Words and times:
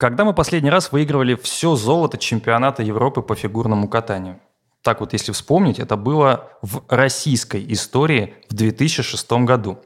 Когда 0.00 0.24
мы 0.24 0.32
последний 0.32 0.70
раз 0.70 0.92
выигрывали 0.92 1.34
все 1.34 1.76
золото 1.76 2.16
чемпионата 2.16 2.82
Европы 2.82 3.20
по 3.20 3.34
фигурному 3.34 3.86
катанию? 3.86 4.40
Так 4.80 5.00
вот, 5.00 5.12
если 5.12 5.30
вспомнить, 5.32 5.78
это 5.78 5.96
было 5.96 6.48
в 6.62 6.82
российской 6.88 7.62
истории 7.70 8.32
в 8.48 8.54
2006 8.54 9.30
году. 9.44 9.78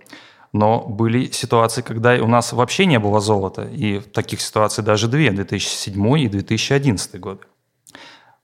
Но 0.52 0.84
были 0.86 1.32
ситуации, 1.32 1.82
когда 1.82 2.14
у 2.22 2.28
нас 2.28 2.52
вообще 2.52 2.86
не 2.86 3.00
было 3.00 3.18
золота. 3.18 3.64
И 3.64 3.98
таких 3.98 4.40
ситуаций 4.40 4.84
даже 4.84 5.08
две, 5.08 5.32
2007 5.32 6.20
и 6.20 6.28
2011 6.28 7.18
годы. 7.18 7.40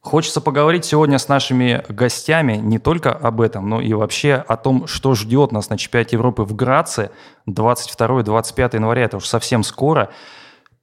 Хочется 0.00 0.40
поговорить 0.40 0.84
сегодня 0.84 1.20
с 1.20 1.28
нашими 1.28 1.84
гостями 1.88 2.56
не 2.56 2.80
только 2.80 3.12
об 3.12 3.40
этом, 3.40 3.68
но 3.68 3.80
и 3.80 3.92
вообще 3.92 4.34
о 4.34 4.56
том, 4.56 4.88
что 4.88 5.14
ждет 5.14 5.52
нас 5.52 5.70
на 5.70 5.78
чемпионате 5.78 6.16
Европы 6.16 6.42
в 6.42 6.52
Граце 6.56 7.12
22-25 7.48 8.74
января. 8.74 9.04
Это 9.04 9.18
уже 9.18 9.28
совсем 9.28 9.62
скоро. 9.62 10.10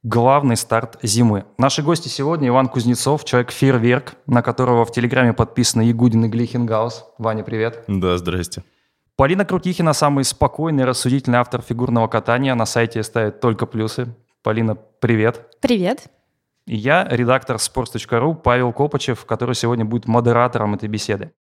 Главный 0.03 0.57
старт 0.57 0.97
зимы. 1.01 1.45
Наши 1.57 1.81
гости 1.81 2.07
сегодня 2.07 2.49
Иван 2.49 2.67
Кузнецов, 2.67 3.25
человек-фейерверк, 3.25 4.13
на 4.27 4.43
которого 4.43 4.85
в 4.85 4.91
Телеграме 4.91 5.33
подписаны 5.33 5.81
Ягудин 5.81 6.25
и 6.25 6.29
Глихенгаус. 6.29 7.05
Ваня, 7.17 7.43
привет. 7.43 7.83
Да, 7.87 8.15
здрасте. 8.17 8.63
Полина 9.15 9.43
Крутихина, 9.43 9.93
самый 9.93 10.23
спокойный 10.23 10.83
и 10.83 10.85
рассудительный 10.85 11.39
автор 11.39 11.63
фигурного 11.63 12.07
катания. 12.07 12.53
На 12.53 12.67
сайте 12.67 13.01
ставит 13.01 13.39
только 13.39 13.65
плюсы. 13.65 14.15
Полина, 14.43 14.75
привет. 14.75 15.47
Привет. 15.61 16.11
И 16.67 16.75
я, 16.75 17.07
редактор 17.09 17.55
sports.ru 17.55 18.35
Павел 18.35 18.71
Копачев, 18.73 19.25
который 19.25 19.55
сегодня 19.55 19.83
будет 19.83 20.07
модератором 20.07 20.75
этой 20.75 20.89
беседы. 20.89 21.31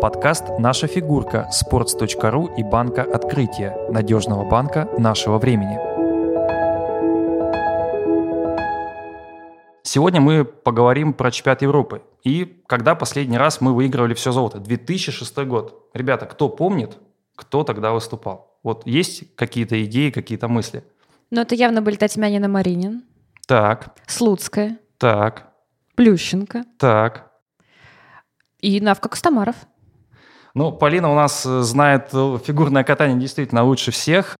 Подкаст 0.00 0.44
«Наша 0.58 0.86
фигурка» 0.86 1.50
sports.ru 1.52 2.56
и 2.56 2.62
банка 2.62 3.02
«Открытие» 3.02 3.76
надежного 3.90 4.48
банка 4.48 4.88
нашего 4.98 5.38
времени– 5.38 5.78
Сегодня 9.92 10.20
мы 10.20 10.44
поговорим 10.44 11.12
про 11.12 11.32
чемпионат 11.32 11.62
Европы. 11.62 12.02
И 12.22 12.62
когда 12.68 12.94
последний 12.94 13.38
раз 13.38 13.60
мы 13.60 13.74
выигрывали 13.74 14.14
все 14.14 14.30
золото? 14.30 14.60
2006 14.60 15.36
год. 15.38 15.90
Ребята, 15.94 16.26
кто 16.26 16.48
помнит, 16.48 16.96
кто 17.34 17.64
тогда 17.64 17.90
выступал? 17.90 18.56
Вот 18.62 18.86
есть 18.86 19.34
какие-то 19.34 19.84
идеи, 19.84 20.10
какие-то 20.10 20.46
мысли? 20.46 20.84
Ну, 21.30 21.40
это 21.40 21.56
явно 21.56 21.82
были 21.82 21.96
Татьянина 21.96 22.46
Маринин. 22.46 23.02
Так. 23.48 23.96
Слуцкая. 24.06 24.78
Так. 24.96 25.52
Плющенко. 25.96 26.62
Так. 26.78 27.32
И 28.60 28.80
Навка 28.80 29.08
Костомаров. 29.08 29.56
Ну, 30.54 30.72
Полина 30.72 31.10
у 31.10 31.14
нас 31.14 31.46
э, 31.46 31.60
знает 31.62 32.10
э, 32.12 32.38
фигурное 32.44 32.84
катание 32.84 33.18
действительно 33.18 33.64
лучше 33.64 33.90
всех. 33.90 34.36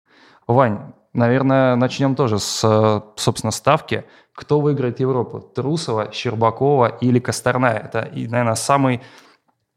Вань, 0.47 0.92
наверное, 1.12 1.77
начнем 1.77 2.14
тоже 2.14 2.39
с, 2.39 2.62
э, 2.64 3.00
собственно, 3.17 3.50
ставки– 3.50 4.05
кто 4.41 4.58
выиграет 4.61 5.00
Европу? 5.00 5.41
Трусова, 5.41 6.11
Щербакова 6.12 6.86
или 6.86 7.19
Косторная? 7.19 7.77
Это, 7.77 8.11
наверное, 8.14 8.55
самый 8.55 9.02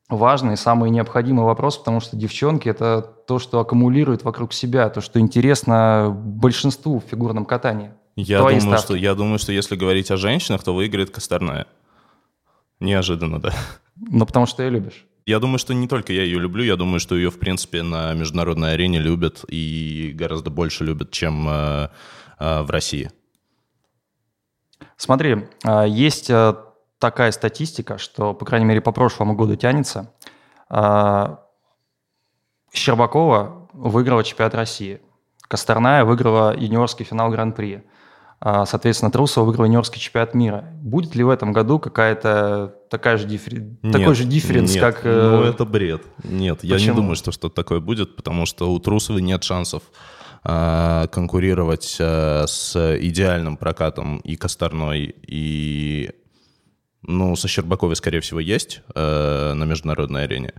важный, 0.07 0.55
самый 0.55 0.89
необходимый 0.89 1.43
вопрос, 1.43 1.77
потому 1.77 1.99
что 1.99 2.15
девчонки– 2.15 2.69
это 2.69 3.01
то, 3.01 3.39
что 3.39 3.59
аккумулирует 3.59 4.23
вокруг 4.23 4.53
себя, 4.53 4.89
то, 4.89 5.01
что 5.01 5.19
интересно 5.19 6.15
большинству 6.15 6.99
в 6.99 7.09
фигурном 7.09 7.43
катании. 7.43 7.91
Я 8.15 8.37
думаю, 8.37 8.77
что, 8.77 8.95
я 8.95 9.15
думаю, 9.15 9.37
что 9.37 9.51
если 9.51 9.75
говорить 9.75 10.11
о 10.11 10.17
женщинах, 10.17 10.63
то 10.63 10.73
выиграет 10.73 11.09
Косторная. 11.09 11.67
Неожиданно, 12.79 13.41
да. 13.41 13.53
Ну, 13.97 14.25
потому 14.25 14.45
что 14.45 14.63
ее 14.63 14.69
любишь. 14.69 15.05
Я 15.25 15.39
думаю, 15.39 15.57
что 15.57 15.73
не 15.73 15.87
только 15.87 16.11
я 16.11 16.23
ее 16.23 16.37
люблю, 16.37 16.63
я 16.63 16.75
думаю, 16.75 16.99
что 16.99 17.15
ее, 17.15 17.29
в 17.29 17.39
принципе, 17.39 17.81
на 17.81 18.13
международной 18.13 18.73
арене 18.73 18.99
любят 18.99 19.45
и 19.47 20.11
гораздо 20.13 20.49
больше 20.49 20.83
любят, 20.83 21.11
чем 21.11 21.47
э, 21.47 21.89
э, 22.39 22.61
в 22.61 22.69
России. 22.69 23.09
Смотри, 24.97 25.47
а, 25.63 25.85
есть 25.85 26.29
э, 26.29 26.55
такая 26.99 27.31
статистика, 27.31 27.97
что, 27.97 28.33
по 28.33 28.45
крайней 28.45 28.65
мере, 28.65 28.81
по 28.81 28.91
прошлому 28.91 29.35
году 29.35 29.55
тянется. 29.55 30.13
А, 30.69 31.45
Щербакова 32.73 33.69
выиграла 33.73 34.23
чемпионат 34.23 34.55
России. 34.55 35.01
Косторная 35.47 36.03
выиграла 36.03 36.55
юниорский 36.57 37.05
финал 37.05 37.29
Гран-при. 37.29 37.83
А, 38.45 38.65
соответственно, 38.65 39.09
Трусова 39.09 39.45
выиграла 39.45 39.67
юниорский 39.67 40.01
чемпионат 40.01 40.33
мира. 40.33 40.65
Будет 40.81 41.15
ли 41.15 41.23
в 41.23 41.29
этом 41.29 41.53
году 41.53 41.79
какая-то 41.79 42.75
такая 42.89 43.15
же 43.17 43.25
диффер... 43.25 43.61
нет, 43.81 43.93
такой 43.93 44.15
же 44.15 44.25
дифференс, 44.25 44.73
нет, 44.73 44.81
как... 44.81 45.05
Э, 45.05 45.29
ну, 45.31 45.43
это 45.43 45.63
бред. 45.63 46.01
Нет, 46.23 46.57
Почему? 46.59 46.77
я 46.77 46.85
не 46.85 46.93
думаю, 46.93 47.15
что 47.15 47.31
что-то 47.31 47.55
такое 47.55 47.79
будет, 47.79 48.17
потому 48.17 48.45
что 48.45 48.73
у 48.73 48.79
Трусовой 48.79 49.21
нет 49.21 49.43
шансов 49.43 49.83
Э, 50.45 51.07
конкурировать 51.09 51.95
э, 51.99 52.45
с 52.47 52.75
идеальным 52.99 53.55
прокатом 53.55 54.17
и 54.17 54.35
Косторной, 54.35 55.15
и 55.25 56.11
ну, 57.01 57.37
со 57.37 57.47
Щербаковой, 57.47 57.95
скорее 57.95 58.19
всего, 58.19 58.41
есть 58.41 58.81
э, 58.93 59.53
на 59.53 59.63
международной 59.63 60.25
арене. 60.25 60.53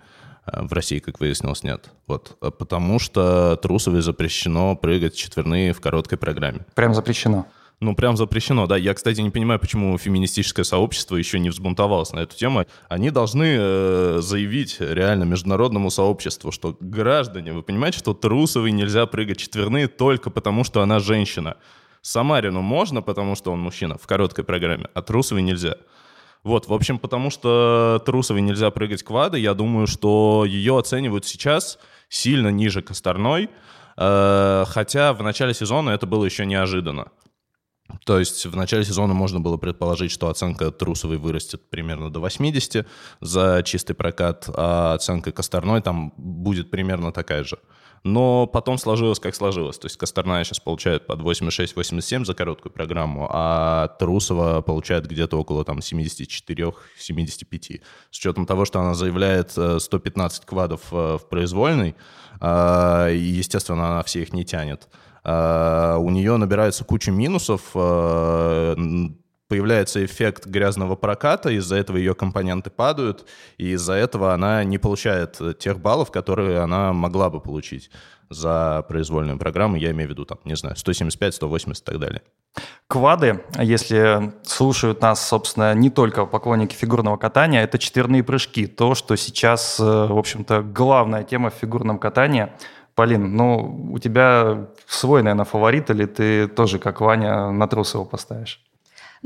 В 0.47 0.75
России, 0.75 0.99
как 0.99 1.21
выяснилось, 1.21 1.62
нет. 1.62 1.91
Вот. 2.06 2.37
Потому 2.39 2.99
что 2.99 3.56
Трусовой 3.56 4.03
запрещено 4.03 4.77
прыгать 4.77 5.15
четверные 5.15 5.73
в 5.73 5.81
короткой 5.81 6.19
программе. 6.19 6.67
Прям 6.75 6.93
запрещено? 6.93 7.47
Ну, 7.81 7.95
прям 7.95 8.17
запрещено, 8.17 8.67
да. 8.67 8.77
Я, 8.77 8.95
кстати, 8.95 9.21
не 9.21 9.31
понимаю, 9.31 9.61
почему 9.61 9.99
феминистическое 9.99 10.65
сообщество 10.65 11.17
еще 11.17 11.39
не 11.39 11.51
взбунтовалось 11.51 12.12
на 12.12 12.21
эту 12.21 12.37
тему. 12.37 12.65
Они 12.89 13.11
должны 13.11 13.57
э, 13.59 14.19
заявить 14.21 14.77
реально 14.81 15.25
международному 15.25 15.91
сообществу, 15.91 16.53
что 16.53 16.77
граждане, 16.81 17.53
вы 17.53 17.62
понимаете, 17.62 17.99
что 17.99 18.15
Трусовой 18.15 18.71
нельзя 18.73 19.07
прыгать 19.07 19.39
четверные 19.39 19.89
только 19.89 20.31
потому, 20.31 20.65
что 20.65 20.83
она 20.83 20.99
женщина. 21.01 21.57
Самарину 22.01 22.61
можно, 22.62 23.03
потому 23.03 23.35
что 23.35 23.51
он 23.53 23.61
мужчина 23.61 23.99
в 23.99 24.06
короткой 24.06 24.45
программе, 24.45 24.89
а 24.95 25.03
Трусовой 25.03 25.43
нельзя. 25.43 25.77
Вот, 26.43 26.69
в 26.69 26.73
общем, 26.75 26.99
потому 26.99 27.31
что 27.31 28.03
Трусовой 28.05 28.43
нельзя 28.43 28.71
прыгать 28.71 29.03
квады, 29.03 29.39
я 29.39 29.55
думаю, 29.55 29.87
что 29.87 30.45
ее 30.47 30.79
оценивают 30.79 31.25
сейчас 31.25 31.79
сильно 32.11 32.49
ниже 32.49 32.83
Косторной, 32.83 33.49
э, 33.97 34.65
хотя 34.69 35.15
в 35.15 35.23
начале 35.23 35.55
сезона 35.55 35.91
это 35.91 36.06
было 36.06 36.27
еще 36.27 36.45
неожиданно. 36.47 37.09
То 38.05 38.19
есть 38.19 38.47
в 38.47 38.56
начале 38.56 38.84
сезона 38.84 39.12
можно 39.12 39.41
было 39.41 39.59
предположить, 39.59 40.11
что 40.11 40.28
оценка 40.28 40.71
Трусовой 40.71 41.19
вырастет 41.19 41.69
примерно 41.69 42.11
до 42.11 42.21
80 42.21 42.87
за 43.21 43.62
чистый 43.65 43.95
прокат, 43.95 44.49
а 44.49 44.95
оценка 44.95 45.33
Косторной 45.33 45.83
там 45.83 46.15
будет 46.17 46.71
примерно 46.71 47.12
такая 47.12 47.44
же. 47.44 47.59
Но 48.03 48.47
потом 48.47 48.77
сложилось, 48.77 49.19
как 49.19 49.34
сложилось. 49.34 49.78
То 49.78 49.87
есть 49.87 49.97
Косторная 49.97 50.44
сейчас 50.44 50.61
получает 50.61 51.06
под 51.06 51.21
86-87 51.21 52.27
за 52.27 52.34
короткую 52.34 52.73
программу, 52.73 53.28
а 53.31 53.89
Трусова 53.99 54.61
получает 54.61 55.06
где-то 55.06 55.39
около 55.39 55.65
там 55.65 55.78
74-75. 55.78 57.81
С 58.11 58.19
учетом 58.19 58.44
того, 58.44 58.67
что 58.67 58.81
она 58.81 58.94
заявляет 58.94 59.53
115 59.53 60.43
э, 60.43 60.47
квадов 60.47 60.83
э, 60.93 61.19
в 61.19 61.28
произвольной, 61.31 61.97
а, 62.41 63.09
естественно, 63.09 63.93
она 63.93 64.03
все 64.03 64.21
их 64.21 64.34
не 64.34 64.44
тянет. 64.44 64.89
А, 65.25 65.97
у 65.99 66.11
нее 66.11 66.37
набирается 66.37 66.85
куча 66.85 67.11
минусов, 67.11 67.71
а, 67.75 68.77
появляется 69.49 70.05
эффект 70.05 70.47
грязного 70.47 70.97
проката, 70.97 71.51
из-за 71.51 71.77
этого 71.77 71.97
ее 71.97 72.15
компоненты 72.15 72.71
падают, 72.71 73.27
и 73.57 73.73
из-за 73.73 73.95
этого 73.95 74.35
она 74.35 74.65
не 74.65 74.79
получает 74.79 75.41
тех 75.59 75.81
баллов, 75.81 76.11
которые 76.11 76.61
она 76.61 76.93
могла 76.93 77.31
бы 77.31 77.41
получить 77.41 77.91
за 78.31 78.85
произвольную 78.89 79.39
программу, 79.39 79.77
я 79.77 79.91
имею 79.91 80.09
в 80.09 80.12
виду, 80.12 80.25
там, 80.25 80.39
не 80.45 80.57
знаю, 80.57 80.77
175, 80.77 81.35
180 81.35 81.83
и 81.83 81.85
так 81.85 82.01
далее. 82.01 82.23
Квады, 82.87 83.45
если 83.59 84.33
слушают 84.43 85.03
нас, 85.03 85.27
собственно, 85.27 85.75
не 85.75 85.91
только 85.91 86.25
поклонники 86.25 86.75
фигурного 86.75 87.17
катания, 87.17 87.62
это 87.62 87.79
четверные 87.79 88.23
прыжки. 88.23 88.67
То, 88.67 88.95
что 88.95 89.17
сейчас, 89.17 89.79
э, 89.79 89.83
в 89.83 90.17
общем-то, 90.17 90.62
главная 90.62 91.23
тема 91.25 91.50
в 91.50 91.55
фигурном 91.55 91.99
катании– 91.99 92.49
Полин, 92.94 93.37
ну, 93.37 93.91
у 93.93 93.99
тебя 93.99 94.67
свой, 94.87 95.23
наверное, 95.23 95.44
фаворит, 95.44 95.91
или 95.91 96.06
ты 96.06 96.46
тоже, 96.46 96.79
как 96.79 97.00
Ваня, 97.00 97.50
на 97.50 97.67
Трусова 97.67 98.05
поставишь? 98.05 98.61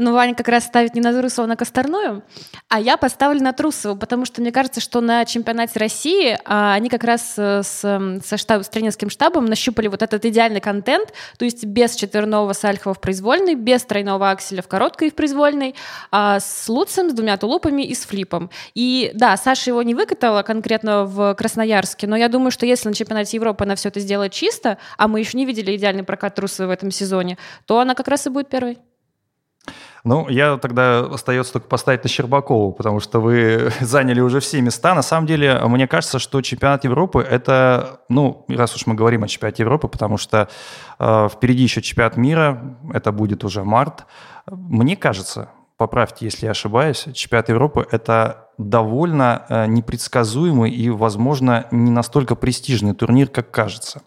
Ну, 0.00 0.12
Ваня 0.12 0.33
как 0.37 0.47
раз 0.47 0.65
ставит 0.65 0.95
не 0.95 1.00
на 1.00 1.12
Трусова, 1.12 1.47
а 1.47 1.49
на 1.49 1.56
Косторную, 1.56 2.23
а 2.69 2.79
я 2.79 2.97
поставлю 2.97 3.43
на 3.43 3.53
Трусову, 3.53 3.97
потому 3.97 4.27
что 4.27 4.41
мне 4.41 4.53
кажется, 4.53 4.81
что 4.81 5.00
на 5.00 5.25
чемпионате 5.25 5.77
России 5.81 6.39
а, 6.45 6.75
они 6.75 6.89
как 6.89 7.03
раз 7.03 7.35
э, 7.37 7.62
с, 7.65 8.21
со 8.25 8.37
штаб, 8.37 8.62
с 8.62 8.69
тренерским 8.69 9.11
штабом 9.11 9.47
нащупали 9.47 9.89
вот 9.89 10.03
этот 10.03 10.25
идеальный 10.25 10.61
контент, 10.61 11.12
то 11.37 11.45
есть 11.45 11.65
без 11.65 11.97
четверного 11.97 12.53
Сальхова 12.53 12.95
в 12.95 13.00
произвольной, 13.00 13.56
без 13.56 13.83
тройного 13.83 14.31
акселя 14.31 14.62
в 14.62 14.69
короткой 14.69 15.09
и 15.09 15.11
в 15.11 15.17
произвольной, 15.17 15.75
а, 16.12 16.39
с 16.39 16.69
Луцем, 16.69 17.11
с 17.11 17.12
двумя 17.12 17.37
тулупами 17.37 17.83
и 17.83 17.93
с 17.93 18.06
флипом. 18.06 18.51
И 18.77 19.11
да, 19.15 19.37
Саша 19.37 19.71
его 19.71 19.83
не 19.83 19.97
выкатала 19.97 20.44
конкретно 20.44 21.06
в 21.06 21.35
Красноярске, 21.35 22.06
но 22.06 22.15
я 22.15 22.29
думаю, 22.29 22.53
что 22.53 22.67
если 22.67 22.89
на 22.89 22.94
чемпионате 22.94 23.37
Европы 23.37 23.65
она 23.65 23.75
все 23.75 23.89
это 23.89 23.99
сделает 23.99 24.31
чисто, 24.31 24.79
а 24.97 25.09
мы 25.09 25.19
еще 25.19 25.37
не 25.37 25.44
видели 25.44 25.75
идеальный 25.75 26.05
прокат 26.05 26.37
Трусовой 26.37 26.69
в 26.69 26.71
этом 26.71 26.93
сезоне, 26.93 27.37
то 27.67 27.81
она 27.81 27.97
как 27.97 28.06
раз 28.06 28.29
и 28.29 28.31
будет 28.31 28.49
первой. 28.49 28.79
Ну, 30.08 30.26
я 30.31 30.56
тогда 30.56 31.00
остается 31.00 31.52
только 31.52 31.69
поставить 31.69 32.02
на 32.02 32.08
Щербакову, 32.08 32.72
потому 32.72 32.99
что 32.99 33.20
вы 33.20 33.70
заняли 33.81 34.22
уже 34.22 34.40
все 34.40 34.62
места. 34.62 34.94
На 34.94 35.02
самом 35.02 35.26
деле, 35.26 35.60
мне 35.66 35.87
кажется, 35.87 36.19
что 36.19 36.40
чемпионат 36.40 36.84
Европы– 36.84 37.20
это, 37.31 38.00
ну, 38.08 38.46
раз 38.49 38.75
уж 38.75 38.87
мы 38.87 38.94
говорим 38.94 39.22
о 39.25 39.28
чемпионате 39.28 39.64
Европы, 39.64 39.87
потому 39.87 40.16
что 40.16 40.49
э, 40.99 41.28
впереди 41.31 41.62
еще 41.62 41.82
чемпионат 41.82 42.16
мира, 42.16 42.78
это 42.94 43.12
будет 43.12 43.44
уже 43.44 43.64
март. 43.64 44.06
Мне 44.50 44.96
кажется, 44.96 45.50
поправьте, 45.76 46.25
если 46.25 46.46
я 46.46 46.52
ошибаюсь, 46.52 47.05
чемпионат 47.12 47.50
Европы– 47.50 47.87
это 47.90 48.49
довольно 48.56 49.44
э, 49.50 49.66
непредсказуемый 49.66 50.70
и, 50.70 50.88
возможно, 50.88 51.66
не 51.70 51.90
настолько 51.90 52.34
престижный 52.34 52.94
турнир, 52.94 53.28
как 53.28 53.50
кажется. 53.50 54.00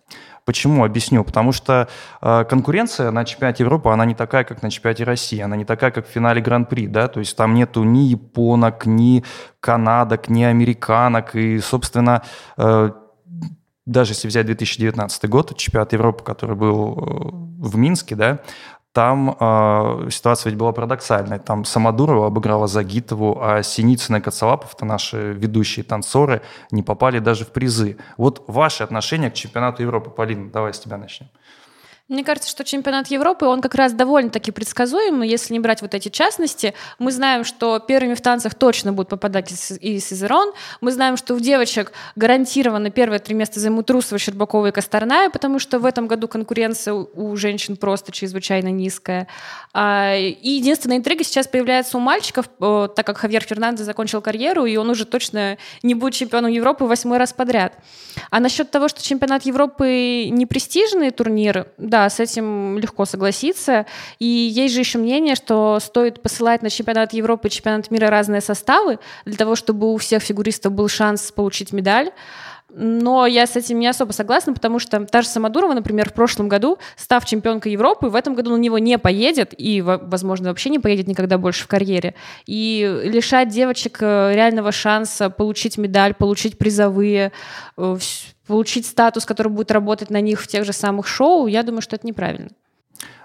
Почему? 0.46 0.84
Объясню. 0.84 1.24
Потому 1.24 1.52
что 1.52 1.88
э, 2.22 2.44
конкуренция 2.46 3.12
на 3.12 3.26
чемпионате 3.26 3.64
Европы, 3.64 3.90
она 3.90 4.06
не 4.06 4.16
такая, 4.16 4.44
как 4.44 4.62
на 4.64 4.72
чемпионате 4.72 5.04
России, 5.04 5.40
она 5.40 5.56
не 5.56 5.66
такая, 5.66 5.92
как 5.92 6.08
в 6.08 6.10
финале 6.10 6.42
Гран-при, 6.42 6.88
да, 6.88 7.08
то 7.08 7.20
есть 7.20 7.36
там 7.38 7.54
нету 7.54 7.84
ни 7.84 8.00
японок, 8.00 8.86
ни 8.86 9.24
канадок, 9.60 10.30
ни 10.30 10.44
американок, 10.44 11.36
и, 11.36 11.60
собственно, 11.60 12.24
э, 12.58 12.92
даже 13.86 14.12
если 14.12 14.28
взять 14.28 14.46
2019 14.46 15.30
год, 15.30 15.56
чемпионат 15.58 15.94
Европы, 15.94 16.24
который 16.24 16.56
был 16.56 16.94
э, 16.94 17.68
в 17.68 17.78
Минске, 17.78 18.16
да, 18.16 18.40
там 18.94 19.38
э, 19.40 20.10
ситуация 20.12 20.50
ведь 20.50 20.60
была 20.60 20.74
парадоксальная. 20.74 21.40
Там 21.40 21.64
Самодурова 21.64 22.28
обыграла 22.28 22.68
Загитову, 22.68 23.40
а 23.42 23.64
Синицына 23.64 24.18
и 24.18 24.22
Коцелапов-то 24.22 24.86
наши 24.86 25.32
ведущие 25.34 25.86
танцоры 25.86 26.42
не 26.72 26.84
попали 26.84 27.20
даже 27.20 27.46
в 27.46 27.52
призы. 27.52 27.98
Вот 28.18 28.44
ваши 28.48 28.84
отношения 28.84 29.32
к 29.32 29.34
чемпионату 29.34 29.82
Европы. 29.82 30.10
Полина, 30.10 30.52
давай 30.52 30.74
с 30.74 30.80
тебя 30.80 30.98
начнем. 30.98 31.30
Мне 32.12 32.26
кажется, 32.26 32.50
что 32.50 32.66
чемпионат 32.66 33.08
Европы, 33.08 33.46
он 33.46 33.62
как 33.62 33.74
раз 33.74 33.94
довольно-таки 33.94 34.52
предсказуемый, 34.52 35.30
если 35.30 35.54
не 35.54 35.62
брать 35.62 35.82
вот 35.82 35.94
эти 35.94 36.10
частности. 36.10 36.74
Мы 37.00 37.14
знаем, 37.14 37.46
что 37.46 37.80
первыми 37.80 38.16
в 38.16 38.22
танцах 38.22 38.54
точно 38.54 38.92
будут 38.92 39.08
попадать 39.08 39.50
и 39.80 39.98
Сизерон. 39.98 40.52
Мы 40.82 40.92
знаем, 40.92 41.16
что 41.16 41.36
у 41.36 41.40
девочек 41.40 41.94
гарантированно 42.18 42.90
первые 42.90 43.20
три 43.20 43.34
места 43.34 43.62
займут 43.62 43.86
Трусова, 43.86 44.20
Щербакова 44.20 44.68
и 44.68 44.72
Косторная, 44.72 45.30
потому 45.30 45.58
что 45.58 45.80
в 45.80 45.86
этом 45.86 46.08
году 46.08 46.28
конкуренция 46.28 46.96
у 46.96 47.34
женщин 47.38 47.78
просто 47.78 48.12
чрезвычайно 48.12 48.68
низкая. 48.68 49.30
А, 49.74 50.14
и 50.14 50.50
единственная 50.50 50.98
интрига 50.98 51.24
сейчас 51.24 51.48
появляется 51.48 51.98
у 51.98 52.02
мальчиков, 52.02 52.50
так 52.60 53.06
как 53.06 53.20
Хавьер 53.20 53.44
Фернандес 53.44 53.86
закончил 53.86 54.22
карьеру, 54.22 54.66
и 54.66 54.76
он 54.76 54.90
уже 54.90 55.06
точно 55.06 55.58
не 55.82 55.96
будет 55.96 56.16
чемпионом 56.16 56.52
Европы 56.52 56.84
восьмой 56.84 57.20
раз 57.20 57.32
подряд. 57.32 57.74
А 58.32 58.42
насчет 58.42 58.70
того, 58.70 58.90
что 58.90 59.02
чемпионат 59.02 59.44
Европы 59.44 60.28
не 60.30 60.46
престижный 60.46 61.12
турнир, 61.12 61.68
да, 61.78 62.01
с 62.10 62.20
этим 62.20 62.78
легко 62.78 63.06
согласиться. 63.06 63.86
И 64.20 64.26
есть 64.26 64.74
же 64.74 64.82
еще 64.82 64.98
мнение, 64.98 65.36
что 65.36 65.80
стоит 65.82 66.22
посылать 66.22 66.62
на 66.62 66.70
чемпионат 66.70 67.14
Европы 67.14 67.48
и 67.48 67.52
чемпионат 67.52 67.92
мира 67.92 68.10
разные 68.10 68.42
составы 68.42 69.00
для 69.26 69.38
того, 69.38 69.56
чтобы 69.56 69.94
у 69.94 69.98
всех 69.98 70.24
фигуристов 70.24 70.74
был 70.74 70.88
шанс 70.88 71.32
получить 71.32 71.74
медаль. 71.74 72.12
Но 72.74 73.26
я 73.26 73.48
с 73.48 73.56
этим 73.56 73.80
не 73.80 73.88
особо 73.88 74.12
согласна, 74.14 74.54
потому 74.54 74.80
что 74.80 75.06
та 75.06 75.22
же 75.22 75.28
Самодурова, 75.28 75.74
например, 75.74 76.10
в 76.10 76.14
прошлом 76.14 76.48
году, 76.48 76.78
став 76.96 77.26
чемпионкой 77.26 77.74
Европы, 77.74 78.08
в 78.08 78.16
этом 78.16 78.34
году 78.34 78.52
на 78.52 78.58
него 78.58 78.80
не 78.80 78.98
поедет 78.98 79.54
и, 79.58 79.82
возможно, 79.82 80.50
вообще 80.50 80.70
не 80.70 80.80
поедет 80.80 81.08
никогда 81.08 81.38
больше 81.38 81.64
в 81.64 81.68
карьере. 81.68 82.16
И 82.46 83.02
лишать 83.04 83.50
девочек 83.50 83.98
э, 84.02 84.32
реального 84.34 84.72
шанса 84.72 85.30
получить 85.30 85.78
медаль, 85.78 86.14
получить 86.14 86.58
призовые, 86.58 87.34
э, 87.78 87.98
получить 88.52 88.86
статус, 88.86 89.26
который 89.26 89.48
будет 89.48 89.72
работать 89.72 90.10
на 90.10 90.20
них 90.20 90.42
в 90.42 90.48
тех 90.48 90.66
же 90.66 90.74
самых 90.74 91.08
шоу, 91.08 91.48
я 91.48 91.64
думаю, 91.64 91.82
что 91.82 91.96
это 91.96 92.06
неправильно. 92.06 92.50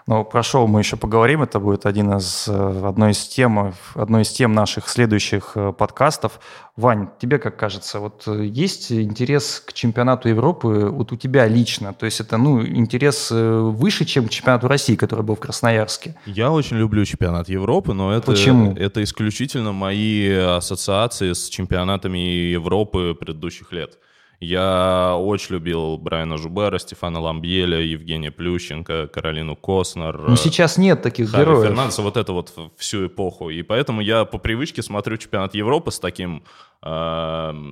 Ну, 0.07 0.25
про 0.25 0.45
шоу 0.45 0.69
мы 0.69 0.81
еще 0.81 0.97
поговорим. 0.97 1.43
Это 1.43 1.59
будет 1.59 1.85
один 1.85 2.13
из, 2.17 2.47
э, 2.47 2.89
одной, 2.89 3.11
из 3.11 3.27
тем, 3.27 3.75
одной 3.97 4.23
из 4.23 4.31
тем 4.31 4.53
наших 4.53 4.89
следующих 4.89 5.53
э, 5.57 5.73
подкастов. 5.73 6.39
Вань, 6.77 7.09
тебе 7.19 7.39
как 7.39 7.57
кажется, 7.57 7.99
вот 7.99 8.23
э, 8.29 8.45
есть 8.45 8.93
интерес 8.93 9.61
к 9.67 9.73
чемпионату 9.73 10.29
Европы 10.29 10.91
вот 10.93 11.11
у 11.11 11.17
тебя 11.17 11.49
лично? 11.49 11.93
То 11.93 12.07
есть 12.07 12.21
это 12.21 12.37
ну, 12.37 12.65
интерес 12.65 13.33
выше, 13.33 14.05
чем 14.05 14.29
к 14.29 14.31
чемпионату 14.31 14.69
России, 14.69 14.95
который 14.95 15.25
был 15.25 15.35
в 15.35 15.41
Красноярске? 15.41 16.15
Я 16.25 16.53
очень 16.53 16.77
люблю 16.77 17.05
чемпионат 17.05 17.49
Европы, 17.49 17.93
но 17.93 18.13
это, 18.13 18.31
Почему? 18.31 18.77
это 18.77 19.03
исключительно 19.03 19.73
мои 19.73 20.31
ассоциации 20.33 21.33
с 21.33 21.49
чемпионатами 21.49 22.19
Европы 22.53 23.17
предыдущих 23.19 23.73
лет. 23.73 23.99
Я 24.41 25.17
очень 25.19 25.55
любил 25.55 25.97
Брайана 25.97 26.37
Жубера, 26.37 26.79
Стефана 26.79 27.21
Ламбьеля, 27.21 27.81
Евгения 27.81 28.31
Плющенко, 28.31 29.07
Каролину 29.07 29.57
Коснер. 29.57 30.29
Ну, 30.29 30.37
сейчас 30.37 30.77
нет 30.77 31.03
таких 31.03 31.31
Харри 31.31 31.45
героев. 31.45 31.69
Фернандеса, 31.69 32.03
вот 32.03 32.17
это 32.17 32.33
вот 32.33 32.53
всю 32.77 33.07
эпоху. 33.07 33.49
И 33.49 33.63
поэтому 33.63 34.03
я 34.03 34.25
по 34.27 34.39
привычке 34.39 34.83
смотрю 34.83 35.17
чемпионат 35.17 35.55
Европы 35.55 35.91
с 35.91 35.99
таким, 35.99 36.45
э, 36.83 36.89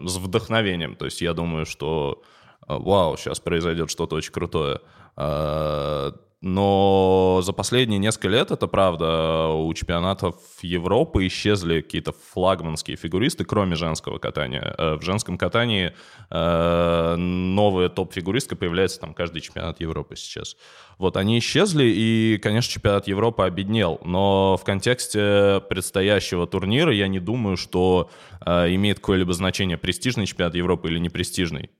с 0.06 0.16
вдохновением. 0.16 0.96
То 0.96 1.04
есть 1.04 1.20
я 1.20 1.34
думаю, 1.34 1.66
что 1.66 2.22
э, 2.66 2.74
вау, 2.78 3.18
сейчас 3.18 3.40
произойдет 3.40 3.90
что-то 3.90 4.16
очень 4.16 4.32
крутое. 4.32 4.80
Э, 5.16 6.12
но 6.44 7.40
за 7.42 7.54
последние 7.54 7.98
несколько 7.98 8.28
лет, 8.28 8.50
это 8.50 8.66
правда, 8.66 9.48
у 9.48 9.72
чемпионатов 9.72 10.36
Европы 10.60 11.26
исчезли 11.26 11.80
какие-то 11.80 12.12
флагманские 12.12 12.98
фигуристы, 12.98 13.46
кроме 13.46 13.76
женского 13.76 14.18
катания. 14.18 14.74
Э, 14.76 14.96
в 14.96 15.02
женском 15.02 15.38
катании 15.38 15.94
э, 16.30 17.16
новая 17.16 17.88
топ-фигуристка 17.88 18.56
появляется 18.56 19.00
там 19.00 19.14
каждый 19.14 19.40
чемпионат 19.40 19.80
Европы 19.80 20.16
сейчас. 20.16 20.58
Вот 20.98 21.16
они 21.16 21.38
исчезли, 21.38 21.84
и, 21.84 22.38
конечно, 22.42 22.70
чемпионат 22.70 23.08
Европы 23.08 23.44
обеднел. 23.44 23.98
Но 24.04 24.58
в 24.60 24.64
контексте 24.64 25.62
предстоящего 25.70 26.46
турнира 26.46 26.92
я 26.92 27.08
не 27.08 27.20
думаю, 27.20 27.56
что 27.56 28.10
э, 28.44 28.74
имеет 28.74 28.98
какое-либо 28.98 29.32
значение 29.32 29.78
престижный 29.78 30.26
чемпионат 30.26 30.54
Европы 30.56 30.88
или 30.88 30.98
не. 30.98 31.14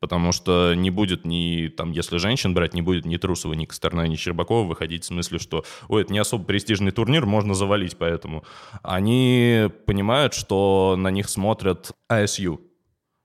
Потому 0.01 0.33
что 0.33 0.75
не 0.75 0.91
будет 0.91 1.27
ни, 1.27 1.69
там, 1.69 1.93
если 1.93 2.17
женщин 2.17 2.55
брать, 2.55 2.73
не 2.73 2.83
будет 2.83 3.05
ни 3.05 3.17
Трусова, 3.17 3.53
ни 3.53 3.67
Косторна, 3.67 4.07
ни 4.07 4.17
Щербакова 4.17 4.54
выходить 4.63 5.03
в 5.03 5.07
смысле, 5.07 5.39
что, 5.41 5.65
ой, 5.89 6.03
это 6.03 6.13
не 6.13 6.21
особо 6.21 6.45
престижный 6.45 6.93
турнир, 6.93 7.27
можно 7.27 7.55
завалить 7.55 7.97
поэтому. 7.97 8.45
Они 8.83 9.69
понимают, 9.87 10.35
что 10.35 10.95
на 10.97 11.11
них 11.11 11.29
смотрят 11.29 11.91
АСЮ, 12.09 12.61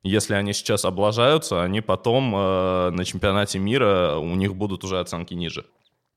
если 0.03 0.33
они 0.33 0.53
сейчас 0.53 0.85
облажаются, 0.85 1.61
они 1.61 1.81
потом 1.81 2.33
э, 2.33 2.89
на 2.91 3.03
чемпионате 3.03 3.59
мира, 3.59 4.15
у 4.15 4.33
них 4.35 4.55
будут 4.55 4.83
уже 4.83 4.99
оценки 4.99 5.33
ниже. 5.33 5.65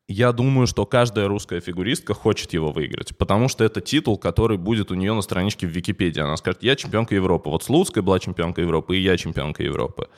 Я 0.09 0.33
думаю, 0.33 0.67
что 0.67 0.85
каждая 0.85 1.27
русская 1.27 1.61
фигуристка 1.61 2.15
хочет 2.15 2.53
его 2.53 2.71
выиграть, 2.71 3.17
потому 3.17 3.49
что 3.49 3.65
это 3.65 3.81
титул, 3.81 4.19
который 4.19 4.57
будет 4.57 4.91
у 4.91 4.95
нее 4.95 5.15
на 5.15 5.23
страничке 5.23 5.67
в 5.67 5.71
Википедии. 5.71 6.21
Она 6.21 6.37
скажет, 6.37 6.63
я 6.63 6.77
чемпионка 6.77 7.15
Европы. 7.15 7.51
Вот 7.51 7.65
Слуцкая 7.65 8.03
была 8.03 8.19
чемпионка 8.19 8.61
Европы, 8.61 8.97
и 8.97 9.01
я 9.01 9.17
чемпионка 9.17 9.63
Европы. 9.63 10.09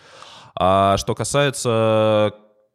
А 0.57 0.97
что 0.99 1.15
касается 1.15 2.35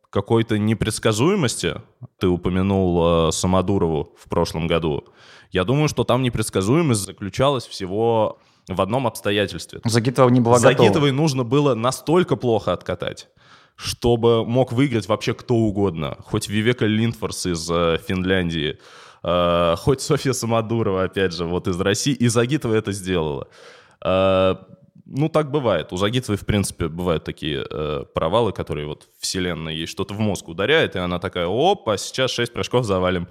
какой-то 0.10 0.58
непредсказуемости, 0.58 1.82
ты 2.18 2.28
упомянул 2.28 3.28
э, 3.28 3.32
Самодурову 3.32 4.16
в 4.18 4.28
прошлом 4.30 4.68
году, 4.68 5.04
я 5.52 5.64
думаю, 5.64 5.88
что 5.88 6.04
там 6.04 6.22
непредсказуемость 6.22 7.02
заключалась 7.02 7.66
всего 7.66 8.40
в 8.68 8.82
одном 8.82 9.08
обстоятельстве. 9.08 9.82
Загитова 9.84 10.30
не 10.30 10.40
была 10.40 10.60
Загитовой 10.60 11.10
готова. 11.10 11.12
нужно 11.12 11.44
было 11.44 11.74
настолько 11.74 12.36
плохо 12.36 12.72
откатать, 12.72 13.30
чтобы 13.76 14.46
мог 14.46 14.72
выиграть 14.72 15.08
вообще 15.08 15.34
кто 15.34 15.56
угодно. 15.56 16.18
Хоть 16.20 16.48
Вивека 16.48 16.86
Линдфорс 16.86 17.48
из 17.48 17.70
э, 17.72 17.98
Финляндии, 18.08 18.78
э, 19.24 19.76
хоть 19.78 20.02
Софья 20.02 20.34
Самодурова, 20.34 21.04
опять 21.04 21.34
же, 21.34 21.46
вот 21.46 21.68
из 21.68 21.80
России. 21.80 22.14
И 22.14 22.28
Загитова 22.28 22.76
это 22.76 22.92
сделала. 22.92 23.48
Э, 24.04 24.56
ну, 25.12 25.30
так 25.30 25.50
бывает. 25.52 25.92
У 25.92 25.98
Загитовой, 25.98 26.38
в 26.38 26.46
принципе, 26.46 26.88
бывают 26.88 27.24
такие 27.24 27.66
э, 27.70 28.04
провалы, 28.14 28.52
которые 28.52 28.88
вот 28.88 29.08
вселенная 29.20 29.74
ей 29.74 29.88
что-то 29.88 30.14
в 30.14 30.20
мозг 30.20 30.48
ударяет, 30.48 30.96
и 30.96 31.00
она 31.00 31.20
такая, 31.20 31.48
опа, 31.48 31.98
сейчас 31.98 32.32
шесть 32.32 32.54
прыжков 32.54 32.86
завалим. 32.86 33.28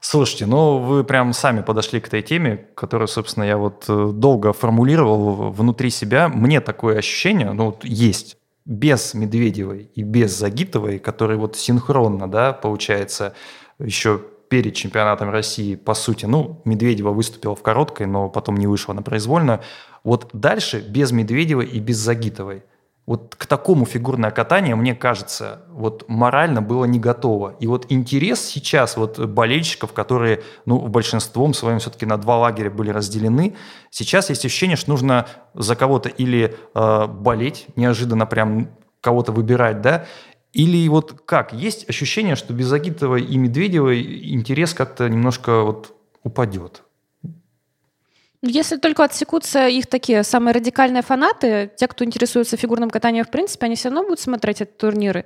Слушайте, 0.00 0.46
ну 0.46 0.78
вы 0.78 1.04
прям 1.04 1.32
сами 1.32 1.62
подошли 1.62 2.00
к 2.00 2.08
этой 2.08 2.22
теме, 2.22 2.56
которую, 2.74 3.08
собственно, 3.08 3.44
я 3.44 3.56
вот 3.56 3.84
э, 3.88 4.10
долго 4.12 4.52
формулировал 4.52 5.50
внутри 5.50 5.90
себя. 5.90 6.28
Мне 6.28 6.60
такое 6.60 6.98
ощущение, 6.98 7.52
ну, 7.52 7.66
вот 7.66 7.84
есть 7.84 8.36
без 8.64 9.14
Медведевой 9.14 9.90
и 9.94 10.02
без 10.02 10.32
Загитовой, 10.36 10.98
которые 10.98 11.38
вот 11.38 11.56
синхронно, 11.56 12.30
да, 12.30 12.52
получается, 12.52 13.34
еще 13.78 14.22
перед 14.52 14.74
чемпионатом 14.74 15.30
России, 15.30 15.76
по 15.76 15.94
сути, 15.94 16.26
ну, 16.26 16.60
Медведева 16.66 17.08
выступила 17.08 17.56
в 17.56 17.62
короткой, 17.62 18.06
но 18.06 18.28
потом 18.28 18.58
не 18.58 18.66
вышла 18.66 18.92
на 18.92 19.00
произвольную. 19.00 19.60
Вот 20.04 20.28
дальше 20.34 20.84
без 20.86 21.10
Медведевой 21.10 21.64
и 21.64 21.80
без 21.80 21.96
Загитовой– 21.96 22.62
вот 23.06 23.34
к 23.34 23.46
такому 23.46 23.86
фигурное 23.86 24.30
катание, 24.30 24.76
мне 24.76 24.94
кажется, 24.94 25.62
вот 25.70 26.04
морально 26.06 26.60
было 26.60 26.84
не 26.84 26.98
готово. 27.00 27.56
И 27.60 27.66
вот 27.66 27.86
интерес 27.88 28.40
сейчас 28.42 28.98
вот 28.98 29.18
болельщиков, 29.18 29.94
которые, 29.94 30.42
ну, 30.66 30.78
большинством 30.78 31.54
своим 31.54 31.78
все-таки 31.78 32.04
на 32.04 32.18
два 32.18 32.36
лагеря 32.36 32.70
были 32.70 32.90
разделены, 32.90 33.56
сейчас 33.90 34.28
есть 34.28 34.44
ощущение, 34.44 34.76
что 34.76 34.90
нужно 34.90 35.26
за 35.54 35.76
кого-то 35.76 36.10
или 36.10 36.54
э, 36.74 37.06
болеть, 37.06 37.66
неожиданно 37.74 38.26
прям 38.26 38.68
кого-то 39.00 39.32
выбирать, 39.32 39.80
да, 39.80 40.04
или 40.52 40.88
вот 40.88 41.22
как? 41.24 41.52
Есть 41.52 41.88
ощущение, 41.88 42.36
что 42.36 42.52
без 42.52 42.70
Агитовой 42.72 43.22
и 43.22 43.38
Медведевой 43.38 44.30
интерес 44.32 44.74
как-то 44.74 45.08
немножко 45.08 45.62
вот 45.62 45.94
упадет. 46.22 46.82
Если 48.42 48.76
только 48.76 49.04
отсекутся 49.04 49.68
их 49.68 49.86
такие 49.86 50.24
самые 50.24 50.54
радикальные 50.54 51.02
фанаты, 51.02 51.70
те, 51.76 51.86
кто 51.86 52.04
интересуется 52.04 52.56
фигурным 52.56 52.90
катанием 52.90 53.24
в 53.24 53.30
принципе, 53.30 53.66
они 53.66 53.76
все 53.76 53.88
равно 53.88 54.02
будут 54.02 54.20
смотреть 54.20 54.60
эти 54.60 54.70
турниры. 54.70 55.24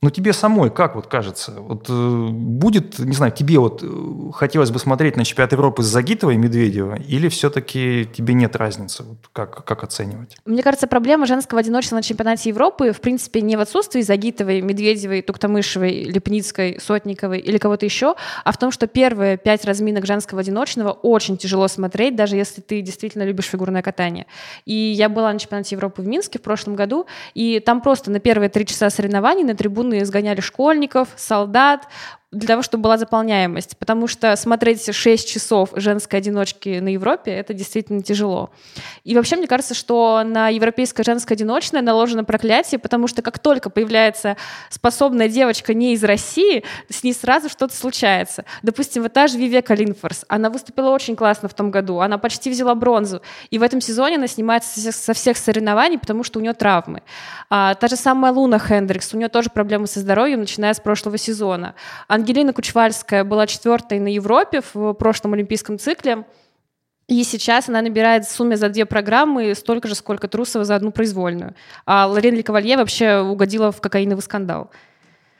Ну, 0.00 0.10
тебе 0.10 0.32
самой 0.32 0.70
как 0.70 0.94
вот 0.94 1.08
кажется? 1.08 1.56
Вот 1.58 1.86
э, 1.88 2.28
будет, 2.30 3.00
не 3.00 3.14
знаю, 3.14 3.32
тебе 3.32 3.58
вот 3.58 3.82
э, 3.82 4.30
хотелось 4.32 4.70
бы 4.70 4.78
смотреть 4.78 5.16
на 5.16 5.24
чемпионат 5.24 5.50
Европы 5.50 5.82
с 5.82 5.86
Загитовой 5.86 6.36
и 6.36 6.38
Медведева, 6.38 6.94
или 6.94 7.28
все-таки 7.28 8.06
тебе 8.14 8.34
нет 8.34 8.54
разницы? 8.54 9.02
Вот 9.02 9.18
как, 9.32 9.64
как 9.64 9.82
оценивать? 9.82 10.36
Мне 10.44 10.62
кажется, 10.62 10.86
проблема 10.86 11.26
женского 11.26 11.58
одиночества 11.58 11.96
на 11.96 12.02
чемпионате 12.02 12.50
Европы, 12.50 12.92
в 12.92 13.00
принципе, 13.00 13.40
не 13.40 13.56
в 13.56 13.60
отсутствии 13.60 14.00
Загитовой, 14.02 14.60
Медведевой, 14.60 15.20
Туктамышевой, 15.20 16.04
Лепницкой, 16.04 16.78
Сотниковой 16.80 17.40
или 17.40 17.58
кого-то 17.58 17.84
еще, 17.84 18.14
а 18.44 18.52
в 18.52 18.56
том, 18.56 18.70
что 18.70 18.86
первые 18.86 19.36
пять 19.36 19.64
разминок 19.64 20.06
женского 20.06 20.42
одиночного 20.42 20.92
очень 20.92 21.36
тяжело 21.36 21.66
смотреть, 21.66 22.14
даже 22.14 22.36
если 22.36 22.60
ты 22.60 22.82
действительно 22.82 23.24
любишь 23.24 23.46
фигурное 23.46 23.82
катание. 23.82 24.26
И 24.64 24.74
я 24.74 25.08
была 25.08 25.32
на 25.32 25.40
чемпионате 25.40 25.74
Европы 25.74 26.02
в 26.02 26.06
Минске 26.06 26.38
в 26.38 26.42
прошлом 26.42 26.76
году, 26.76 27.06
и 27.34 27.58
там 27.58 27.80
просто 27.80 28.12
на 28.12 28.20
первые 28.20 28.48
три 28.48 28.64
часа 28.64 28.90
соревнований 28.90 29.42
на 29.42 29.56
трибуне 29.56 29.87
трибуны 29.88 30.04
сгоняли 30.04 30.40
школьников, 30.40 31.08
солдат, 31.16 31.88
для 32.30 32.46
того, 32.46 32.60
чтобы 32.60 32.82
была 32.82 32.98
заполняемость, 32.98 33.78
потому 33.78 34.06
что 34.06 34.36
смотреть 34.36 34.94
6 34.94 35.28
часов 35.28 35.70
женской 35.74 36.18
одиночки 36.18 36.78
на 36.78 36.88
Европе, 36.88 37.30
это 37.30 37.54
действительно 37.54 38.02
тяжело. 38.02 38.50
И 39.02 39.14
вообще, 39.14 39.36
мне 39.36 39.46
кажется, 39.46 39.72
что 39.74 40.22
на 40.26 40.50
европейское 40.50 41.04
женское 41.04 41.34
одиночное 41.34 41.80
наложено 41.80 42.24
проклятие, 42.24 42.78
потому 42.78 43.06
что 43.06 43.22
как 43.22 43.38
только 43.38 43.70
появляется 43.70 44.36
способная 44.68 45.30
девочка 45.30 45.72
не 45.72 45.94
из 45.94 46.04
России, 46.04 46.64
с 46.90 47.02
ней 47.02 47.14
сразу 47.14 47.48
что-то 47.48 47.74
случается. 47.74 48.44
Допустим, 48.62 49.04
вот 49.04 49.14
та 49.14 49.26
же 49.26 49.38
Вивека 49.38 49.72
Линфорс, 49.72 50.26
она 50.28 50.50
выступила 50.50 50.90
очень 50.90 51.16
классно 51.16 51.48
в 51.48 51.54
том 51.54 51.70
году, 51.70 52.00
она 52.00 52.18
почти 52.18 52.50
взяла 52.50 52.74
бронзу, 52.74 53.22
и 53.48 53.58
в 53.58 53.62
этом 53.62 53.80
сезоне 53.80 54.16
она 54.16 54.26
снимается 54.26 54.92
со 54.92 55.14
всех 55.14 55.38
соревнований, 55.38 55.98
потому 55.98 56.24
что 56.24 56.40
у 56.40 56.42
нее 56.42 56.52
травмы. 56.52 57.00
А, 57.48 57.74
та 57.74 57.88
же 57.88 57.96
самая 57.96 58.32
Луна 58.32 58.58
Хендрикс, 58.58 59.14
у 59.14 59.16
нее 59.16 59.30
тоже 59.30 59.48
проблемы 59.48 59.86
со 59.86 60.00
здоровьем, 60.00 60.40
начиная 60.40 60.74
с 60.74 60.80
прошлого 60.80 61.16
сезона. 61.16 61.74
Ангелина 62.18 62.52
Кучвальская 62.52 63.22
была 63.22 63.46
четвертой 63.46 64.00
на 64.00 64.08
Европе 64.08 64.60
в 64.74 64.92
прошлом 64.94 65.34
олимпийском 65.34 65.78
цикле. 65.78 66.24
И 67.06 67.22
сейчас 67.22 67.68
она 67.68 67.80
набирает 67.80 68.24
в 68.24 68.30
сумме 68.30 68.56
за 68.56 68.68
две 68.68 68.86
программы 68.86 69.54
столько 69.54 69.86
же, 69.86 69.94
сколько 69.94 70.26
Трусова 70.26 70.64
за 70.64 70.74
одну 70.74 70.90
произвольную. 70.90 71.54
А 71.86 72.08
Лорен 72.08 72.34
Ликовалье 72.34 72.76
вообще 72.76 73.20
угодила 73.20 73.70
в 73.70 73.80
кокаиновый 73.80 74.22
скандал. 74.22 74.70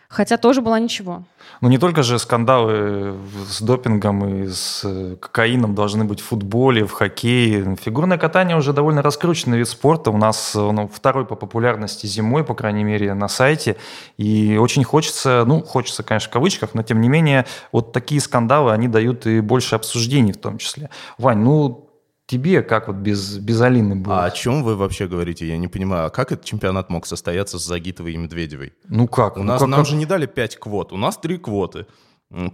Хотя 0.09 0.39
тоже 0.39 0.63
была 0.63 0.81
ничего. 0.81 1.25
Ну, 1.61 1.69
не 1.69 1.77
только 1.77 2.03
же 2.03 2.19
скандалы 2.19 3.15
с 3.47 3.61
допингом 3.61 4.27
и 4.27 4.49
с 4.49 4.81
э, 4.85 5.17
кокаином 5.21 5.75
должны 5.75 6.05
быть 6.05 6.21
в 6.21 6.25
футболе, 6.25 6.87
в 6.87 6.93
хоккее. 6.93 7.77
Фигурное 7.77 8.17
катание 8.17 8.57
уже 8.57 8.73
довольно 8.73 9.03
раскрученный 9.03 9.59
вид 9.59 9.69
спорта. 9.69 10.11
У 10.11 10.17
нас 10.17 10.55
ну, 10.55 10.89
второй 10.89 11.27
по 11.27 11.35
популярности 11.35 12.07
зимой, 12.07 12.43
по 12.43 12.55
крайней 12.55 12.85
мере, 12.85 13.13
на 13.13 13.29
сайте. 13.29 13.77
И 14.17 14.57
очень 14.59 14.83
хочется, 14.83 15.45
ну, 15.47 15.63
хочется, 15.63 16.03
конечно, 16.03 16.31
в 16.31 16.33
кавычках, 16.33 16.71
но 16.73 16.83
тем 16.83 17.03
не 17.03 17.09
менее, 17.11 17.45
вот 17.71 17.93
такие 17.93 18.23
скандалы, 18.23 18.73
они 18.73 18.89
дают 18.89 19.27
и 19.27 19.41
больше 19.41 19.75
обсуждений 19.75 20.33
в 20.33 20.39
том 20.39 20.57
числе. 20.57 20.89
Вань, 21.19 21.41
ну, 21.41 21.88
тебе 22.29 22.63
как 22.63 22.87
вот 22.87 22.97
без, 22.97 23.39
без 23.39 23.61
Алины 23.61 23.97
было? 23.97 24.23
А 24.23 24.27
о 24.27 24.31
чем 24.31 24.63
вы 24.63 24.77
вообще 24.77 25.09
говорите? 25.09 25.49
Я 25.49 25.57
не 25.57 25.67
понимаю. 25.67 26.07
А 26.07 26.11
как 26.11 26.31
этот 26.31 26.45
чемпионат 26.45 26.91
мог 26.91 27.07
состояться 27.07 27.59
с 27.59 27.65
Загитовой 27.65 28.13
и 28.13 28.17
Медведевой? 28.17 28.75
Ну 28.89 29.09
как? 29.09 29.37
У 29.37 29.41
ну 29.41 29.47
нас, 29.47 29.61
как, 29.61 29.69
нам 29.69 29.81
как? 29.81 29.87
же 29.89 29.97
не 29.97 30.07
дали 30.07 30.27
5 30.27 30.57
квот. 30.59 30.93
У 30.93 30.97
нас 30.97 31.17
3 31.17 31.39
квоты, 31.39 31.87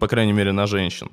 по 0.01 0.09
крайней 0.09 0.33
мере, 0.33 0.53
на 0.53 0.67
женщин. 0.67 1.11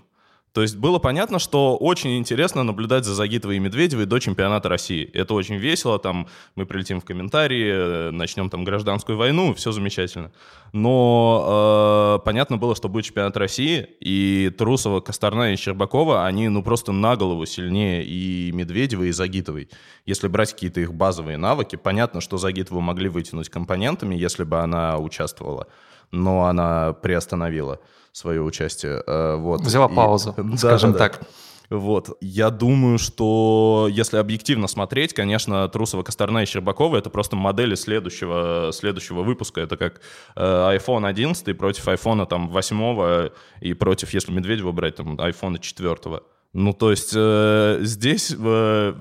То 0.54 0.62
есть 0.62 0.76
было 0.76 1.00
понятно, 1.00 1.40
что 1.40 1.78
очень 1.78 2.18
интересно 2.18 2.64
наблюдать 2.64 3.06
за 3.06 3.14
Загитовой 3.14 3.56
и 3.56 3.60
Медведевой 3.60 4.06
до 4.06 4.20
чемпионата 4.20 4.68
России. 4.68 5.10
Это 5.14 5.34
очень 5.34 5.56
весело, 5.56 5.98
там 5.98 6.28
мы 6.56 6.66
прилетим 6.66 7.00
в 7.00 7.06
комментарии, 7.06 7.72
э, 7.74 8.12
начнем 8.12 8.50
там 8.50 8.66
гражданскую 8.66 9.18
войну, 9.18 9.54
все 9.54 9.72
замечательно. 9.72 10.34
Но 10.74 12.18
э, 12.20 12.26
понятно 12.26 12.58
было, 12.58 12.76
что 12.76 12.90
будет 12.90 13.06
чемпионат 13.06 13.38
России, 13.38 13.88
и 14.02 14.54
Трусова, 14.58 15.00
Косторна 15.00 15.54
и 15.54 15.56
Щербакова, 15.56 16.26
они 16.26 16.50
ну 16.50 16.64
просто 16.64 16.92
на 16.92 17.16
голову 17.16 17.46
сильнее 17.46 18.04
и 18.04 18.52
Медведевой, 18.52 19.08
и 19.08 19.12
Загитовой. 19.12 19.70
Если 20.06 20.28
брать 20.28 20.52
какие-то 20.52 20.82
их 20.82 20.94
базовые 20.94 21.38
навыки, 21.38 21.78
понятно, 21.78 22.20
что 22.20 22.38
Загитову 22.38 22.82
могли 22.82 23.08
вытянуть 23.08 23.48
компонентами, 23.48 24.16
если 24.16 24.44
бы 24.44 24.60
она 24.60 24.98
участвовала, 24.98 25.68
но 26.12 26.44
она 26.44 26.92
приостановила 26.92 27.80
свое 28.12 28.42
участие. 28.42 29.04
Э, 29.06 29.36
вот. 29.36 29.62
Взяла 29.62 29.88
паузу, 29.88 30.34
да, 30.38 30.58
скажем 30.58 30.94
да, 30.94 31.00
да. 31.00 31.10
так. 31.10 31.28
Вот. 31.70 32.18
Я 32.20 32.50
думаю, 32.50 32.98
что 32.98 33.88
если 33.90 34.18
объективно 34.18 34.68
смотреть, 34.68 35.14
конечно, 35.14 35.70
Трусова, 35.70 36.04
Косторна 36.04 36.44
и 36.44 36.46
Щербакова— 36.46 36.98
это 36.98 37.10
просто 37.10 37.38
модели 37.38 37.76
следующего, 37.76 38.72
следующего 38.74 39.24
выпуска. 39.24 39.62
Это 39.62 39.78
как 39.78 40.02
э, 40.36 40.42
iPhone 40.42 41.08
11 41.08 41.58
против 41.58 41.88
iPhone 41.88 42.26
там, 42.26 42.50
8 42.50 43.30
и 43.62 43.74
против, 43.74 44.14
если 44.14 44.34
Медведева 44.34 44.74
брать, 44.74 44.96
там, 44.96 45.16
iPhone 45.16 45.60
4. 45.60 46.22
Ну, 46.54 46.74
то 46.74 46.92
есть 46.92 47.14
э, 47.16 47.78
здесь 47.82 48.36
э, 48.38 48.94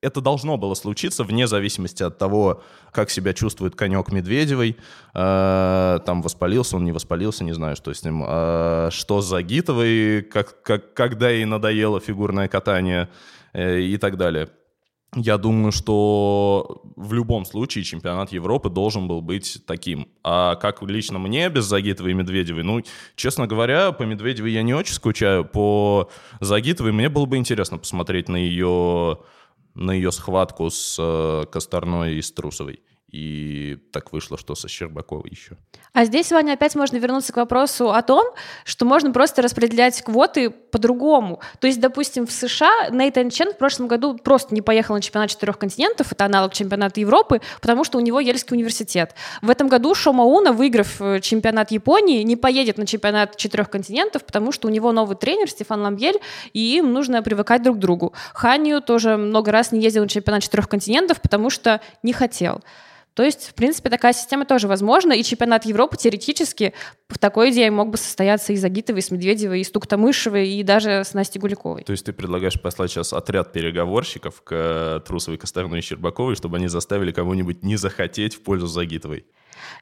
это 0.00 0.20
должно 0.20 0.56
было 0.56 0.74
случиться 0.74 1.22
вне 1.22 1.46
зависимости 1.46 2.02
от 2.02 2.18
того, 2.18 2.62
как 2.90 3.10
себя 3.10 3.32
чувствует 3.34 3.76
конек 3.76 4.10
Медведевой. 4.10 4.76
Э, 5.14 6.00
там 6.04 6.22
воспалился 6.22 6.74
он, 6.76 6.84
не 6.84 6.90
воспалился, 6.90 7.44
не 7.44 7.52
знаю, 7.52 7.76
что 7.76 7.94
с 7.94 8.02
ним. 8.02 8.24
Э, 8.26 8.88
что 8.90 9.20
с 9.20 9.26
Загитовой, 9.26 10.22
как, 10.22 10.60
как, 10.62 10.94
когда 10.94 11.30
ей 11.30 11.44
надоело 11.44 12.00
фигурное 12.00 12.48
катание 12.48 13.08
э, 13.52 13.78
и 13.78 13.96
так 13.96 14.16
далее. 14.16 14.48
Я 15.14 15.38
думаю, 15.38 15.72
что 15.72 16.82
в 16.94 17.14
любом 17.14 17.46
случае 17.46 17.82
чемпионат 17.82 18.30
Европы 18.30 18.68
должен 18.68 19.08
был 19.08 19.22
быть 19.22 19.58
таким. 19.66 20.08
А 20.22 20.56
как 20.56 20.82
лично 20.82 21.18
мне 21.18 21.48
без 21.48 21.64
Загитовой 21.64 22.10
и 22.10 22.14
Медведевой? 22.14 22.62
Ну, 22.62 22.82
честно 23.16 23.46
говоря, 23.46 23.92
по 23.92 24.02
Медведевой 24.02 24.52
я 24.52 24.62
не 24.62 24.74
очень 24.74 24.92
скучаю. 24.92 25.46
По 25.46 26.10
Загитовой 26.40 26.92
мне 26.92 27.08
было 27.08 27.24
бы 27.24 27.38
интересно 27.38 27.78
посмотреть 27.78 28.28
на 28.28 28.36
ее, 28.36 29.18
на 29.74 29.92
ее 29.92 30.12
схватку 30.12 30.68
с 30.68 30.96
э, 30.98 31.46
Косторной 31.50 32.16
и 32.16 32.22
с 32.22 32.30
Трусовой. 32.30 32.80
И 33.10 33.78
так 33.90 34.12
вышло, 34.12 34.36
что 34.36 34.54
со 34.54 34.68
Щербаковой 34.68 35.30
еще. 35.30 35.56
А 35.94 36.04
здесь, 36.04 36.30
Ваня, 36.30 36.52
опять 36.52 36.74
можно 36.74 36.98
вернуться 36.98 37.32
к 37.32 37.36
вопросу 37.36 37.90
о 37.90 38.02
том, 38.02 38.24
что 38.64 38.84
можно 38.84 39.12
просто 39.12 39.40
распределять 39.40 40.02
квоты 40.02 40.50
по-другому. 40.50 41.40
То 41.58 41.66
есть, 41.66 41.80
допустим, 41.80 42.26
в 42.26 42.32
США 42.32 42.90
Нейтан 42.90 43.30
Чен 43.30 43.54
в 43.54 43.56
прошлом 43.56 43.88
году 43.88 44.18
просто 44.18 44.54
не 44.54 44.60
поехал 44.60 44.94
на 44.94 45.00
чемпионат 45.00 45.30
четырех 45.30 45.58
континентов, 45.58 46.12
это 46.12 46.26
аналог 46.26 46.52
чемпионата 46.52 47.00
Европы, 47.00 47.40
потому 47.62 47.84
что 47.84 47.96
у 47.96 48.02
него 48.02 48.20
Ельский 48.20 48.54
университет. 48.54 49.14
В 49.40 49.48
этом 49.48 49.68
году 49.68 49.94
Шома 49.94 50.24
Уна, 50.24 50.52
выиграв 50.52 51.00
э, 51.00 51.20
чемпионат 51.20 51.70
Японии, 51.70 52.22
не 52.22 52.36
поедет 52.36 52.76
на 52.76 52.86
чемпионат 52.86 53.36
четырех 53.36 53.70
континентов, 53.70 54.26
потому 54.26 54.52
что 54.52 54.68
у 54.68 54.70
него 54.70 54.92
новый 54.92 55.16
тренер 55.16 55.48
Стефан 55.48 55.80
Ламбель, 55.80 56.20
и 56.52 56.76
им 56.76 56.92
нужно 56.92 57.22
привыкать 57.22 57.62
друг 57.62 57.78
к 57.78 57.80
другу. 57.80 58.12
Ханию 58.34 58.82
тоже 58.82 59.16
много 59.16 59.50
раз 59.50 59.72
не 59.72 59.80
ездил 59.80 60.02
на 60.02 60.08
чемпионат 60.08 60.42
четырех 60.42 60.68
континентов, 60.68 61.22
потому 61.22 61.48
что 61.48 61.80
не 62.02 62.12
хотел. 62.12 62.60
То 63.18 63.24
есть, 63.24 63.48
в 63.48 63.54
принципе, 63.54 63.90
такая 63.90 64.12
система 64.12 64.46
тоже 64.46 64.68
возможна, 64.68 65.12
и 65.12 65.24
чемпионат 65.24 65.64
Европы 65.64 65.96
теоретически 65.96 66.72
в 67.08 67.18
такой 67.18 67.50
идее 67.50 67.68
мог 67.72 67.90
бы 67.90 67.96
состояться 67.96 68.52
из 68.52 68.62
Агитовой, 68.62 69.02
с 69.02 69.10
Медведевой, 69.10 69.60
и 69.60 69.64
с 69.64 69.72
Туктамышевой, 69.72 70.48
и 70.48 70.62
даже 70.62 71.02
с 71.02 71.14
Настей 71.14 71.40
Гуликовой. 71.40 71.82
То 71.82 71.90
есть 71.90 72.06
ты 72.06 72.12
предлагаешь 72.12 72.60
послать 72.60 72.92
сейчас 72.92 73.12
отряд 73.12 73.50
переговорщиков 73.50 74.40
к 74.42 74.52
э, 74.52 75.00
Трусовой, 75.04 75.36
Косторной 75.36 75.80
и 75.80 75.82
Щербаковой, 75.82 76.36
чтобы 76.36 76.58
они 76.58 76.68
заставили 76.68 77.10
кого-нибудь 77.10 77.64
не 77.64 77.74
захотеть 77.74 78.36
в 78.36 78.42
пользу 78.42 78.68
Загитовой? 78.68 79.26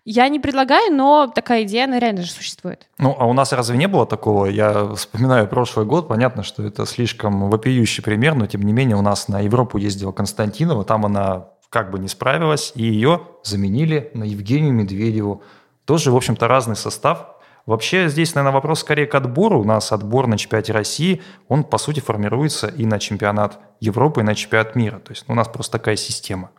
Я 0.06 0.30
не 0.30 0.40
предлагаю, 0.40 0.90
но 0.94 1.26
такая 1.26 1.64
идея, 1.64 1.84
она 1.84 1.98
реально 1.98 2.22
же 2.22 2.30
существует. 2.30 2.88
Ну, 2.96 3.14
а 3.18 3.26
у 3.26 3.34
нас 3.34 3.52
разве 3.52 3.76
не 3.76 3.86
было 3.86 4.06
такого? 4.06 4.46
Я 4.46 4.94
вспоминаю 4.94 5.46
прошлый 5.46 5.84
год, 5.84 6.08
понятно, 6.08 6.42
что 6.42 6.62
это 6.62 6.86
слишком 6.86 7.50
вопиющий 7.50 8.02
пример, 8.02 8.34
но 8.34 8.46
тем 8.46 8.62
не 8.62 8.72
менее 8.72 8.96
у 8.96 9.02
нас 9.02 9.28
на 9.28 9.40
Европу 9.40 9.76
ездила 9.76 10.12
Константинова, 10.12 10.86
там 10.86 11.04
она 11.04 11.50
как 11.70 11.90
бы 11.90 11.98
не 11.98 12.08
справилась, 12.08 12.72
и 12.74 12.84
ее 12.84 13.22
заменили 13.42 14.10
на 14.14 14.24
Евгению 14.24 14.72
Медведеву. 14.72 15.42
Тоже, 15.84 16.10
в 16.10 16.16
общем-то, 16.16 16.48
разный 16.48 16.76
состав. 16.76 17.36
Вообще 17.64 18.08
здесь, 18.08 18.34
наверное, 18.34 18.54
вопрос 18.54 18.80
скорее 18.80 19.06
к 19.06 19.14
отбору. 19.14 19.60
У 19.60 19.64
нас 19.64 19.90
отбор 19.90 20.28
на 20.28 20.38
чемпионате 20.38 20.72
России, 20.72 21.20
он, 21.48 21.64
по 21.64 21.78
сути, 21.78 21.98
формируется 21.98 22.68
и 22.68 22.86
на 22.86 22.98
чемпионат 23.00 23.58
Европы, 23.80 24.20
и 24.20 24.24
на 24.24 24.34
чемпионат 24.34 24.76
мира. 24.76 25.00
То 25.00 25.10
есть 25.12 25.24
у 25.26 25.34
нас 25.34 25.48
просто 25.48 25.72
такая 25.72 25.96
система. 25.96 26.50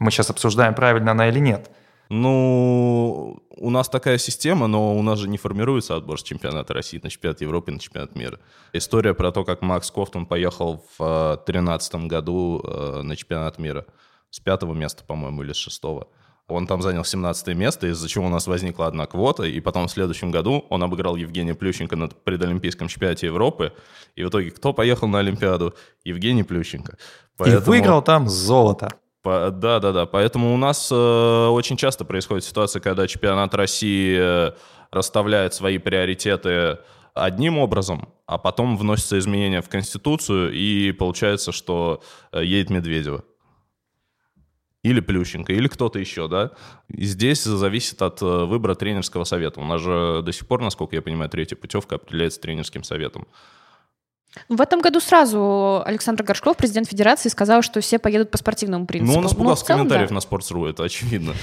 Мы 0.00 0.10
сейчас 0.10 0.30
обсуждаем, 0.30 0.74
правильно 0.74 1.12
она 1.12 1.28
или 1.28 1.38
нет. 1.38 1.70
Ну, 2.08 3.40
у 3.50 3.70
нас 3.70 3.88
такая 3.88 4.18
система, 4.18 4.66
но 4.66 4.96
у 4.96 5.02
нас 5.02 5.20
же 5.20 5.28
не 5.28 5.38
формируется 5.38 5.94
отбор 5.94 6.18
с 6.18 6.24
чемпионата 6.24 6.74
России 6.74 6.98
на 7.00 7.08
чемпионат 7.08 7.40
Европы 7.40 7.70
и 7.70 7.74
на 7.74 7.80
чемпионат 7.80 8.16
мира. 8.16 8.40
История 8.72 9.14
про 9.14 9.30
то, 9.30 9.44
как 9.44 9.62
Макс 9.62 9.88
Кофтон 9.92 10.26
поехал 10.26 10.84
в 10.98 11.36
2013 11.46 11.94
году 12.06 12.60
э, 12.64 13.02
на 13.02 13.14
чемпионат 13.14 13.58
мира– 13.58 13.86
с 14.30 14.40
пятого 14.40 14.74
места, 14.74 15.04
по-моему, 15.04 15.42
или 15.42 15.52
с 15.52 15.56
шестого. 15.56 16.08
он 16.48 16.66
там 16.66 16.82
занял 16.82 17.04
17 17.04 17.54
место, 17.54 17.86
из-за 17.88 18.08
чего 18.08 18.26
у 18.26 18.28
нас 18.28 18.46
возникла 18.46 18.86
одна 18.86 19.06
квота, 19.06 19.44
и 19.44 19.60
потом 19.60 19.86
в 19.86 19.90
следующем 19.90 20.30
году 20.30 20.64
он 20.68 20.82
обыграл 20.82 21.16
Евгения 21.16 21.54
Плющенко 21.54 21.96
на 21.96 22.08
предолимпийском 22.08 22.88
чемпионате 22.88 23.26
Европы, 23.26 23.72
и 24.16 24.24
в 24.24 24.28
итоге 24.28 24.50
кто 24.50 24.72
поехал 24.72 25.08
на 25.08 25.20
Олимпиаду? 25.20 25.74
Евгений 26.04 26.42
Плющенко. 26.42 26.96
Поэтому... 27.36 27.62
И 27.62 27.68
выиграл 27.68 28.02
там 28.02 28.28
золото. 28.28 28.90
По, 29.22 29.50
да, 29.50 29.80
да, 29.80 29.92
да. 29.92 30.06
Поэтому 30.06 30.54
у 30.54 30.56
нас 30.56 30.90
э, 30.90 30.94
очень 30.94 31.76
часто 31.76 32.04
происходит 32.04 32.44
ситуация, 32.44 32.80
когда 32.80 33.06
чемпионат 33.06 33.54
России 33.54 34.16
э, 34.18 34.52
расставляет 34.90 35.52
свои 35.52 35.78
приоритеты 35.78 36.78
одним 37.14 37.58
образом, 37.58 38.08
а 38.26 38.38
потом 38.38 38.76
вносятся 38.76 39.18
изменения 39.18 39.60
в 39.60 39.68
Конституцию, 39.68 40.52
и 40.52 40.92
получается, 40.92 41.52
что 41.52 42.02
э, 42.32 42.44
едет 42.44 42.70
Медведева. 42.70 43.24
Или 44.82 45.00
Плющенко, 45.00 45.52
или 45.52 45.68
кто-то 45.68 45.98
еще, 45.98 46.26
да. 46.26 46.52
И 46.88 47.04
здесь 47.04 47.42
зависит 47.42 48.00
от 48.00 48.22
э, 48.22 48.24
выбора 48.24 48.74
тренерского 48.74 49.24
совета. 49.24 49.60
У 49.60 49.64
нас 49.64 49.80
же 49.80 50.22
до 50.22 50.32
сих 50.32 50.46
пор, 50.46 50.62
насколько 50.62 50.96
я 50.96 51.02
понимаю, 51.02 51.28
третья 51.28 51.54
путевка 51.54 51.96
определяется 51.96 52.40
тренерским 52.40 52.82
советом. 52.82 53.26
В 54.48 54.60
этом 54.60 54.80
году 54.80 55.00
сразу 55.00 55.82
Александр 55.84 56.22
Горшков, 56.22 56.56
президент 56.56 56.88
Федерации, 56.88 57.28
сказал, 57.28 57.62
что 57.62 57.80
все 57.80 57.98
поедут 57.98 58.30
по 58.30 58.38
спортивному 58.38 58.86
принципу. 58.86 59.12
Ну, 59.12 59.18
он 59.18 59.26
испугался 59.26 59.64
ну, 59.68 59.74
комментариев 59.76 60.08
да. 60.08 60.14
на 60.14 60.18
Sports.ru, 60.20 60.70
это 60.70 60.84
очевидно. 60.84 61.34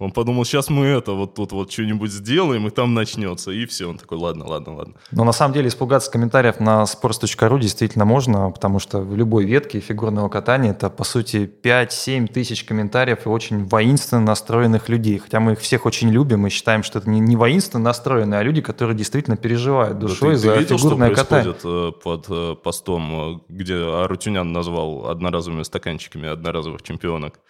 Он 0.00 0.12
подумал, 0.12 0.44
сейчас 0.44 0.70
мы 0.70 0.86
это, 0.86 1.10
вот 1.10 1.34
тут 1.34 1.50
вот 1.50 1.72
что-нибудь 1.72 2.12
сделаем, 2.12 2.68
и 2.68 2.70
там 2.70 2.94
начнется, 2.94 3.50
и 3.50 3.66
все. 3.66 3.86
Он 3.86 3.98
такой, 3.98 4.16
ладно, 4.18 4.46
ладно, 4.46 4.76
ладно. 4.76 4.94
Но 5.10 5.24
на 5.24 5.32
самом 5.32 5.54
деле 5.54 5.66
испугаться 5.66 6.08
комментариев 6.08 6.60
на 6.60 6.84
sports.ru 6.84 7.58
действительно 7.58 8.04
можно, 8.04 8.48
потому 8.52 8.78
что 8.78 9.00
в 9.00 9.16
любой 9.16 9.44
ветке 9.44 9.80
фигурного 9.80 10.28
катания 10.28 10.70
это, 10.70 10.88
по 10.88 11.02
сути, 11.02 11.50
5-7 11.62 12.28
тысяч 12.28 12.62
комментариев 12.62 13.26
и 13.26 13.28
очень 13.28 13.64
воинственно 13.64 14.22
настроенных 14.22 14.88
людей. 14.88 15.18
Хотя 15.18 15.40
мы 15.40 15.54
их 15.54 15.58
всех 15.58 15.84
очень 15.84 16.10
любим 16.10 16.46
и 16.46 16.50
считаем, 16.50 16.84
что 16.84 17.00
это 17.00 17.10
не, 17.10 17.18
не 17.18 17.34
воинственно 17.34 17.82
настроенные, 17.82 18.38
а 18.38 18.44
люди, 18.44 18.60
которые 18.60 18.96
действительно 18.96 19.36
переживают 19.36 19.98
душой 19.98 20.28
да 20.28 20.34
ты, 20.34 20.38
за 20.38 20.52
ты 20.52 20.58
видел, 20.60 20.78
фигурное 20.78 21.12
что 21.12 21.24
катание. 21.24 21.54
Э, 21.64 21.92
под 22.00 22.26
э, 22.28 22.54
постом, 22.62 23.32
э, 23.34 23.38
где 23.48 23.74
Арутюнян 23.74 24.52
назвал 24.52 25.08
одноразовыми 25.08 25.64
стаканчиками 25.64 26.28
одноразовых 26.28 26.82
чемпионок? 26.82 27.40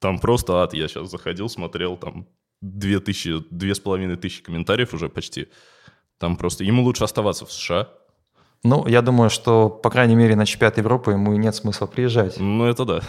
Там 0.00 0.18
просто 0.18 0.62
ад. 0.62 0.74
Я 0.74 0.88
сейчас 0.88 1.10
заходил, 1.10 1.48
смотрел, 1.48 1.96
там 1.96 2.26
две 2.60 3.00
тысячи, 3.00 3.34
две 3.50 3.74
с 3.74 3.80
половиной 3.80 4.16
тысячи 4.16 4.42
комментариев 4.42 4.94
уже 4.94 5.08
почти. 5.08 5.48
Там 6.18 6.36
просто... 6.36 6.64
Ему 6.64 6.82
лучше 6.82 7.04
оставаться 7.04 7.46
в 7.46 7.52
США. 7.52 7.88
Ну, 8.64 8.86
я 8.88 9.02
думаю, 9.02 9.30
что, 9.30 9.68
по 9.70 9.88
крайней 9.90 10.16
мере, 10.16 10.34
на 10.34 10.44
чемпионат 10.44 10.78
Европы 10.78 11.12
ему 11.12 11.32
нет 11.36 11.54
смысла 11.54 11.86
приезжать. 11.86 12.40
Ну, 12.40 12.64
это 12.64 12.84
да. 12.84 13.00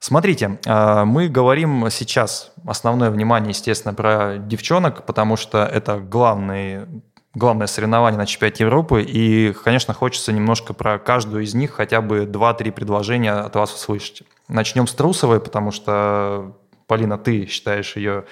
Смотрите, 0.00 0.58
а, 0.66 1.04
мы 1.04 1.28
говорим 1.28 1.88
сейчас, 1.88 2.52
основное 2.66 3.10
внимание, 3.10 3.50
естественно, 3.50 3.94
про 3.94 4.38
девчонок, 4.38 5.06
потому 5.06 5.36
что 5.36 5.58
это 5.58 6.00
главный, 6.00 6.88
главное 7.34 7.66
соревнование 7.66 8.18
на 8.18 8.26
чемпионате 8.26 8.64
Европы, 8.64 9.02
и, 9.02 9.52
конечно, 9.52 9.94
хочется 9.94 10.32
немножко 10.32 10.74
про 10.74 10.98
каждую 10.98 11.44
из 11.44 11.54
них 11.54 11.72
хотя 11.72 12.00
бы 12.00 12.24
2-3 12.24 12.72
предложения 12.72 13.32
от 13.32 13.54
вас 13.56 13.74
услышать. 13.74 14.22
Начнем 14.48 14.86
с 14.86 14.94
Трусовой, 14.94 15.40
потому 15.40 15.70
что, 15.70 16.56
Полина, 16.86 17.16
ты 17.18 17.46
считаешь 17.46 17.96
ее 17.96 18.24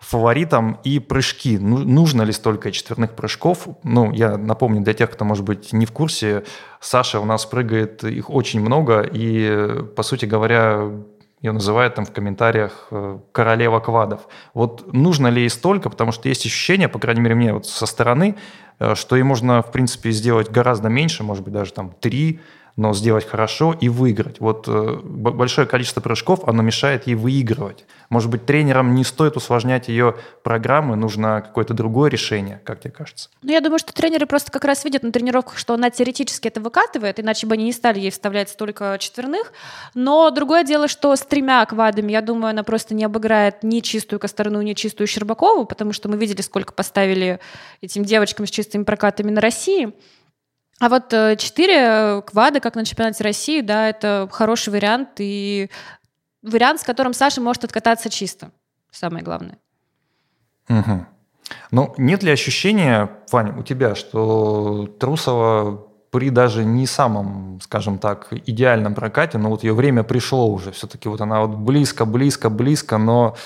фаворитом 0.00 0.80
и 0.82 0.98
прыжки. 0.98 1.58
Ну, 1.58 1.78
нужно 1.78 2.22
ли 2.22 2.32
столько 2.32 2.72
четверных 2.72 3.14
прыжков? 3.14 3.68
Ну, 3.82 4.12
я 4.12 4.38
напомню 4.38 4.80
для 4.80 4.94
тех, 4.94 5.10
кто, 5.10 5.24
может 5.24 5.44
быть, 5.44 5.72
не 5.72 5.84
в 5.84 5.92
курсе, 5.92 6.44
Саша 6.80 7.20
у 7.20 7.26
нас 7.26 7.44
прыгает 7.44 8.02
их 8.02 8.30
очень 8.30 8.60
много, 8.60 9.02
и, 9.02 9.84
по 9.94 10.02
сути 10.02 10.24
говоря, 10.24 10.90
ее 11.42 11.52
называют 11.52 11.94
там 11.94 12.04
в 12.04 12.12
комментариях 12.12 12.88
э, 12.90 13.18
королева 13.32 13.80
квадов. 13.80 14.28
Вот 14.52 14.92
нужно 14.92 15.28
ли 15.28 15.42
ей 15.42 15.48
столько, 15.48 15.88
потому 15.88 16.12
что 16.12 16.28
есть 16.28 16.44
ощущение, 16.44 16.88
по 16.88 16.98
крайней 16.98 17.22
мере, 17.22 17.34
мне 17.34 17.54
вот 17.54 17.66
со 17.66 17.86
стороны, 17.86 18.36
э, 18.78 18.94
что 18.94 19.16
ей 19.16 19.22
можно, 19.22 19.62
в 19.62 19.72
принципе, 19.72 20.10
сделать 20.10 20.50
гораздо 20.50 20.88
меньше, 20.88 21.22
может 21.22 21.42
быть, 21.42 21.54
даже 21.54 21.72
там 21.72 21.94
три 21.98 22.40
но 22.76 22.94
сделать 22.94 23.26
хорошо 23.26 23.74
и 23.78 23.88
выиграть. 23.88 24.40
Вот 24.40 24.66
э, 24.68 25.00
большое 25.02 25.66
количество 25.66 26.00
прыжков, 26.00 26.46
оно 26.48 26.62
мешает 26.62 27.06
ей 27.06 27.14
выигрывать. 27.14 27.84
Может 28.08 28.30
быть, 28.30 28.46
тренерам 28.46 28.94
не 28.94 29.04
стоит 29.04 29.36
усложнять 29.36 29.88
ее 29.88 30.16
программы, 30.42 30.96
нужно 30.96 31.42
какое-то 31.42 31.74
другое 31.74 32.10
решение, 32.10 32.60
как 32.64 32.80
тебе 32.80 32.90
кажется? 32.90 33.30
Ну, 33.42 33.52
я 33.52 33.60
думаю, 33.60 33.78
что 33.78 33.92
тренеры 33.92 34.26
просто 34.26 34.50
как 34.50 34.64
раз 34.64 34.84
видят 34.84 35.02
на 35.02 35.12
тренировках, 35.12 35.58
что 35.58 35.74
она 35.74 35.90
теоретически 35.90 36.48
это 36.48 36.60
выкатывает, 36.60 37.20
иначе 37.20 37.46
бы 37.46 37.54
они 37.54 37.64
не 37.64 37.72
стали 37.72 38.00
ей 38.00 38.10
вставлять 38.10 38.48
столько 38.48 38.96
четверных. 38.98 39.52
Но 39.94 40.30
другое 40.30 40.64
дело, 40.64 40.88
что 40.88 41.14
с 41.14 41.20
тремя 41.20 41.64
квадами, 41.66 42.12
я 42.12 42.20
думаю, 42.20 42.50
она 42.50 42.64
просто 42.64 42.94
не 42.94 43.04
обыграет 43.04 43.62
ни 43.62 43.80
чистую 43.80 44.18
Косторну, 44.18 44.60
ни 44.62 44.72
чистую 44.74 45.06
Щербакову, 45.06 45.64
потому 45.64 45.92
что 45.92 46.08
мы 46.08 46.16
видели, 46.16 46.40
сколько 46.40 46.72
поставили 46.72 47.40
этим 47.80 48.04
девочкам 48.04 48.46
с 48.46 48.50
чистыми 48.50 48.84
прокатами 48.84 49.30
на 49.30 49.40
России. 49.40 49.92
А 50.80 50.88
вот 50.88 51.12
э, 51.12 51.36
четыре 51.36 52.22
квада, 52.22 52.58
как 52.58 52.74
на 52.74 52.86
чемпионате 52.86 53.22
России, 53.22 53.60
да, 53.60 53.90
это 53.90 54.26
хороший 54.32 54.70
вариант 54.70 55.10
и 55.18 55.70
вариант, 56.42 56.80
с 56.80 56.84
которым 56.84 57.12
Саша 57.12 57.42
может 57.42 57.64
откататься 57.64 58.08
чисто. 58.08 58.50
Самое 58.90 59.22
главное. 59.22 59.58
Угу. 60.70 61.06
Ну, 61.70 61.94
нет 61.98 62.22
ли 62.22 62.32
ощущения, 62.32 63.10
Ваня, 63.30 63.54
у 63.58 63.62
тебя, 63.62 63.94
что 63.94 64.86
Трусова 64.98 65.86
при 66.10 66.30
даже 66.30 66.64
не 66.64 66.86
самом, 66.86 67.60
скажем 67.62 67.98
так, 67.98 68.28
идеальном 68.32 68.94
прокате, 68.94 69.36
но 69.36 69.50
вот 69.50 69.62
ее 69.62 69.74
время 69.74 70.02
пришло 70.02 70.48
уже, 70.50 70.72
все-таки 70.72 71.10
вот 71.10 71.20
она 71.20 71.42
вот 71.42 71.56
близко, 71.56 72.06
близко, 72.06 72.48
близко, 72.48 72.96
но 72.96 73.36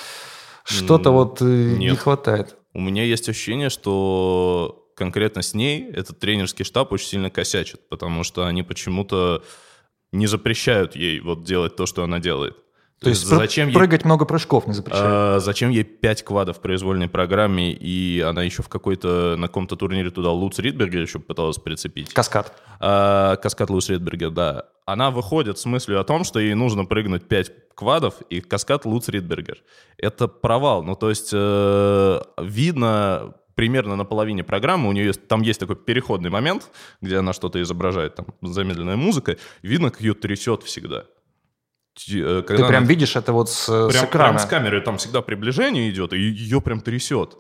что-то 0.63 1.11
вот 1.11 1.43
э, 1.43 1.45
Нет. 1.45 1.91
не 1.91 1.97
хватает. 1.97 2.57
У 2.73 2.81
меня 2.81 3.03
есть 3.03 3.29
ощущение, 3.29 3.71
что 3.71 4.84
конкретно 4.95 5.43
с 5.43 5.55
ней 5.55 5.91
этот 5.91 6.19
тренерский 6.19 6.65
штаб 6.65 6.93
очень 6.93 7.09
сильно 7.09 7.31
косячит, 7.31 7.89
потому 7.89 8.25
что 8.25 8.47
они 8.47 8.63
почему-то 8.63 9.43
не 10.13 10.27
запрещают 10.27 10.97
ей 10.97 11.21
вот 11.21 11.45
делать 11.45 11.77
то, 11.77 11.87
что 11.87 12.05
она 12.05 12.21
делает. 12.21 12.57
То, 13.01 13.07
то 13.07 13.11
есть 13.11 13.27
зачем 13.27 13.73
прыгать 13.73 14.03
ей, 14.03 14.07
много 14.07 14.25
прыжков 14.25 14.67
не 14.67 14.73
запрещают? 14.73 15.07
А, 15.07 15.39
зачем 15.41 15.71
ей 15.71 15.83
5 15.83 16.23
квадов 16.23 16.59
в 16.59 16.61
произвольной 16.61 17.09
программе, 17.09 17.73
и 17.73 18.21
она 18.21 18.43
еще 18.45 18.63
в 18.63 18.69
какой-то, 18.69 19.35
на 19.37 19.49
каком-то 19.49 19.77
турнире 19.77 20.11
туда 20.11 20.31
Луц 20.31 20.59
Ридбергер 20.59 21.03
еще 21.03 21.19
пыталась 21.19 21.59
прицепить. 21.59 22.15
Каскад. 22.15 22.55
А, 22.81 23.37
каскад 23.37 23.69
Луц 23.69 23.91
Ридбергер, 23.91 24.31
да. 24.31 24.67
Она 24.87 25.11
выходит 25.11 25.59
с 25.59 25.65
мыслью 25.67 26.01
о 26.01 26.05
том, 26.05 26.25
что 26.25 26.39
ей 26.39 26.55
нужно 26.55 26.85
прыгнуть 26.85 27.27
5 27.27 27.75
квадов 27.75 28.23
и 28.31 28.41
каскад 28.41 28.87
Луц 28.87 29.09
Ридбергер. 29.09 29.59
Это 29.99 30.29
провал. 30.29 30.83
Ну, 30.83 30.95
то 30.95 31.11
есть 31.11 31.31
э, 31.33 32.21
видно 32.41 33.35
примерно 33.55 33.97
на 33.97 34.05
половине 34.05 34.45
программы, 34.45 34.89
у 34.89 34.93
нее 34.93 35.07
есть, 35.07 35.29
там 35.29 35.43
есть 35.43 35.61
такой 35.61 35.77
переходный 35.77 36.31
момент, 36.31 36.71
где 37.01 37.19
она 37.19 37.33
что-то 37.33 37.61
изображает, 37.63 38.15
там 38.15 38.27
замедленная 38.43 38.97
музыка, 38.97 39.37
видно, 39.63 39.91
как 39.91 40.01
ее 40.01 40.15
трясет 40.15 40.63
всегда. 40.63 41.05
Э, 42.09 42.43
когда 42.47 42.63
Ты 42.63 42.69
прям 42.69 42.83
она... 42.83 42.87
видишь 42.87 43.17
это 43.17 43.33
вот 43.33 43.51
с, 43.51 43.67
прям, 43.67 43.91
с 43.91 44.05
экрана? 44.05 44.33
Прям 44.35 44.39
с 44.39 44.47
камеры, 44.47 44.81
там 44.81 44.99
всегда 44.99 45.23
приближение 45.23 45.89
идет, 45.91 46.13
и 46.13 46.19
ее 46.19 46.61
прям 46.61 46.81
трясет. 46.81 47.37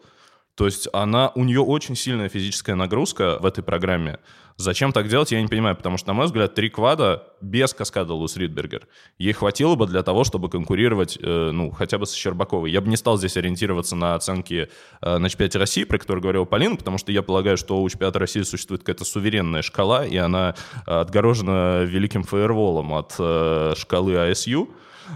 То 0.54 0.66
есть 0.66 0.88
она, 0.92 1.32
у 1.34 1.42
нее 1.42 1.60
очень 1.60 1.96
сильная 1.96 2.28
физическая 2.28 2.76
нагрузка 2.76 3.38
в 3.40 3.46
этой 3.46 3.64
программе. 3.64 4.20
Зачем 4.56 4.92
так 4.92 5.08
делать, 5.08 5.32
я 5.32 5.42
не 5.42 5.48
понимаю, 5.48 5.74
потому 5.74 5.98
что, 5.98 6.08
на 6.08 6.14
мой 6.14 6.26
взгляд, 6.26 6.54
три 6.54 6.70
квада 6.70 7.24
без 7.40 7.74
каскада 7.74 8.14
Лус 8.14 8.36
Ридбергер 8.36 8.86
ей 9.18 9.32
хватило 9.32 9.74
бы 9.74 9.86
для 9.86 10.04
того, 10.04 10.22
чтобы 10.22 10.48
конкурировать, 10.48 11.18
э, 11.20 11.50
ну, 11.52 11.72
хотя 11.72 11.98
бы 11.98 12.06
с 12.06 12.12
Щербаковой. 12.12 12.70
Я 12.70 12.80
бы 12.80 12.88
не 12.88 12.96
стал 12.96 13.18
здесь 13.18 13.36
ориентироваться 13.36 13.96
на 13.96 14.14
оценки 14.14 14.68
э, 15.00 15.18
на 15.18 15.28
чемпионате 15.28 15.58
России, 15.58 15.82
про 15.82 15.98
которые 15.98 16.22
говорил 16.22 16.46
Полин, 16.46 16.76
потому 16.76 16.98
что 16.98 17.10
я 17.10 17.22
полагаю, 17.22 17.56
что 17.56 17.82
у 17.82 17.88
чемпионата 17.88 18.20
России 18.20 18.42
существует 18.42 18.82
какая-то 18.82 19.04
суверенная 19.04 19.62
шкала, 19.62 20.06
и 20.06 20.16
она 20.16 20.54
отгорожена 20.86 21.82
великим 21.82 22.22
фаерволом 22.22 22.92
от 22.92 23.14
э, 23.18 23.74
шкалы 23.76 24.16
АСЮ. 24.30 24.68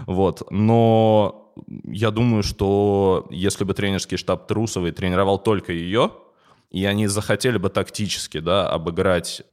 Вот. 0.05 0.43
Но 0.51 1.53
я 1.85 2.11
думаю, 2.11 2.43
что 2.43 3.27
если 3.29 3.63
бы 3.63 3.73
тренерский 3.73 4.17
штаб 4.17 4.47
Трусовой 4.47 4.91
тренировал 4.91 5.39
только 5.39 5.71
ее, 5.71 6.11
и 6.69 6.85
они 6.85 7.07
захотели 7.07 7.57
бы 7.57 7.69
тактически 7.69 8.39
да, 8.39 8.69
обыграть 8.69 9.43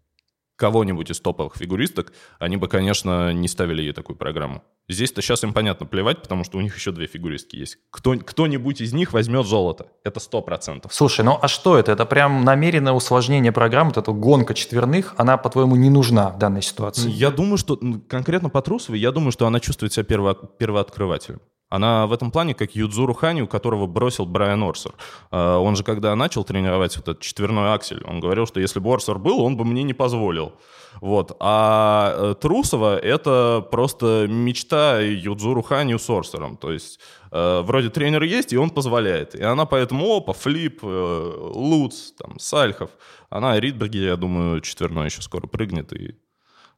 кого-нибудь 0.57 1.11
из 1.11 1.21
топовых 1.21 1.57
фигуристок, 1.57 2.13
они 2.39 2.57
бы, 2.57 2.67
конечно, 2.67 3.33
не 3.33 3.47
ставили 3.47 3.83
ей 3.83 3.93
такую 3.93 4.17
программу. 4.17 4.63
Здесь-то 4.89 5.21
сейчас 5.21 5.45
им, 5.45 5.53
понятно, 5.53 5.85
плевать, 5.85 6.23
потому 6.23 6.45
что 6.45 6.59
у 6.59 6.61
них 6.61 6.77
еще 6.77 6.93
две 6.93 7.07
фигуристки 7.07 7.57
есть. 7.57 7.79
Кто, 7.91 8.17
кто-нибудь 8.17 8.81
из 8.81 8.93
них 8.93 9.13
возьмет 9.13 9.45
золото. 9.45 9.89
Это 10.05 10.21
сто 10.21 10.41
процентов. 10.43 10.95
Слушай, 10.95 11.25
ну 11.25 11.39
а 11.41 11.49
что 11.49 11.77
это? 11.77 11.93
Это 11.93 12.07
прям 12.07 12.45
намеренное 12.45 12.93
усложнение 12.93 13.53
программы, 13.53 13.91
вот 13.91 13.99
эта 13.99 14.13
гонка 14.13 14.55
четверных, 14.55 15.15
она, 15.17 15.37
по-твоему, 15.37 15.77
не 15.77 15.91
нужна 15.91 16.31
в 16.31 16.39
данной 16.39 16.63
ситуации? 16.63 17.11
Я 17.11 17.31
думаю, 17.31 17.59
что 17.59 17.79
конкретно 18.09 18.49
по 18.49 18.63
Трусовой, 18.63 18.99
я 18.99 19.13
думаю, 19.13 19.33
что 19.33 19.47
она 19.47 19.61
чувствует 19.61 19.93
себя 19.93 20.05
перво, 20.05 20.35
первооткрывателем. 20.35 21.41
Она 21.69 22.07
в 22.07 22.13
этом 22.13 22.31
плане 22.31 22.55
как 22.55 22.77
Юдзуру 22.77 23.15
Хани, 23.15 23.43
у 23.43 23.49
которого 23.49 23.87
бросил 23.87 24.25
Брайан 24.25 24.63
Орсер. 24.63 24.95
А, 25.31 25.59
он 25.59 25.77
же, 25.77 25.83
когда 25.83 26.15
начал 26.15 26.45
тренировать 26.45 26.97
вот 26.97 27.09
этот 27.09 27.23
четверной 27.23 27.75
аксель, 27.75 28.05
он 28.05 28.21
говорил, 28.21 28.47
что 28.47 28.61
если 28.61 28.79
бы 28.79 28.93
Орсер 28.93 29.19
был, 29.19 29.41
он 29.43 29.57
бы 29.57 29.65
мне 29.65 29.83
не 29.83 29.95
позволил. 29.95 30.53
Вот. 31.01 31.37
А 31.41 32.15
э, 32.17 32.35
Трусова— 32.41 32.97
это 33.03 33.67
просто 33.71 34.27
мечта 34.29 35.01
Юдзуру 35.01 35.63
Хани 35.63 35.99
с 35.99 36.09
Орсером. 36.09 36.57
То 36.57 36.73
есть 36.73 37.01
э, 37.33 37.61
вроде 37.63 37.91
тренер 37.91 38.23
есть, 38.23 38.53
и 38.53 38.57
он 38.57 38.71
позволяет. 38.71 39.35
И 39.35 39.43
она 39.43 39.67
поэтому 39.67 40.17
опа, 40.17 40.33
флип, 40.33 40.81
э, 40.83 41.51
Луц, 41.55 42.13
там, 42.13 42.39
Сальхов. 42.39 42.91
Она 43.29 43.59
Ридберги, 43.61 43.99
я 43.99 44.17
думаю, 44.17 44.61
четверной 44.61 45.07
еще 45.07 45.21
скоро 45.21 45.47
прыгнет, 45.47 45.93
и 45.93 46.15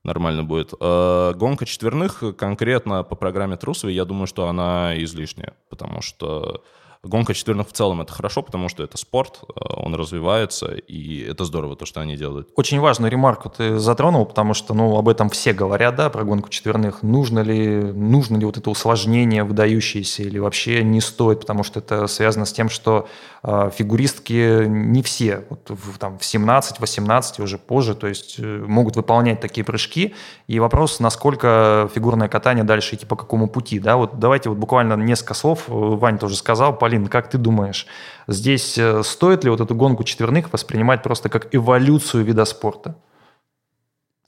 нормально 0.09 0.42
будет. 0.42 0.75
Э, 0.81 1.33
гонка 1.37 1.66
четверных 1.66 2.23
конкретно 2.37 3.05
по 3.05 3.14
программе 3.14 3.57
Трусовой, 3.57 3.94
я 3.94 4.05
думаю, 4.05 4.27
что 4.27 4.49
она 4.49 4.92
излишняя, 5.05 5.55
потому 5.68 6.03
что 6.03 6.64
гонка 7.03 7.35
четверных 7.35 7.69
в 7.69 7.73
целом 7.73 8.01
это 8.01 8.13
хорошо, 8.13 8.43
потому 8.43 8.69
что 8.69 8.83
это 8.83 8.97
спорт, 8.97 9.41
э, 9.43 9.61
он 9.77 9.95
развивается, 9.95 10.75
и 10.75 11.21
это 11.21 11.45
здорово, 11.45 11.77
то, 11.77 11.87
что 11.87 12.01
они 12.01 12.17
делают. 12.17 12.49
Очень 12.57 12.81
важную 12.81 13.11
ремарку 13.11 13.51
ты 13.51 13.79
затронул, 13.79 14.27
потому 14.27 14.55
что, 14.55 14.75
ну, 14.75 14.97
об 14.97 15.09
этом 15.09 15.31
все 15.31 15.53
говорят, 15.53 15.97
да, 15.97 16.11
про 16.11 16.25
гонку 16.25 16.49
четверных. 16.49 17.03
Нужно 17.03 17.41
ли, 17.41 17.83
нужно 17.83 18.37
ли 18.37 18.45
вот 18.45 18.57
это 18.57 18.71
усложнение 18.71 19.45
выдающееся 19.45 20.23
или 20.23 20.39
вообще 20.39 20.83
не 20.83 21.01
стоит, 21.01 21.41
потому 21.41 21.63
что 21.63 21.81
это 21.81 22.07
связано 22.07 22.45
с 22.45 22.53
тем, 22.53 22.69
что 22.69 23.09
э, 23.43 23.71
фигуристки 23.75 24.67
не 24.67 25.03
все, 25.03 25.45
вот 25.49 25.71
в, 25.71 25.99
там, 25.99 26.19
в 26.19 26.23
17-18 26.23 27.43
уже 27.43 27.59
позже, 27.59 27.95
то 27.95 28.07
есть 28.07 28.37
э, 28.39 28.65
могут 28.67 28.97
выполнять 28.97 29.41
такие 29.41 29.65
прыжки, 29.65 30.15
и 30.47 30.59
вопрос, 30.61 31.01
насколько 31.01 31.89
фигурное 31.95 32.29
катание 32.29 32.65
дальше 32.65 32.97
идти 32.97 33.07
по 33.07 33.17
какому 33.17 33.49
пути, 33.49 33.79
да, 33.79 33.97
вот 33.97 34.19
давайте 34.19 34.49
вот 34.49 34.59
буквально 34.59 34.95
несколько 34.95 35.35
слов, 35.35 35.65
э, 35.69 35.73
Вань 35.73 36.19
тоже 36.19 36.37
сказал, 36.37 36.77
Полин, 36.88 37.07
как 37.09 37.29
ты 37.29 37.37
думаешь, 37.37 37.87
здесь 38.29 38.79
э, 38.79 39.03
стоит 39.03 39.44
ли 39.44 39.51
вот 39.51 39.61
эту 39.61 39.74
гонку 39.74 40.05
четверных 40.05 40.51
воспринимать 40.55 41.03
просто 41.03 41.29
как 41.29 41.55
эволюцию 41.55 42.24
вида 42.24 42.46
спорта? 42.46 42.96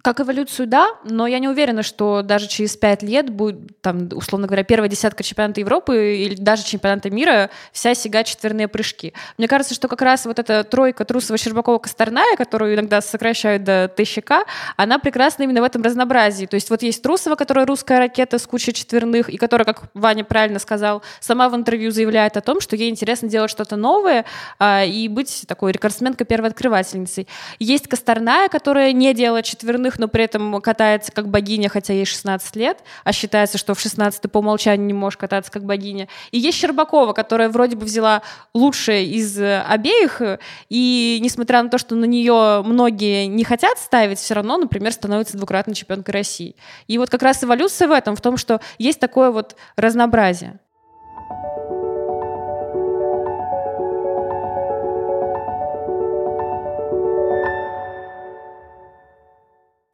Как 0.02 0.18
эволюцию, 0.18 0.66
да, 0.66 0.88
но 1.04 1.26
я 1.26 1.38
не 1.40 1.48
уверена, 1.48 1.82
что 1.82 2.22
даже 2.22 2.48
через 2.48 2.74
пять 2.74 3.02
лет 3.02 3.28
будет, 3.28 3.82
там, 3.82 4.08
условно 4.14 4.46
говоря, 4.46 4.64
первая 4.64 4.88
десятка 4.88 5.22
чемпионата 5.22 5.60
Европы 5.60 6.16
или 6.16 6.36
даже 6.36 6.64
чемпионата 6.64 7.10
мира 7.10 7.50
вся 7.70 7.94
сига 7.94 8.24
четверные 8.24 8.66
прыжки. 8.66 9.12
Мне 9.36 9.46
кажется, 9.46 9.74
что 9.74 9.88
как 9.88 10.00
раз 10.00 10.24
вот 10.24 10.38
эта 10.38 10.64
тройка 10.64 11.04
Трусова, 11.04 11.36
Щербакова, 11.36 11.78
Косторная, 11.78 12.34
которую 12.36 12.74
иногда 12.74 13.02
сокращают 13.02 13.64
до 13.64 13.88
ТЩК, 13.94 14.46
она 14.78 14.98
прекрасна 14.98 15.42
именно 15.42 15.60
в 15.60 15.64
этом 15.64 15.82
разнообразии. 15.82 16.46
То 16.46 16.54
есть 16.54 16.70
вот 16.70 16.82
есть 16.82 17.02
Трусова, 17.02 17.34
которая 17.34 17.66
русская 17.66 17.98
ракета 17.98 18.38
с 18.38 18.46
кучей 18.46 18.72
четверных, 18.72 19.28
и 19.28 19.36
которая, 19.36 19.66
как 19.66 19.82
Ваня 19.92 20.24
правильно 20.24 20.60
сказал, 20.60 21.02
сама 21.20 21.50
в 21.50 21.54
интервью 21.54 21.90
заявляет 21.90 22.38
о 22.38 22.40
том, 22.40 22.62
что 22.62 22.74
ей 22.74 22.88
интересно 22.88 23.28
делать 23.28 23.50
что-то 23.50 23.76
новое 23.76 24.24
а, 24.58 24.82
и 24.82 25.08
быть 25.08 25.44
такой 25.46 25.72
рекордсменкой 25.72 26.26
первооткрывательницей. 26.26 27.28
Есть 27.58 27.86
Косторная, 27.86 28.48
которая 28.48 28.92
не 28.92 29.12
делает 29.12 29.44
четверных, 29.44 29.89
седьмых, 29.90 29.98
но 29.98 30.08
при 30.08 30.24
этом 30.24 30.60
катается 30.60 31.12
как 31.12 31.28
богиня, 31.28 31.68
хотя 31.68 31.92
ей 31.92 32.04
16 32.04 32.56
лет, 32.56 32.78
а 33.04 33.12
считается, 33.12 33.58
что 33.58 33.74
в 33.74 33.80
16 33.80 34.20
ты 34.20 34.28
по 34.28 34.38
умолчанию 34.38 34.86
не 34.86 34.92
можешь 34.92 35.16
кататься 35.16 35.50
как 35.50 35.64
богиня. 35.64 36.08
И 36.32 36.38
есть 36.38 36.58
Щербакова, 36.58 37.12
которая 37.12 37.48
вроде 37.48 37.76
бы 37.76 37.84
взяла 37.84 38.22
лучшее 38.54 39.04
из 39.06 39.38
э, 39.38 39.62
обеих, 39.62 40.22
и 40.68 41.18
несмотря 41.22 41.62
на 41.62 41.68
то, 41.68 41.78
что 41.78 41.94
на 41.94 42.06
нее 42.06 42.62
многие 42.64 43.26
не 43.26 43.44
хотят 43.44 43.78
ставить, 43.78 44.18
все 44.18 44.34
равно, 44.34 44.56
например, 44.56 44.92
становится 44.92 45.36
двукратной 45.36 45.74
чемпионкой 45.74 46.12
России. 46.12 46.54
И 46.88 46.98
вот 46.98 47.10
как 47.10 47.22
раз 47.22 47.42
эволюция 47.44 47.88
в 47.88 47.92
этом, 47.92 48.16
в 48.16 48.20
том, 48.20 48.36
что 48.36 48.60
есть 48.78 49.00
такое 49.00 49.30
вот 49.30 49.56
разнообразие. 49.76 50.58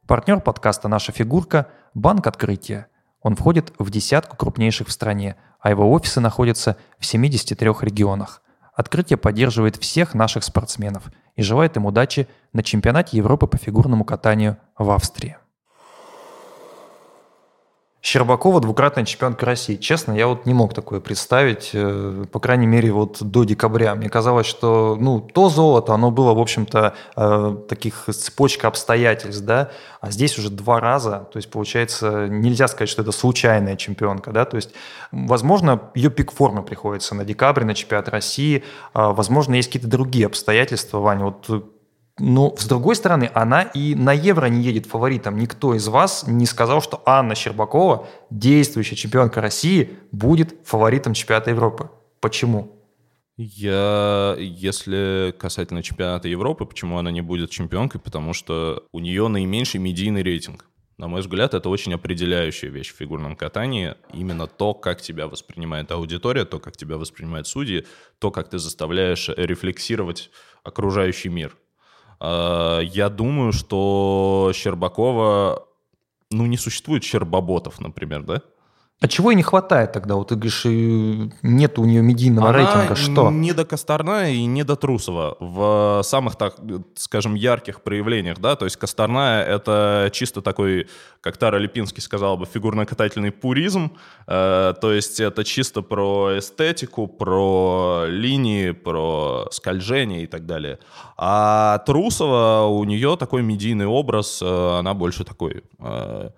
Партнер 0.07 0.39
подкаста 0.39 0.87
«Наша 0.87 1.11
фигурка»– 1.11 1.67
Банк 1.93 2.27
Открытия. 2.27 2.87
Он 3.21 3.35
входит 3.35 3.73
в 3.77 3.89
десятку 3.89 4.37
крупнейших 4.37 4.87
в 4.87 4.91
стране, 4.93 5.35
а 5.59 5.69
его 5.69 5.91
офисы 5.91 6.21
находятся 6.21 6.77
в 6.97 7.05
73 7.05 7.67
регионах. 7.81 8.41
Открытие 8.73 9.17
поддерживает 9.17 9.75
всех 9.75 10.13
наших 10.13 10.45
спортсменов 10.45 11.11
и 11.35 11.41
желает 11.41 11.75
им 11.75 11.85
удачи 11.85 12.29
на 12.53 12.63
чемпионате 12.63 13.17
Европы 13.17 13.47
по 13.47 13.57
фигурному 13.57 14.05
катанию 14.05 14.55
в 14.77 14.91
Австрии. 14.91 15.35
Щербакова 18.07 18.61
двукратная 18.61 19.03
чемпионка 19.03 19.45
России. 19.45 19.75
Честно, 19.75 20.13
я 20.13 20.27
вот 20.27 20.45
не 20.45 20.53
мог 20.53 20.73
такое 20.73 21.01
представить, 21.01 21.71
э, 21.73 22.23
по 22.31 22.39
крайней 22.39 22.65
мере, 22.65 22.93
вот 22.93 23.17
до 23.19 23.43
декабря. 23.43 23.95
Мне 23.95 24.07
казалось, 24.07 24.47
что 24.47 24.95
ну, 24.97 25.19
то 25.19 25.49
золото, 25.49 25.93
оно 25.93 26.09
было, 26.09 26.33
в 26.33 26.39
общем-то, 26.39 26.93
э, 27.17 27.57
таких 27.67 28.05
цепочка 28.05 28.69
обстоятельств, 28.69 29.43
да, 29.43 29.71
а 29.99 30.09
здесь 30.09 30.39
уже 30.39 30.49
два 30.49 30.79
раза, 30.79 31.27
то 31.33 31.35
есть, 31.35 31.51
получается, 31.51 32.27
нельзя 32.29 32.69
сказать, 32.69 32.87
что 32.87 33.01
это 33.01 33.11
случайная 33.11 33.75
чемпионка, 33.75 34.31
да, 34.31 34.45
то 34.45 34.55
есть, 34.55 34.69
возможно, 35.11 35.91
ее 35.93 36.09
пик 36.09 36.31
формы 36.31 36.63
приходится 36.63 37.13
на 37.13 37.25
декабрь, 37.25 37.65
на 37.65 37.75
чемпионат 37.75 38.07
России, 38.07 38.63
а, 38.93 39.11
возможно, 39.11 39.55
есть 39.55 39.67
какие-то 39.67 39.89
другие 39.89 40.27
обстоятельства, 40.27 40.99
Ваня, 40.99 41.25
вот 41.25 41.76
но, 42.19 42.55
с 42.57 42.65
другой 42.65 42.95
стороны, 42.95 43.29
она 43.33 43.61
и 43.61 43.93
на 43.93 44.11
Евро 44.11 44.47
не 44.47 44.63
едет 44.63 44.87
фаворитом. 44.87 45.37
Никто 45.37 45.75
из 45.75 45.87
вас 45.87 46.25
не 46.27 46.45
сказал, 46.45 46.81
что 46.81 47.01
Анна 47.05 47.35
Щербакова, 47.35 48.07
действующая 48.31 48.95
чемпионка 48.95 49.39
России, 49.39 49.91
будет 50.11 50.55
фаворитом 50.65 51.13
чемпионата 51.13 51.51
Европы. 51.51 51.89
Почему? 52.19 52.73
Я, 53.37 54.35
если 54.39 55.31
касательно 55.37 55.83
чемпионата 55.83 56.27
Европы, 56.27 56.65
почему 56.65 56.97
она 56.97 57.11
не 57.11 57.21
будет 57.21 57.51
чемпионкой? 57.51 58.01
Потому 58.01 58.33
что 58.33 58.83
у 58.91 58.99
нее 58.99 59.27
наименьший 59.27 59.79
медийный 59.79 60.23
рейтинг. 60.23 60.65
На 60.97 61.07
мой 61.07 61.21
взгляд, 61.21 61.53
это 61.53 61.69
очень 61.69 61.93
определяющая 61.93 62.69
вещь 62.69 62.91
в 62.91 62.97
фигурном 62.97 63.35
катании. 63.35 63.93
Именно 64.11 64.47
то, 64.47 64.73
как 64.73 65.01
тебя 65.01 65.27
воспринимает 65.27 65.91
аудитория, 65.91 66.45
то, 66.45 66.57
как 66.59 66.75
тебя 66.75 66.97
воспринимают 66.97 67.47
судьи, 67.47 67.85
то, 68.17 68.31
как 68.31 68.49
ты 68.49 68.57
заставляешь 68.57 69.29
рефлексировать 69.29 70.31
окружающий 70.63 71.29
мир. 71.29 71.55
Э, 72.19 72.81
я 72.83 73.09
думаю, 73.09 73.53
что 73.53 74.51
Щербакова, 74.53 75.67
ну, 76.31 76.45
не 76.45 76.57
существует 76.57 77.03
щербоботов, 77.03 77.79
например, 77.79 78.23
да? 78.23 78.41
А 78.99 79.07
чего 79.07 79.29
и 79.29 79.35
не 79.35 79.43
хватает 79.43 79.91
тогда? 79.91 80.15
Вот 80.15 80.29
ты 80.29 80.35
говоришь, 80.35 80.65
нет 80.65 81.77
у 81.77 81.85
нее 81.85 82.01
медийного 82.01 82.49
Она 82.49 82.57
рейтинга. 82.57 82.95
Что? 82.95 83.29
не 83.29 83.53
до 83.53 83.63
Косторная 83.63 84.31
и 84.31 84.43
не 84.45 84.63
до 84.63 84.75
Трусова 84.75 85.37
в 85.39 86.01
самых, 86.03 86.35
так 86.35 86.55
скажем, 86.95 87.35
ярких 87.35 87.81
проявлениях, 87.81 88.39
да, 88.39 88.55
то 88.55 88.65
есть 88.65 88.77
Косторная— 88.77 89.43
это 89.45 90.09
чисто 90.13 90.41
такой, 90.41 90.87
как 91.21 91.37
Тара 91.37 91.57
Липинский 91.57 92.01
сказал 92.01 92.37
бы, 92.37 92.47
фигурно-катательный 92.47 93.31
пуризм, 93.31 93.91
э, 94.25 94.73
то 94.81 94.91
есть 94.91 95.19
это 95.19 95.43
чисто 95.43 95.83
про 95.83 96.39
эстетику, 96.39 97.07
про 97.07 98.05
линии, 98.07 98.71
про 98.71 99.47
скольжение 99.51 100.23
и 100.23 100.27
так 100.27 100.47
далее. 100.47 100.79
А 101.17 101.77
Трусова, 101.85 102.65
у 102.65 102.83
нее 102.83 103.15
такой 103.15 103.43
медийный 103.43 103.85
образ, 103.85 104.41
э, 104.41 104.79
она 104.79 104.95
больше 104.95 105.23
такой... 105.23 105.63
Э, 105.79 106.31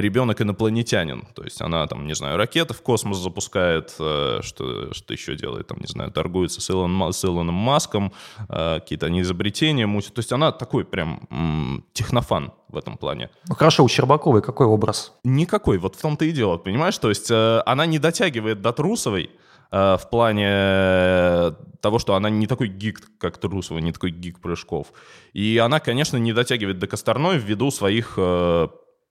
ребенок 0.00 0.40
инопланетянин. 0.40 1.26
То 1.34 1.42
есть 1.44 1.60
она 1.60 1.86
там, 1.86 2.06
не 2.06 2.14
знаю, 2.14 2.36
ракеты 2.36 2.74
в 2.74 2.82
космос 2.82 3.18
запускает, 3.18 3.94
э, 3.98 4.40
что, 4.42 4.92
что 4.92 5.12
еще 5.12 5.34
делает, 5.36 5.66
там, 5.66 5.78
не 5.80 5.86
знаю, 5.86 6.10
торгуется 6.10 6.60
с, 6.60 6.70
Илон, 6.70 7.12
с 7.12 7.24
Илоном 7.24 7.54
Маском, 7.54 8.12
э, 8.48 8.80
какие-то 8.80 9.06
они 9.06 9.20
изобретения 9.20 9.86
мутит. 9.86 10.14
То 10.14 10.20
есть 10.20 10.32
она 10.32 10.52
такой 10.52 10.84
прям 10.84 11.26
м- 11.30 11.84
технофан 11.92 12.52
в 12.68 12.76
этом 12.76 12.96
плане. 12.96 13.30
Ну 13.48 13.54
хорошо, 13.54 13.84
у 13.84 13.88
Щербаковой 13.88 14.42
какой 14.42 14.66
образ? 14.66 15.12
Никакой, 15.24 15.78
вот 15.78 15.96
в 15.96 16.00
том-то 16.00 16.24
и 16.24 16.32
дело, 16.32 16.56
понимаешь? 16.56 16.98
То 16.98 17.08
есть 17.08 17.30
э, 17.30 17.62
она 17.66 17.86
не 17.86 17.98
дотягивает 17.98 18.62
до 18.62 18.72
Трусовой, 18.72 19.30
в 19.70 20.02
плане 20.10 21.56
того, 21.80 21.98
что 21.98 22.14
она 22.14 22.28
не 22.28 22.46
такой 22.46 22.68
гик, 22.68 23.00
как 23.18 23.38
Трусова, 23.38 23.78
не 23.78 23.90
такой 23.90 24.10
гик 24.10 24.38
прыжков. 24.38 24.88
И 25.32 25.56
она, 25.56 25.80
конечно, 25.80 26.18
не 26.18 26.34
дотягивает 26.34 26.78
до 26.78 26.86
Косторной 26.86 27.38
ввиду 27.38 27.70
своих 27.70 28.18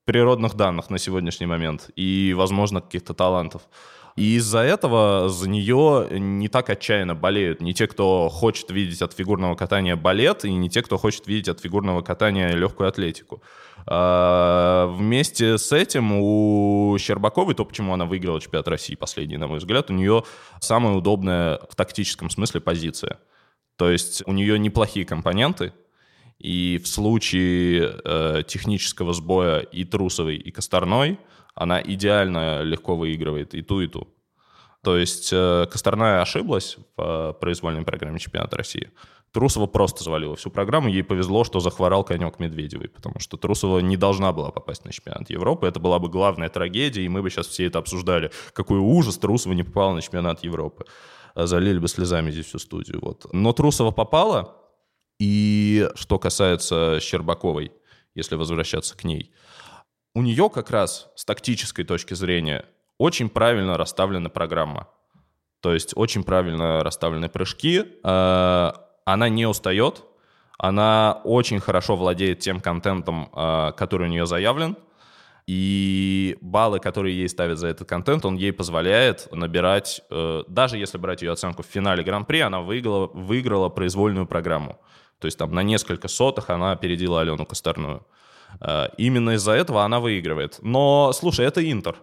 природных 0.05 0.55
данных 0.55 0.89
на 0.89 0.97
сегодняшний 0.97 1.45
момент 1.45 1.89
и, 1.95 2.33
возможно, 2.35 2.81
каких-то 2.81 3.13
талантов. 3.13 3.63
И 4.15 4.35
из-за 4.35 4.59
этого 4.59 5.29
за 5.29 5.49
нее 5.49 6.07
не 6.11 6.49
так 6.49 6.69
отчаянно 6.69 7.15
болеют 7.15 7.61
не 7.61 7.73
те, 7.73 7.87
кто 7.87 8.27
хочет 8.29 8.69
видеть 8.69 9.01
от 9.01 9.13
фигурного 9.13 9.55
катания 9.55 9.95
балет, 9.95 10.43
и 10.43 10.53
не 10.53 10.69
те, 10.69 10.81
кто 10.81 10.97
хочет 10.97 11.27
видеть 11.27 11.47
от 11.47 11.61
фигурного 11.61 12.01
катания 12.01 12.53
легкую 12.53 12.89
атлетику. 12.89 13.41
А, 13.87 14.87
вместе 14.87 15.57
с 15.57 15.71
этим 15.71 16.11
у 16.13 16.97
Щербаковой, 16.99 17.55
то, 17.55 17.63
почему 17.63 17.93
она 17.93 18.05
выиграла 18.05 18.41
чемпионат 18.41 18.67
России 18.67 18.95
последний, 18.95 19.37
на 19.37 19.47
мой 19.47 19.59
взгляд, 19.59 19.89
у 19.89 19.93
нее 19.93 20.23
самая 20.59 20.93
удобная 20.93 21.59
в 21.69 21.75
тактическом 21.75 22.29
смысле 22.29 22.59
позиция. 22.59 23.19
То 23.77 23.89
есть 23.89 24.23
у 24.25 24.33
нее 24.33 24.59
неплохие 24.59 25.05
компоненты, 25.05 25.73
и 26.41 26.79
в 26.83 26.87
случае 26.87 27.97
э, 28.03 28.43
технического 28.47 29.13
сбоя 29.13 29.59
и 29.59 29.83
трусовой, 29.83 30.37
и 30.37 30.51
косторной, 30.51 31.19
она 31.53 31.81
идеально 31.81 32.63
легко 32.63 32.95
выигрывает 32.95 33.53
и 33.53 33.61
ту, 33.61 33.81
и 33.81 33.87
ту. 33.87 34.07
То 34.83 34.97
есть 34.97 35.29
э, 35.31 35.67
Косторная 35.71 36.21
ошиблась 36.21 36.77
в 36.97 37.37
произвольной 37.39 37.83
программе 37.83 38.19
чемпионата 38.19 38.57
России. 38.57 38.89
Трусова 39.31 39.67
просто 39.67 40.03
завалила 40.03 40.35
всю 40.35 40.49
программу. 40.49 40.89
Ей 40.89 41.03
повезло, 41.03 41.43
что 41.43 41.59
захворал 41.59 42.03
конек 42.03 42.39
Медведевой, 42.39 42.89
потому 42.89 43.19
что 43.19 43.37
Трусова 43.37 43.79
не 43.79 43.95
должна 43.95 44.33
была 44.33 44.51
попасть 44.51 44.83
на 44.83 44.91
чемпионат 44.91 45.29
Европы. 45.29 45.67
Это 45.67 45.79
была 45.79 45.99
бы 45.99 46.09
главная 46.09 46.49
трагедия, 46.49 47.03
и 47.03 47.09
мы 47.09 47.21
бы 47.21 47.29
сейчас 47.29 47.47
все 47.47 47.65
это 47.65 47.79
обсуждали. 47.79 48.31
Какой 48.53 48.79
ужас, 48.79 49.17
Трусова 49.17 49.53
не 49.53 49.63
попала 49.63 49.93
на 49.93 50.01
чемпионат 50.01 50.43
Европы. 50.43 50.85
Залили 51.35 51.79
бы 51.79 51.87
слезами 51.87 52.31
здесь 52.31 52.47
всю 52.47 52.59
студию. 52.59 52.99
Вот. 53.01 53.25
Но 53.31 53.53
Трусова 53.53 53.91
попала, 53.91 54.60
и 55.21 55.87
что 55.93 56.17
касается 56.17 56.97
Щербаковой, 56.99 57.71
если 58.15 58.33
возвращаться 58.33 58.97
к 58.97 59.03
ней, 59.03 59.31
у 60.15 60.23
нее 60.23 60.49
как 60.49 60.71
раз 60.71 61.11
с 61.15 61.25
тактической 61.25 61.85
точки 61.85 62.15
зрения 62.15 62.65
очень 62.97 63.29
правильно 63.29 63.77
расставлена 63.77 64.31
программа. 64.31 64.89
То 65.59 65.75
есть 65.75 65.93
очень 65.95 66.23
правильно 66.23 66.83
расставлены 66.83 67.29
прыжки. 67.29 67.83
Э, 68.03 68.71
она 69.05 69.29
не 69.29 69.45
устает. 69.45 70.03
Она 70.57 71.21
очень 71.23 71.59
хорошо 71.59 71.95
владеет 71.95 72.39
тем 72.39 72.59
контентом, 72.59 73.29
э, 73.31 73.73
который 73.77 74.07
у 74.07 74.11
нее 74.11 74.25
заявлен. 74.25 74.75
И 75.45 76.35
баллы, 76.41 76.79
которые 76.79 77.15
ей 77.15 77.29
ставят 77.29 77.59
за 77.59 77.67
этот 77.67 77.87
контент, 77.87 78.25
он 78.25 78.37
ей 78.37 78.53
позволяет 78.53 79.31
набирать, 79.31 80.01
э, 80.09 80.43
даже 80.47 80.79
если 80.79 80.97
брать 80.97 81.21
ее 81.21 81.31
оценку 81.31 81.61
в 81.61 81.67
финале 81.67 82.03
Гран-при, 82.03 82.39
она 82.39 82.61
выиграла, 82.61 83.05
выиграла 83.13 83.69
произвольную 83.69 84.25
программу. 84.25 84.79
То 85.21 85.27
есть 85.27 85.37
там 85.37 85.53
на 85.53 85.63
несколько 85.63 86.07
сотых 86.07 86.49
она 86.49 86.71
опередила 86.73 87.21
Алену 87.21 87.45
Косторную. 87.45 88.05
Именно 88.97 89.35
из-за 89.35 89.53
этого 89.53 89.85
она 89.85 90.01
выигрывает. 90.01 90.59
Но, 90.61 91.13
слушай, 91.13 91.45
это 91.45 91.61
Интер. 91.71 91.95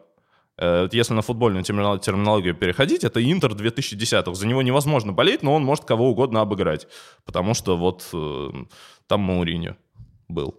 Э, 0.59 0.88
если 0.90 1.14
на 1.14 1.22
футбольную 1.22 1.62
терминологию 1.62 2.54
переходить, 2.54 3.04
это 3.04 3.22
Интер 3.22 3.52
2010-х. 3.52 4.35
За 4.35 4.46
него 4.46 4.62
невозможно 4.62 5.12
болеть, 5.12 5.42
но 5.42 5.54
он 5.54 5.64
может 5.64 5.85
кого 5.85 6.11
угодно 6.11 6.40
обыграть. 6.40 6.88
Потому 7.24 7.54
что 7.54 7.76
вот 7.76 8.09
э, 8.12 8.48
там 9.07 9.20
Мауриньо 9.20 9.76
был. 10.28 10.57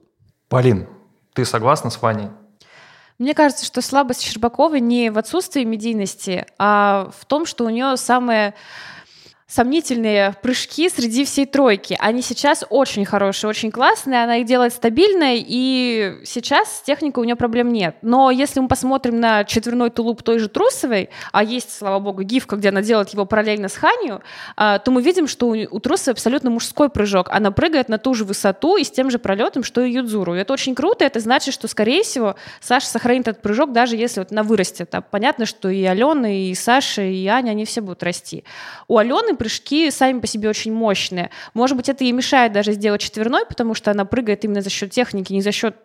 Полин, 0.48 0.88
ты 1.34 1.46
согласна 1.46 1.90
с 1.90 2.02
Ваней? 2.02 2.30
Мне 3.20 3.34
кажется, 3.34 3.66
что 3.66 3.82
слабость 3.82 4.22
Щербаковой 4.22 4.80
не 4.80 5.12
в 5.12 5.18
отсутствии 5.18 5.66
медийности, 5.66 6.46
а 6.58 7.12
в 7.18 7.26
том, 7.26 7.46
что 7.46 7.66
у 7.66 7.70
нее 7.70 7.98
самая 7.98 8.56
сомнительные 9.50 10.36
прыжки 10.44 10.88
среди 10.90 11.26
всей 11.26 11.48
тройки. 11.48 11.98
Они 12.00 12.22
сейчас 12.22 12.64
очень 12.70 13.04
хорошие, 13.04 13.50
очень 13.50 13.72
классные, 13.72 14.24
она 14.24 14.38
их 14.38 14.46
делает 14.46 14.74
стабильно, 14.74 15.32
и 15.34 16.20
сейчас 16.24 16.78
с 16.78 16.82
техникой 16.82 17.24
у 17.24 17.26
нее 17.26 17.36
проблем 17.36 17.74
нет. 17.74 17.96
Но 18.04 18.30
если 18.30 18.60
мы 18.60 18.68
посмотрим 18.68 19.20
на 19.20 19.44
четверной 19.44 19.90
тулуп 19.90 20.22
той 20.22 20.38
же 20.38 20.50
Трусовой, 20.50 21.10
а 21.32 21.44
есть, 21.44 21.76
слава 21.76 22.00
богу, 22.00 22.22
гифка, 22.22 22.58
где 22.58 22.70
она 22.70 22.84
делает 22.84 23.10
его 23.10 23.26
параллельно 23.26 23.70
с 23.70 23.76
Ханью, 23.76 24.22
а, 24.56 24.78
то 24.78 24.92
мы 24.92 25.02
видим, 25.02 25.28
что 25.28 25.48
у 25.48 25.80
Трусовой 25.80 26.14
абсолютно 26.14 26.52
мужской 26.52 26.90
прыжок. 26.90 27.30
Она 27.32 27.50
прыгает 27.50 27.90
на 27.90 27.98
ту 27.98 28.14
же 28.14 28.26
высоту 28.26 28.78
и 28.78 28.84
с 28.84 28.92
тем 28.92 29.10
же 29.10 29.18
пролетом, 29.18 29.64
что 29.64 29.82
и 29.82 29.92
Юдзуру. 29.92 30.36
И 30.36 30.40
это 30.40 30.54
очень 30.54 30.76
круто, 30.76 31.04
это 31.04 31.20
значит, 31.20 31.56
что, 31.56 31.68
скорее 31.68 32.04
всего, 32.04 32.36
Саша 32.62 32.86
сохранит 32.86 33.28
этот 33.28 33.42
прыжок, 33.42 33.72
даже 33.72 33.96
если 33.96 34.20
вот 34.20 34.32
она 34.32 34.44
вырастет. 34.44 34.94
А 34.94 35.02
понятно, 35.02 35.48
что 35.48 35.70
и 35.70 35.84
Алена, 35.86 36.32
и 36.32 36.54
Саша, 36.54 37.02
и 37.02 37.26
Аня, 37.26 37.52
они 37.52 37.66
все 37.66 37.82
будут 37.82 38.04
расти. 38.04 38.44
У 38.88 38.98
Алены 38.98 39.39
прыжки 39.40 39.90
сами 39.90 40.20
по 40.20 40.28
себе 40.28 40.50
очень 40.50 40.74
мощные. 40.74 41.32
Может 41.56 41.76
быть, 41.78 41.90
это 41.90 42.04
и 42.04 42.12
мешает 42.12 42.52
даже 42.52 42.74
сделать 42.74 43.02
четверной, 43.02 43.46
потому 43.46 43.74
что 43.74 43.90
она 43.90 44.06
прыгает 44.06 44.46
именно 44.46 44.62
за 44.62 44.70
счет 44.70 44.92
техники, 44.92 45.34
не 45.34 45.42
за 45.42 45.52
счет 45.52 45.76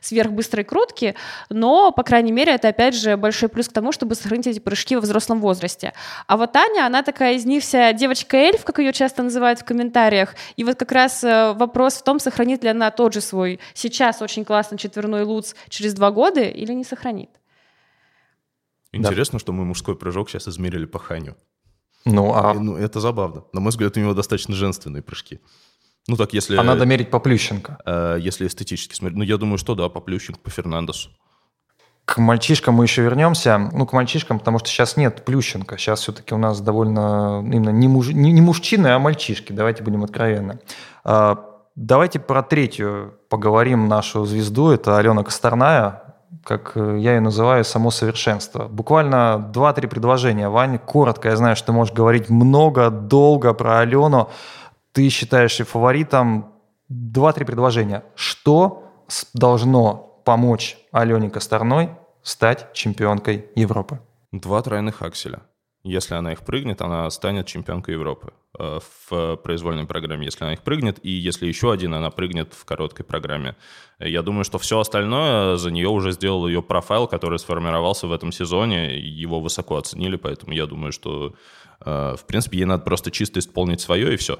сверхбыстрой 0.00 0.64
крутки, 0.64 1.16
но, 1.48 1.90
по 1.90 2.02
крайней 2.02 2.30
мере, 2.30 2.52
это, 2.52 2.68
опять 2.68 2.94
же, 2.94 3.16
большой 3.16 3.48
плюс 3.48 3.68
к 3.68 3.72
тому, 3.72 3.90
чтобы 3.90 4.14
сохранить 4.14 4.46
эти 4.46 4.58
прыжки 4.60 4.94
во 4.94 5.00
взрослом 5.00 5.40
возрасте. 5.40 5.94
А 6.26 6.36
вот 6.36 6.54
Аня, 6.54 6.86
она 6.86 7.02
такая 7.02 7.34
из 7.34 7.44
них 7.46 7.62
вся 7.62 7.92
девочка-эльф, 7.92 8.62
как 8.64 8.78
ее 8.78 8.92
часто 8.92 9.22
называют 9.22 9.60
в 9.60 9.64
комментариях, 9.64 10.34
и 10.56 10.64
вот 10.64 10.76
как 10.76 10.92
раз 10.92 11.24
э, 11.24 11.54
вопрос 11.54 11.94
в 11.94 12.04
том, 12.04 12.20
сохранит 12.20 12.62
ли 12.62 12.68
она 12.68 12.90
тот 12.90 13.14
же 13.14 13.20
свой 13.20 13.58
сейчас 13.74 14.22
очень 14.22 14.44
классный 14.44 14.78
четверной 14.78 15.24
луц 15.24 15.54
через 15.68 15.94
два 15.94 16.10
года 16.10 16.42
или 16.42 16.72
не 16.72 16.84
сохранит. 16.84 17.30
Интересно, 18.92 19.38
да. 19.38 19.40
что 19.40 19.52
мы 19.52 19.64
мужской 19.64 19.96
прыжок 19.96 20.30
сейчас 20.30 20.48
измерили 20.48 20.84
по 20.84 20.98
Ханю. 20.98 21.36
Ну, 22.04 22.32
а... 22.34 22.54
ну, 22.54 22.76
это 22.76 23.00
забавно. 23.00 23.44
На 23.52 23.60
мой 23.60 23.70
взгляд, 23.70 23.96
у 23.96 24.00
него 24.00 24.14
достаточно 24.14 24.54
женственные 24.54 25.02
прыжки. 25.02 25.40
Ну 26.08 26.16
так, 26.16 26.32
если... 26.32 26.56
А 26.56 26.62
надо 26.62 26.86
мерить 26.86 27.10
по 27.10 27.20
Плющенко. 27.20 27.78
Э, 27.84 28.18
если 28.20 28.46
эстетически 28.46 28.94
смотреть. 28.94 29.18
Ну, 29.18 29.24
я 29.24 29.36
думаю, 29.36 29.58
что 29.58 29.74
да, 29.74 29.88
по 29.88 30.00
Плющенко, 30.00 30.40
по 30.40 30.50
Фернандесу. 30.50 31.10
К 32.04 32.18
мальчишкам 32.18 32.74
мы 32.74 32.84
еще 32.84 33.02
вернемся. 33.02 33.58
Ну, 33.72 33.86
к 33.86 33.92
мальчишкам, 33.92 34.38
потому 34.38 34.58
что 34.58 34.68
сейчас 34.68 34.96
нет 34.96 35.24
Плющенко. 35.24 35.76
Сейчас 35.76 36.00
все-таки 36.00 36.34
у 36.34 36.38
нас 36.38 36.60
довольно 36.60 37.40
именно 37.44 37.70
не, 37.70 37.86
муж... 37.86 38.08
не, 38.08 38.32
не 38.32 38.40
мужчины, 38.40 38.88
а 38.88 38.98
мальчишки. 38.98 39.52
Давайте 39.52 39.84
будем 39.84 40.02
откровенны. 40.02 40.58
А, 41.04 41.38
давайте 41.76 42.18
про 42.18 42.42
третью 42.42 43.14
поговорим 43.28 43.86
нашу 43.86 44.24
звезду. 44.24 44.70
Это 44.70 44.96
Алена 44.96 45.22
Косторная 45.22 46.09
как 46.44 46.72
э, 46.76 46.98
я 46.98 47.14
ее 47.14 47.20
называю, 47.20 47.64
само 47.64 47.90
совершенство. 47.90 48.68
Буквально 48.68 49.38
два-три 49.52 49.88
предложения. 49.88 50.48
Вань, 50.48 50.78
коротко, 50.78 51.28
я 51.28 51.36
знаю, 51.36 51.56
что 51.56 51.66
ты 51.66 51.72
можешь 51.72 51.94
говорить 51.94 52.30
много, 52.30 52.90
долго 52.90 53.54
про 53.54 53.80
Алену. 53.80 54.30
Ты 54.92 55.08
считаешь 55.08 55.58
ее 55.60 55.66
фаворитом. 55.66 56.52
Два-три 56.88 57.44
предложения. 57.44 58.02
Что 58.16 58.84
должно 59.34 60.22
помочь 60.24 60.76
Алене 60.92 61.30
Косторной 61.30 61.90
стать 62.22 62.72
чемпионкой 62.72 63.46
Европы? 63.54 64.00
Два 64.32 64.62
тройных 64.62 65.02
акселя. 65.02 65.40
Если 65.82 66.14
она 66.14 66.32
их 66.32 66.42
прыгнет, 66.42 66.82
она 66.82 67.08
станет 67.08 67.46
чемпионкой 67.46 67.94
Европы 67.94 68.34
э, 68.58 68.80
в 69.08 69.36
произвольной 69.36 69.86
программе, 69.86 70.26
если 70.26 70.44
она 70.44 70.52
их 70.52 70.60
прыгнет, 70.60 70.98
и 71.02 71.10
если 71.10 71.46
еще 71.46 71.72
один, 71.72 71.94
она 71.94 72.10
прыгнет 72.10 72.52
в 72.52 72.66
короткой 72.66 73.06
программе. 73.06 73.56
Я 73.98 74.20
думаю, 74.20 74.44
что 74.44 74.58
все 74.58 74.78
остальное 74.78 75.56
за 75.56 75.70
нее 75.70 75.88
уже 75.88 76.12
сделал 76.12 76.46
ее 76.46 76.62
профайл, 76.62 77.06
который 77.06 77.38
сформировался 77.38 78.06
в 78.06 78.12
этом 78.12 78.30
сезоне, 78.30 78.98
его 78.98 79.40
высоко 79.40 79.78
оценили, 79.78 80.16
поэтому 80.16 80.52
я 80.52 80.66
думаю, 80.66 80.92
что, 80.92 81.34
э, 81.80 82.14
в 82.14 82.26
принципе, 82.26 82.58
ей 82.58 82.66
надо 82.66 82.84
просто 82.84 83.10
чисто 83.10 83.38
исполнить 83.38 83.80
свое, 83.80 84.12
и 84.12 84.16
все. 84.18 84.38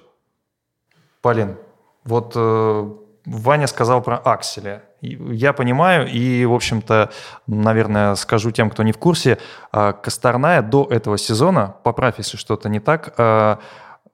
Полин, 1.22 1.57
вот 2.05 2.33
э, 2.35 2.90
Ваня 3.24 3.66
сказал 3.66 4.03
про 4.03 4.18
акселя. 4.18 4.85
Я 5.03 5.53
понимаю, 5.53 6.09
и, 6.11 6.45
в 6.45 6.53
общем-то, 6.53 7.11
наверное, 7.47 8.15
скажу 8.17 8.51
тем, 8.51 8.71
кто 8.71 8.83
не 8.83 8.93
в 8.93 8.99
курсе, 8.99 9.39
э, 9.73 9.93
Косторная 10.03 10.61
до 10.63 10.87
этого 10.91 11.17
сезона, 11.17 11.75
поправь, 11.83 12.17
если 12.19 12.37
что-то 12.37 12.69
не 12.69 12.81
так, 12.81 13.15
э, 13.17 13.57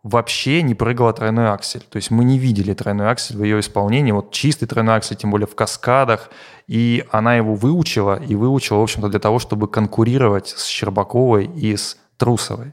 вообще 0.04 0.62
не 0.62 0.76
прыгала 0.76 1.12
тройной 1.12 1.48
аксель. 1.48 1.82
То 1.82 1.96
есть 1.96 2.12
мы 2.12 2.24
не 2.24 2.38
видели 2.38 2.72
тройной 2.72 3.10
аксель 3.10 3.36
в 3.36 3.42
ее 3.42 3.58
исполнении, 3.58 4.12
вот 4.12 4.30
чистый 4.30 4.66
тройной 4.66 4.94
аксель, 4.96 5.16
тем 5.16 5.32
более 5.32 5.48
в 5.48 5.56
каскадах, 5.56 6.30
и 6.68 7.04
она 7.10 7.34
его 7.34 7.54
выучила, 7.54 8.22
и 8.22 8.36
выучила, 8.36 8.78
в 8.78 8.82
общем-то, 8.82 9.08
для 9.08 9.18
того, 9.18 9.40
чтобы 9.40 9.66
конкурировать 9.66 10.48
с 10.48 10.66
Щербаковой 10.66 11.46
и 11.46 11.76
с 11.76 11.96
Трусовой. 12.16 12.72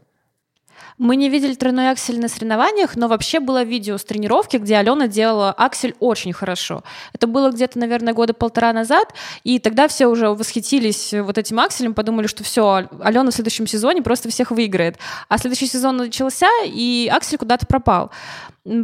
Мы 0.98 1.16
не 1.16 1.30
видели 1.30 1.54
тройной 1.54 1.92
аксель 1.92 2.20
на 2.20 2.28
соревнованиях, 2.28 2.96
но 2.96 3.08
вообще 3.08 3.40
было 3.40 3.64
видео 3.64 3.98
с 3.98 4.04
тренировки, 4.04 4.58
где 4.58 4.78
Алена 4.78 5.08
делала 5.08 5.52
аксель 5.52 5.96
очень 6.00 6.34
хорошо. 6.34 6.84
Это 7.14 7.28
было 7.28 7.52
где-то, 7.52 7.80
наверное, 7.80 8.14
года 8.14 8.34
полтора 8.34 8.74
назад, 8.74 9.14
и 9.44 9.60
тогда 9.60 9.88
все 9.88 10.08
уже 10.08 10.30
восхитились 10.30 11.14
вот 11.14 11.38
этим 11.38 11.60
акселем, 11.60 11.94
подумали, 11.94 12.28
что 12.28 12.44
все, 12.44 12.88
Алена 13.02 13.32
в 13.32 13.34
следующем 13.34 13.68
сезоне 13.68 14.02
просто 14.02 14.30
всех 14.30 14.52
выиграет. 14.52 14.98
А 15.30 15.38
следующий 15.38 15.68
сезон 15.68 15.98
начался, 15.98 16.50
и 16.66 17.10
аксель 17.12 17.38
куда-то 17.38 17.66
пропал. 17.66 18.12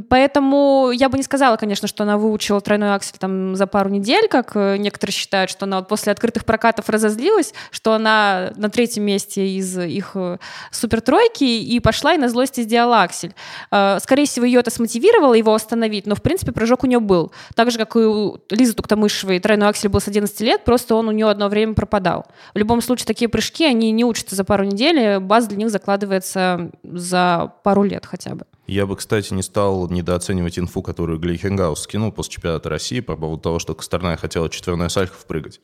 Поэтому 0.10 0.92
я 0.94 1.08
бы 1.08 1.16
не 1.16 1.24
сказала, 1.24 1.56
конечно, 1.56 1.88
что 1.88 2.04
она 2.04 2.18
выучила 2.18 2.60
тройной 2.60 2.94
аксель 2.94 3.18
там 3.18 3.56
за 3.56 3.66
пару 3.66 3.90
недель, 3.90 4.28
как 4.28 4.52
э, 4.56 4.76
некоторые 4.76 5.14
считают, 5.14 5.50
что 5.50 5.64
она 5.64 5.78
вот 5.78 5.88
после 5.88 6.12
открытых 6.12 6.44
прокатов 6.44 6.90
разозлилась, 6.90 7.54
что 7.72 7.94
она 7.94 8.52
на 8.58 8.70
третьем 8.70 9.04
месте 9.04 9.48
из 9.48 9.78
их 9.78 10.12
э, 10.16 10.38
супертройки 10.72 11.46
и 11.46 11.80
пошла 11.80 12.14
и 12.14 12.18
на 12.18 12.28
злости 12.28 12.60
сделала 12.60 13.04
аксель. 13.04 13.34
Э, 13.72 14.00
скорее 14.02 14.26
всего, 14.26 14.46
ее 14.46 14.60
это 14.60 14.70
смотивировало 14.70 15.34
его 15.34 15.54
остановить, 15.54 16.06
но, 16.08 16.16
в 16.16 16.22
принципе, 16.22 16.52
прыжок 16.52 16.84
у 16.84 16.88
нее 16.88 17.00
был. 17.00 17.32
Так 17.56 17.72
же, 17.72 17.78
как 17.78 17.96
и 17.96 18.00
у 18.00 18.38
Лизы 18.50 18.74
Туктамышевой, 18.74 19.40
тройной 19.40 19.70
аксель 19.70 19.90
был 19.90 20.02
с 20.02 20.10
11 20.10 20.42
лет, 20.42 20.66
просто 20.66 20.94
он 20.96 21.08
у 21.08 21.12
нее 21.12 21.30
одно 21.30 21.48
время 21.48 21.74
пропадал. 21.74 22.26
В 22.54 22.58
любом 22.58 22.82
случае, 22.82 23.06
такие 23.06 23.30
прыжки, 23.30 23.64
они 23.64 23.92
не 23.92 24.04
учатся 24.04 24.36
за 24.36 24.44
пару 24.44 24.66
недель, 24.66 25.20
база 25.20 25.48
для 25.48 25.58
них 25.58 25.70
закладывается 25.70 26.70
за 26.84 27.54
пару 27.64 27.84
лет 27.84 28.06
хотя 28.06 28.36
бы. 28.36 28.46
Я 28.70 28.86
бы, 28.86 28.96
кстати, 28.96 29.34
не 29.34 29.42
стал 29.42 29.90
недооценивать 29.90 30.60
инфу, 30.60 30.84
которую 30.84 31.20
Глейхенгаус 31.20 31.82
скинул 31.82 32.12
после 32.12 32.34
чемпионата 32.34 32.70
России 32.70 33.00
по 33.00 33.16
поводу 33.16 33.42
того, 33.42 33.58
что 33.58 33.74
Косторная 33.74 34.16
хотела 34.16 34.48
четверной 34.48 34.92
Сальхов 34.92 35.26
прыгать. 35.26 35.60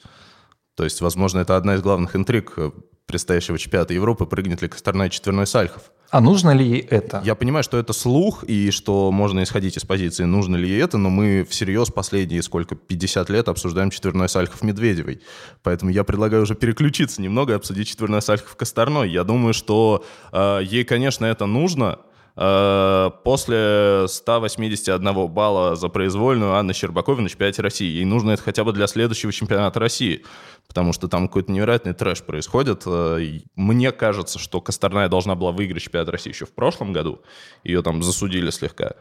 То 0.76 0.84
есть, 0.84 1.02
возможно, 1.02 1.38
это 1.38 1.56
одна 1.56 1.76
из 1.76 1.84
главных 1.84 2.16
интриг 2.16 2.58
предстоящего 3.06 3.60
чемпионата 3.60 3.94
Европы, 3.94 4.26
прыгнет 4.26 4.64
ли 4.64 4.68
Косторная 4.68 5.10
четверной 5.10 5.46
Сальхов. 5.46 5.92
А 6.10 6.20
нужно 6.20 6.50
ли 6.50 6.66
ей 6.66 6.80
это? 6.80 7.22
Я 7.24 7.36
понимаю, 7.36 7.64
что 7.64 7.78
это 7.78 7.94
слух, 7.94 8.44
и 8.44 8.72
что 8.72 9.12
можно 9.12 9.44
исходить 9.44 9.78
из 9.78 9.84
позиции, 9.86 10.24
нужно 10.24 10.56
ли 10.56 10.68
ей 10.68 10.82
это, 10.82 10.98
но 10.98 11.12
мы 11.12 11.46
всерьез 11.48 11.92
последние 11.92 12.42
сколько, 12.42 12.74
50 12.74 13.30
лет 13.30 13.50
обсуждаем 13.50 13.92
четверной 13.92 14.30
Сальхов-Медведевой. 14.30 15.22
Поэтому 15.62 15.92
я 15.92 16.04
предлагаю 16.04 16.42
уже 16.42 16.56
переключиться 16.56 17.22
немного 17.22 17.54
и 17.54 17.56
обсудить 17.56 17.88
четверной 17.88 18.24
Сальхов-Косторной. 18.24 19.12
Я 19.12 19.24
думаю, 19.24 19.54
что 19.54 20.04
э, 20.32 20.62
ей, 20.64 20.84
конечно, 20.84 21.26
это 21.28 21.46
нужно, 21.46 22.00
Э, 22.00 22.15
после 22.36 24.06
181 24.08 25.28
балла 25.28 25.76
за 25.78 25.88
произвольную 25.88 26.54
Анны 26.56 26.74
Щербаковой 26.74 27.22
на 27.24 27.30
чемпионате 27.30 27.62
России. 27.62 27.88
Ей 27.88 28.04
нужно 28.04 28.32
это 28.32 28.44
хотя 28.44 28.66
бы 28.66 28.74
для 28.74 28.88
следующего 28.88 29.32
чемпионата 29.32 29.80
России, 29.80 30.26
потому 30.68 30.92
что 30.92 31.08
там 31.08 31.28
какой-то 31.28 31.52
невероятный 31.52 31.94
трэш 31.94 32.24
происходит. 32.24 32.84
Э, 32.86 33.40
мне 33.56 33.92
кажется, 33.94 34.38
что 34.38 34.60
Косторная 34.60 35.08
должна 35.08 35.36
была 35.36 35.54
выиграть 35.54 35.84
чемпионат 35.84 36.10
России 36.10 36.32
еще 36.32 36.46
в 36.46 36.54
прошлом 36.54 36.92
году. 36.92 37.22
Ее 37.64 37.82
там 37.82 38.04
засудили 38.04 38.50
слегка. 38.50 38.96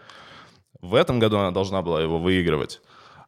В 0.81 0.94
этом 0.94 1.18
году 1.18 1.38
она 1.38 1.51
должна 1.51 1.83
была 1.83 2.01
его 2.01 2.18
выигрывать. 2.20 2.81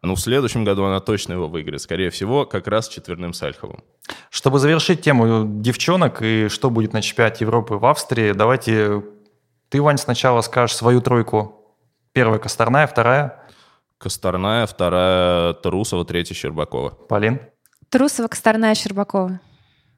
Но 0.02 0.14
в 0.14 0.20
следующем 0.20 0.64
году 0.64 0.84
она 0.84 1.00
точно 1.00 1.32
его 1.32 1.48
выиграет. 1.48 1.82
Скорее 1.82 2.10
всего, 2.10 2.44
как 2.46 2.68
раз 2.68 2.88
четверным 2.88 3.32
Сальховым. 3.32 3.82
Чтобы 4.30 4.60
завершить 4.60 5.00
тему 5.00 5.46
девчонок 5.60 6.22
и 6.22 6.48
что 6.48 6.70
будет 6.70 6.92
на 6.92 7.02
чемпионате 7.02 7.44
Европы 7.44 7.74
в 7.74 7.86
Австрии, 7.86 8.32
давайте 8.32 9.02
ты, 9.68 9.82
Вань, 9.82 9.98
сначала 9.98 10.40
скажешь 10.42 10.76
свою 10.76 11.00
тройку. 11.00 11.76
Первая 12.12 12.38
Косторная, 12.38 12.86
вторая? 12.86 13.42
Косторная, 13.98 14.66
вторая 14.66 15.54
Трусова, 15.54 16.04
третья 16.04 16.34
Щербакова. 16.34 16.90
Полин? 16.90 17.40
Трусова, 17.88 18.28
Косторная, 18.28 18.74
Щербакова. 18.74 19.40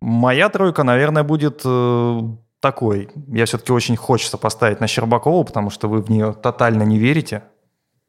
Моя 0.01 0.49
тройка, 0.49 0.85
наверное, 0.85 1.25
будет 1.25 1.63
э, 1.65 2.21
такой. 2.61 3.11
Я 3.29 3.47
все-таки 3.47 3.73
очень 3.73 3.97
хочется 3.97 4.39
поставить 4.39 4.81
на 4.81 4.87
Щербакову, 4.87 5.45
потому 5.45 5.71
что 5.71 5.89
вы 5.89 6.01
в 6.01 6.09
нее 6.09 6.33
тотально 6.33 6.85
не 6.85 6.99
верите. 6.99 7.43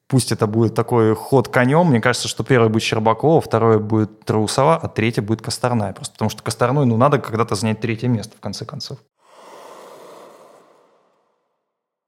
Пусть 0.07 0.31
это 0.31 0.47
будет 0.47 0.75
такой 0.75 1.13
ход 1.15 1.49
конем. 1.49 1.87
Мне 1.87 2.01
кажется, 2.01 2.27
что 2.27 2.43
первый 2.43 2.69
будет 2.69 2.83
Щербакова, 2.83 3.41
второй 3.41 3.79
будет 3.79 4.25
Трусова, 4.25 4.75
а 4.75 4.87
третий 4.87 5.21
будет 5.21 5.41
Косторная. 5.41 5.93
Просто 5.93 6.13
потому 6.13 6.29
что 6.29 6.43
Косторной, 6.43 6.85
ну, 6.85 6.97
надо 6.97 7.19
когда-то 7.19 7.55
занять 7.55 7.81
третье 7.81 8.07
место, 8.07 8.35
в 8.37 8.39
конце 8.39 8.65
концов. 8.65 8.99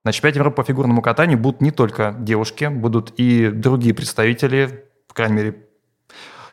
На 0.03 0.11
чемпионате 0.11 0.39
Европы 0.39 0.55
по 0.57 0.63
фигурному 0.63 1.01
катанию 1.01 1.37
будут 1.37 1.61
не 1.61 1.71
только 1.71 2.15
девушки, 2.17 2.65
будут 2.65 3.13
и 3.17 3.49
другие 3.49 3.93
представители, 3.93 4.85
по 5.07 5.13
крайней 5.13 5.35
мере, 5.35 5.67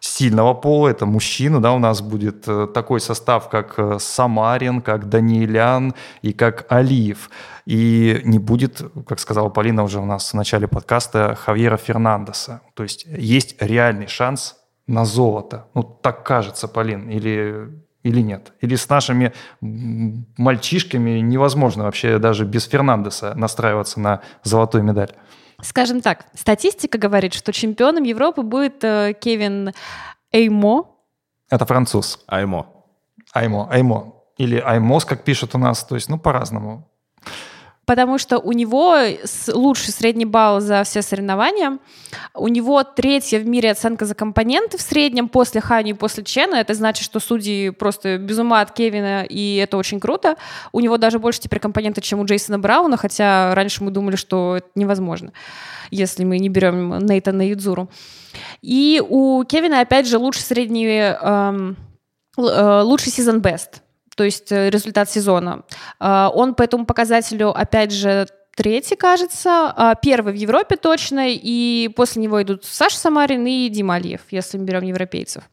сильного 0.00 0.54
пола, 0.54 0.88
это 0.88 1.06
мужчины, 1.06 1.60
да, 1.60 1.72
у 1.72 1.78
нас 1.78 2.02
будет 2.02 2.46
э, 2.46 2.66
такой 2.72 3.00
состав, 3.00 3.48
как 3.48 3.78
э, 3.78 3.98
Самарин, 3.98 4.80
как 4.80 5.08
Даниэлян 5.08 5.94
и 6.22 6.32
как 6.32 6.66
Алиев. 6.70 7.30
И 7.66 8.20
не 8.24 8.38
будет, 8.38 8.82
как 9.06 9.18
сказала 9.18 9.48
Полина 9.48 9.82
уже 9.82 9.98
у 9.98 10.04
нас 10.04 10.32
в 10.32 10.34
начале 10.34 10.68
подкаста, 10.68 11.34
Хавьера 11.34 11.76
Фернандеса. 11.76 12.60
То 12.74 12.82
есть 12.82 13.06
есть 13.06 13.60
реальный 13.60 14.06
шанс 14.06 14.56
на 14.86 15.04
золото. 15.04 15.66
Ну, 15.74 15.82
так 15.82 16.24
кажется, 16.24 16.68
Полин, 16.68 17.08
или 17.10 17.68
или 18.02 18.20
нет? 18.20 18.52
Или 18.60 18.76
с 18.76 18.88
нашими 18.88 19.32
мальчишками 19.60 21.20
невозможно 21.20 21.84
вообще 21.84 22.18
даже 22.18 22.44
без 22.44 22.64
Фернандеса 22.64 23.34
настраиваться 23.34 24.00
на 24.00 24.22
золотую 24.42 24.84
медаль? 24.84 25.12
Скажем 25.60 26.00
так, 26.00 26.26
статистика 26.34 26.98
говорит, 26.98 27.34
что 27.34 27.52
чемпионом 27.52 28.04
Европы 28.04 28.42
будет 28.42 28.84
э, 28.84 29.14
Кевин 29.20 29.72
Эймо. 30.30 30.96
Это 31.50 31.66
француз. 31.66 32.20
Аймо. 32.28 32.86
Аймо, 33.32 33.68
Аймо. 33.70 34.24
Или 34.36 34.58
Аймос, 34.58 35.04
как 35.04 35.24
пишут 35.24 35.56
у 35.56 35.58
нас. 35.58 35.82
То 35.84 35.96
есть, 35.96 36.08
ну, 36.08 36.18
по-разному 36.18 36.88
потому 37.88 38.18
что 38.18 38.38
у 38.38 38.52
него 38.52 38.96
лучший 39.48 39.94
средний 39.94 40.26
балл 40.26 40.60
за 40.60 40.84
все 40.84 41.00
соревнования. 41.00 41.78
У 42.34 42.48
него 42.48 42.84
третья 42.84 43.40
в 43.40 43.46
мире 43.48 43.70
оценка 43.70 44.04
за 44.04 44.14
компоненты 44.14 44.76
в 44.76 44.82
среднем 44.82 45.30
после 45.30 45.62
Хани 45.62 45.92
и 45.92 45.94
после 45.94 46.22
Чена. 46.22 46.56
Это 46.56 46.74
значит, 46.74 47.02
что 47.02 47.18
судьи 47.18 47.70
просто 47.70 48.18
без 48.18 48.38
ума 48.38 48.60
от 48.60 48.72
Кевина, 48.72 49.24
и 49.24 49.56
это 49.56 49.78
очень 49.78 50.00
круто. 50.00 50.36
У 50.70 50.80
него 50.80 50.98
даже 50.98 51.18
больше 51.18 51.40
теперь 51.40 51.60
компоненты, 51.60 52.02
чем 52.02 52.20
у 52.20 52.26
Джейсона 52.26 52.58
Брауна, 52.58 52.98
хотя 52.98 53.54
раньше 53.54 53.82
мы 53.82 53.90
думали, 53.90 54.16
что 54.16 54.58
это 54.58 54.68
невозможно, 54.74 55.32
если 55.90 56.24
мы 56.24 56.38
не 56.40 56.50
берем 56.50 56.98
Нейтана 56.98 57.48
Юдзуру. 57.48 57.88
И 58.60 59.02
у 59.08 59.44
Кевина, 59.44 59.80
опять 59.80 60.06
же, 60.06 60.18
лучший 60.18 60.42
средний, 60.42 60.86
эм, 60.86 61.78
э, 62.36 62.80
лучший 62.82 63.10
сезон 63.12 63.40
бест 63.40 63.80
то 64.18 64.24
есть 64.24 64.50
э, 64.50 64.68
результат 64.68 65.08
сезона. 65.08 65.62
А, 66.00 66.30
он 66.34 66.56
по 66.56 66.64
этому 66.64 66.86
показателю, 66.86 67.50
опять 67.50 67.92
же, 67.92 68.26
третий, 68.56 68.96
кажется, 68.96 69.72
а, 69.76 69.94
первый 69.94 70.32
в 70.32 70.36
Европе 70.36 70.76
точно, 70.76 71.28
и 71.28 71.88
после 71.94 72.22
него 72.22 72.42
идут 72.42 72.64
Саша 72.64 72.98
Самарин 72.98 73.46
и 73.46 73.68
Дима 73.68 73.94
Алиев, 73.94 74.22
если 74.32 74.58
мы 74.58 74.64
берем 74.64 74.82
европейцев. 74.82 75.44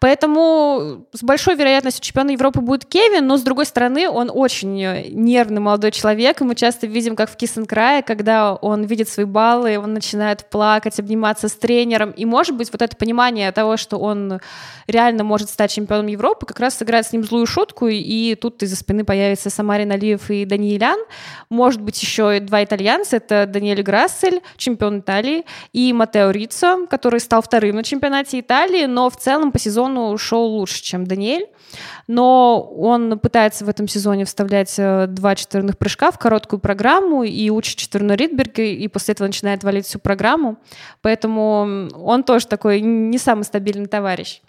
Поэтому 0.00 1.06
с 1.12 1.22
большой 1.22 1.56
вероятностью 1.56 2.02
чемпиона 2.04 2.30
Европы 2.30 2.60
будет 2.60 2.84
Кевин, 2.84 3.26
но 3.26 3.36
с 3.36 3.42
другой 3.42 3.66
стороны 3.66 4.08
он 4.08 4.30
очень 4.32 4.76
нервный 5.10 5.60
молодой 5.60 5.90
человек, 5.90 6.40
и 6.40 6.44
мы 6.44 6.54
часто 6.54 6.86
видим, 6.86 7.16
как 7.16 7.30
в 7.30 7.36
Киссенкрае, 7.36 8.02
когда 8.02 8.54
он 8.54 8.84
видит 8.84 9.08
свои 9.08 9.26
баллы, 9.26 9.78
он 9.78 9.94
начинает 9.94 10.48
плакать, 10.50 10.98
обниматься 10.98 11.48
с 11.48 11.52
тренером, 11.52 12.10
и 12.10 12.24
может 12.24 12.56
быть 12.56 12.70
вот 12.72 12.82
это 12.82 12.96
понимание 12.96 13.50
того, 13.52 13.76
что 13.76 13.98
он 13.98 14.40
реально 14.86 15.24
может 15.24 15.50
стать 15.50 15.72
чемпионом 15.72 16.06
Европы, 16.06 16.46
как 16.46 16.60
раз 16.60 16.76
сыграет 16.76 17.06
с 17.06 17.12
ним 17.12 17.24
злую 17.24 17.46
шутку, 17.46 17.88
и 17.88 18.34
тут 18.34 18.62
из-за 18.62 18.76
спины 18.76 19.04
появится 19.04 19.50
Самарин 19.50 19.92
Алиев 19.92 20.30
и 20.30 20.44
Даниэлян, 20.44 20.98
может 21.50 21.80
быть 21.80 22.00
еще 22.00 22.36
и 22.36 22.40
два 22.40 22.64
итальянца, 22.64 23.16
это 23.16 23.46
Даниэль 23.46 23.82
Грассель, 23.82 24.42
чемпион 24.56 25.00
Италии, 25.00 25.44
и 25.72 25.92
Матео 25.92 26.30
Риццо, 26.30 26.86
который 26.86 27.20
стал 27.20 27.42
вторым 27.42 27.76
на 27.76 27.84
чемпионате 27.84 28.40
Италии, 28.40 28.86
но 28.86 29.10
в 29.10 29.16
целом 29.16 29.52
по 29.52 29.58
сезону 29.66 30.16
шел 30.18 30.44
лучше, 30.44 30.82
чем 30.82 31.06
Даниэль, 31.06 31.48
но 32.06 32.60
он 32.60 33.18
пытается 33.18 33.64
в 33.64 33.68
этом 33.68 33.88
сезоне 33.88 34.24
вставлять 34.24 34.74
э, 34.78 35.06
два 35.08 35.34
четверных 35.34 35.76
прыжка 35.76 36.10
в 36.10 36.18
короткую 36.18 36.60
программу 36.60 37.24
и 37.24 37.50
учит 37.50 37.76
четверной 37.76 38.16
Ридберг, 38.16 38.58
и 38.58 38.86
после 38.88 39.12
этого 39.12 39.26
начинает 39.26 39.64
валить 39.64 39.86
всю 39.86 39.98
программу, 39.98 40.56
поэтому 41.02 41.88
он 41.94 42.22
тоже 42.22 42.46
такой 42.46 42.80
не 42.80 43.18
самый 43.18 43.42
стабильный 43.42 43.86
товарищ. 43.86 44.40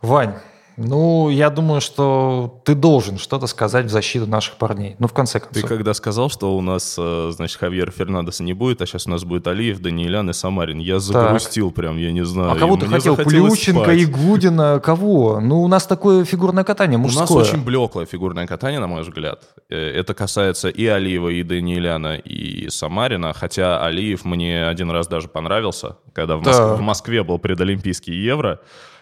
Вань, 0.00 0.34
ну, 0.78 1.28
я 1.28 1.50
думаю, 1.50 1.80
что 1.80 2.60
ты 2.64 2.76
должен 2.76 3.18
что-то 3.18 3.48
сказать 3.48 3.86
в 3.86 3.90
защиту 3.90 4.26
наших 4.26 4.54
парней. 4.54 4.94
Ну, 5.00 5.08
в 5.08 5.12
конце 5.12 5.40
концов. 5.40 5.60
Ты 5.60 5.68
когда 5.68 5.92
сказал, 5.92 6.30
что 6.30 6.56
у 6.56 6.60
нас, 6.60 6.94
э, 6.96 7.32
значит, 7.34 7.58
Хавьер 7.58 7.90
Фернандеса 7.90 8.44
не 8.44 8.52
будет, 8.52 8.80
а 8.80 8.86
сейчас 8.86 9.08
у 9.08 9.10
нас 9.10 9.24
будет 9.24 9.48
Алиев, 9.48 9.80
Даниэлян 9.80 10.30
и 10.30 10.32
Самарин, 10.32 10.78
я 10.78 11.00
загрустил 11.00 11.70
так. 11.70 11.76
прям, 11.76 11.96
я 11.98 12.12
не 12.12 12.24
знаю. 12.24 12.52
А 12.52 12.56
кого 12.56 12.76
ты 12.76 12.86
хотел? 12.86 13.16
Плющенко, 13.16 14.04
Игудина? 14.04 14.80
Кого? 14.80 15.40
Ну, 15.40 15.62
у 15.62 15.68
нас 15.68 15.84
такое 15.84 16.24
фигурное 16.24 16.62
катание 16.62 16.96
мужское. 16.96 17.26
У 17.26 17.38
нас 17.40 17.48
очень 17.48 17.64
блеклое 17.64 18.06
фигурное 18.06 18.46
катание, 18.46 18.78
на 18.78 18.86
мой 18.86 19.02
взгляд. 19.02 19.42
Э, 19.68 19.76
это 19.76 20.14
касается 20.14 20.68
и 20.68 20.86
Алиева, 20.86 21.30
и 21.30 21.42
Даниэляна, 21.42 22.16
и 22.16 22.68
Самарина, 22.70 23.32
хотя 23.32 23.84
Алиев 23.84 24.24
мне 24.24 24.64
один 24.64 24.92
раз 24.92 25.08
даже 25.08 25.26
понравился, 25.26 25.96
когда 26.12 26.36
в, 26.36 26.44
Моск... 26.44 26.60
в 26.60 26.80
Москве 26.80 27.24
был 27.24 27.40
предолимпийский 27.40 28.14
Евро. 28.14 28.60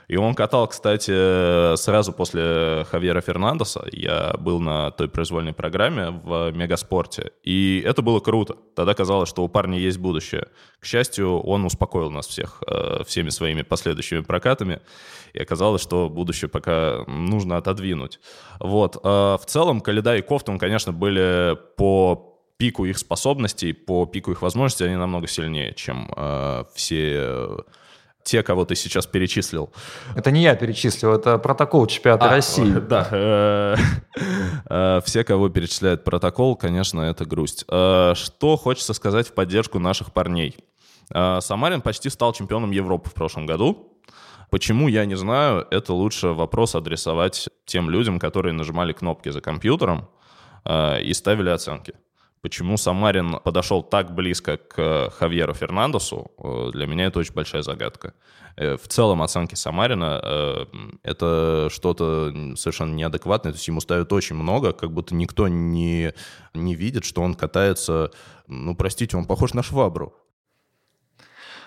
И 0.09 0.16
он 0.16 0.35
катал, 0.35 0.69
кстати, 0.69 1.77
сразу 1.77 2.12
после 2.12 2.87
Хавьера 2.90 3.21
Фернандеса. 3.21 3.85
Я 3.90 4.35
был 4.38 4.61
на 4.61 4.90
той 4.92 5.09
произвольной 5.09 5.53
программе 5.53 6.11
в 6.11 6.53
Мегаспорте. 6.53 7.33
И 7.42 7.83
это 7.85 8.03
было 8.03 8.21
круто. 8.21 8.57
Тогда 8.75 8.95
казалось, 8.95 9.29
что 9.29 9.42
у 9.42 9.49
парня 9.49 9.79
есть 9.79 9.99
будущее. 9.99 10.49
К 10.81 10.87
счастью, 10.87 11.40
он 11.40 11.64
успокоил 11.64 12.11
нас 12.11 12.27
всех 12.27 12.62
э, 12.66 13.03
всеми 13.05 13.31
своими 13.31 13.62
последующими 13.62 14.21
прокатами. 14.21 14.81
И 15.33 15.40
оказалось, 15.40 15.83
что 15.83 16.09
будущее 16.09 16.49
пока 16.49 17.05
нужно 17.07 17.57
отодвинуть. 17.57 18.21
Вот. 18.61 18.97
Э, 18.97 19.37
в 19.40 19.45
целом, 19.47 19.81
Каледа 19.81 20.16
и 20.16 20.23
Кофтун, 20.23 20.59
конечно, 20.59 20.92
были 20.92 21.59
по 21.77 22.33
пику 22.59 22.85
их 22.85 22.99
способностей, 22.99 23.73
по 23.73 24.07
пику 24.07 24.33
их 24.33 24.42
возможностей, 24.42 24.85
они 24.85 24.97
намного 24.97 25.27
сильнее, 25.27 25.75
чем 25.75 26.12
э, 26.16 26.64
все 26.75 27.64
те, 28.27 28.43
кого 28.43 28.65
ты 28.65 28.75
сейчас 28.75 29.07
перечислил. 29.07 29.71
Это 30.17 30.33
не 30.33 30.43
я 30.43 30.57
перечислил, 30.57 31.12
это 31.12 31.39
протокол 31.39 31.87
чемпионата 31.87 32.27
а, 32.27 32.31
России. 32.31 32.75
Да. 32.87 33.09
Э, 33.11 33.77
э, 34.69 35.01
все, 35.05 35.25
кого 35.25 35.49
перечисляет 35.49 36.05
протокол, 36.05 36.57
конечно, 36.57 37.03
это 37.03 37.25
грусть. 37.25 37.65
Э, 37.69 38.15
что 38.17 38.57
хочется 38.57 38.95
сказать 38.95 39.29
в 39.29 39.33
поддержку 39.33 39.79
наших 39.79 40.12
парней? 40.12 40.57
Самарин 41.09 41.83
почти 41.83 42.11
стал 42.11 42.33
чемпионом 42.33 42.73
Европы 42.73 43.09
в 43.09 43.15
прошлом 43.15 43.47
году. 43.47 43.97
Почему, 44.51 44.89
я 44.89 45.05
не 45.05 45.15
знаю. 45.15 45.65
Это 45.71 45.93
лучше 45.93 46.29
вопрос 46.29 46.75
адресовать 46.75 47.49
тем 47.65 47.91
людям, 47.91 48.19
которые 48.19 48.53
нажимали 48.53 48.93
кнопки 48.93 49.29
за 49.29 49.41
компьютером 49.41 50.09
и 50.69 51.12
ставили 51.15 51.51
оценки. 51.51 51.95
Почему 52.46 52.76
Самарин 52.76 53.40
подошел 53.42 53.82
так 53.82 54.14
близко 54.14 54.56
к 54.56 54.78
э, 54.78 55.11
Хавьеру 55.11 55.52
Фернандесу, 55.52 56.30
э, 56.38 56.70
для 56.72 56.87
меня 56.87 57.06
это 57.06 57.18
очень 57.18 57.35
большая 57.35 57.62
загадка. 57.62 58.14
Э, 58.57 58.76
в 58.76 58.86
целом 58.86 59.20
оценки 59.20 59.57
Самарина— 59.57 60.68
это 61.03 61.68
что-то 61.72 62.32
совершенно 62.55 62.94
неадекватное, 62.94 63.51
то 63.51 63.57
есть 63.57 63.66
ему 63.66 63.80
ставят 63.80 64.12
очень 64.12 64.36
много, 64.36 64.72
как 64.72 64.92
будто 64.92 65.12
никто 65.16 65.49
не, 65.49 66.14
не 66.55 66.76
видит, 66.76 67.05
что 67.05 67.20
он 67.22 67.34
катается, 67.34 68.12
ну, 68.47 68.76
простите, 68.76 69.16
он 69.16 69.24
похож 69.24 69.53
на 69.53 69.64
швабру. 69.64 70.14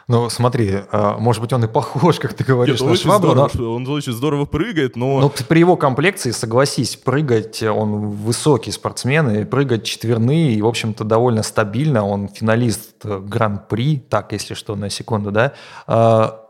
Ну, 0.10 0.28
смотри, 0.28 0.74
а, 0.92 1.20
может 1.20 1.40
быть, 1.40 1.54
он 1.54 1.64
и 1.64 1.68
похож, 1.68 2.18
как 2.18 2.34
ты 2.34 2.44
говоришь, 2.44 2.82
Нет, 2.82 2.90
на 2.90 2.96
швабру. 2.96 3.30
Здорово, 3.30 3.52
но... 3.54 3.74
Он 3.76 3.88
очень 3.90 4.12
здорово 4.12 4.46
прыгает, 4.46 4.96
но... 4.96 5.20
Но 5.20 5.30
при 5.30 5.60
его 5.60 5.78
комплекции, 5.78 6.32
согласись, 6.32 6.96
прыгать, 6.96 7.62
он 7.62 8.08
высокий 8.08 8.72
спортсмен, 8.72 9.30
и 9.30 9.46
прыгать 9.46 9.84
четверные, 9.84 10.54
и, 10.56 10.62
в 10.64 10.66
общем-то, 10.66 11.04
довольно 11.04 11.44
стабильно. 11.44 12.04
Он 12.04 12.28
финалист 12.28 13.06
Гран-при, 13.06 14.00
так, 14.00 14.32
если 14.32 14.56
что, 14.56 14.76
на 14.76 14.90
секунду, 14.90 15.30
да. 15.32 15.54
А, 15.86 16.44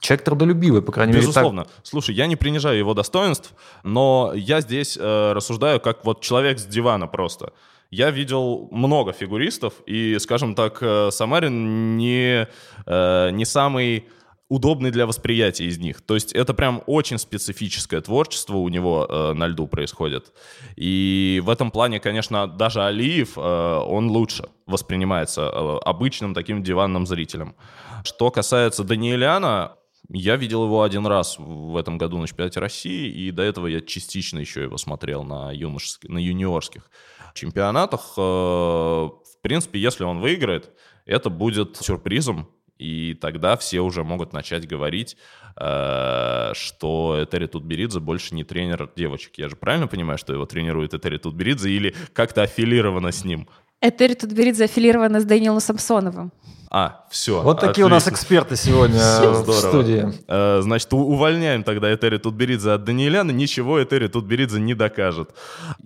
человек 0.00 0.24
трудолюбивый, 0.24 0.82
по 0.82 0.90
крайней 0.90 1.12
Безусловно. 1.12 1.60
мере. 1.60 1.70
Так... 1.72 1.86
Слушай, 1.86 2.16
я 2.16 2.26
не 2.26 2.34
принижаю 2.34 2.76
его 2.76 2.92
достоинств, 2.92 3.52
но 3.84 4.32
я 4.34 4.60
здесь 4.60 4.98
э, 5.00 5.32
рассуждаю 5.32 5.78
как 5.78 6.04
вот 6.04 6.22
человек 6.22 6.58
с 6.58 6.64
дивана 6.64 7.06
просто. 7.06 7.52
Я 7.90 8.10
видел 8.10 8.68
много 8.70 9.12
фигуристов, 9.12 9.74
и, 9.86 10.18
скажем 10.18 10.54
так, 10.54 10.78
э, 10.80 11.10
Самарин 11.10 11.96
не, 11.96 12.48
э, 12.86 13.30
не 13.30 13.44
самый 13.44 14.06
удобный 14.48 14.90
для 14.90 15.06
восприятия 15.06 15.64
из 15.64 15.78
них. 15.78 16.00
То 16.02 16.14
есть 16.14 16.32
это 16.32 16.54
прям 16.54 16.82
очень 16.86 17.18
специфическое 17.18 18.00
творчество 18.00 18.56
у 18.56 18.68
него 18.68 19.06
э, 19.08 19.32
на 19.32 19.48
льду 19.48 19.66
происходит. 19.66 20.32
И 20.76 21.42
в 21.44 21.50
этом 21.50 21.70
плане, 21.70 21.98
конечно, 21.98 22.46
даже 22.46 22.84
Алиев, 22.84 23.36
э, 23.36 23.40
он 23.40 24.08
лучше 24.08 24.48
воспринимается 24.66 25.42
э, 25.42 25.78
обычным 25.84 26.32
таким 26.32 26.62
диванным 26.62 27.06
зрителем. 27.06 27.56
Что 28.04 28.30
касается 28.30 28.84
Даниэляна, 28.84 29.72
я 30.08 30.36
видел 30.36 30.64
его 30.64 30.82
один 30.82 31.06
раз 31.06 31.36
в 31.38 31.76
этом 31.76 31.98
году 31.98 32.18
на 32.18 32.28
чемпионате 32.28 32.60
России, 32.60 33.08
и 33.10 33.32
до 33.32 33.42
этого 33.42 33.66
я 33.66 33.80
частично 33.80 34.38
еще 34.38 34.62
его 34.62 34.76
смотрел 34.78 35.24
на, 35.24 35.50
юношеских, 35.50 36.08
на 36.08 36.18
юниорских 36.18 36.88
чемпионатах. 37.36 38.14
Э, 38.16 38.20
в 38.20 39.38
принципе, 39.42 39.78
если 39.78 40.04
он 40.04 40.20
выиграет, 40.20 40.70
это 41.04 41.30
будет 41.30 41.76
сюрпризом, 41.76 42.48
и 42.78 43.14
тогда 43.14 43.56
все 43.56 43.80
уже 43.80 44.04
могут 44.04 44.32
начать 44.32 44.68
говорить, 44.68 45.16
э, 45.56 46.50
что 46.54 47.18
Этери 47.22 47.46
Тутберидзе 47.46 48.00
больше 48.00 48.34
не 48.34 48.44
тренер 48.44 48.90
девочек. 48.96 49.38
Я 49.38 49.48
же 49.48 49.56
правильно 49.56 49.86
понимаю, 49.86 50.18
что 50.18 50.32
его 50.32 50.44
тренирует 50.46 50.92
Этери 50.94 51.18
Тутберидзе 51.18 51.70
или 51.70 51.94
как-то 52.12 52.42
аффилировано 52.42 53.12
с 53.12 53.24
ним? 53.24 53.48
Этери 53.80 54.14
Тутберидзе 54.14 54.64
аффилирована 54.64 55.20
с 55.20 55.24
Даниилом 55.24 55.60
Самсоновым. 55.60 56.32
А, 56.70 57.06
все. 57.10 57.42
Вот 57.42 57.60
такие 57.60 57.70
отлично. 57.70 57.86
у 57.86 57.90
нас 57.90 58.08
эксперты 58.08 58.56
сегодня 58.56 58.98
в 58.98 59.52
студии. 59.52 60.12
Э, 60.26 60.60
значит, 60.62 60.92
увольняем 60.92 61.62
тогда 61.62 61.94
Этери 61.94 62.18
Тутберидзе 62.18 62.72
от 62.72 62.84
Даниэляна. 62.84 63.30
Ничего 63.30 63.82
Этери 63.82 64.08
Тутберидзе 64.08 64.58
не 64.60 64.74
докажет. 64.74 65.30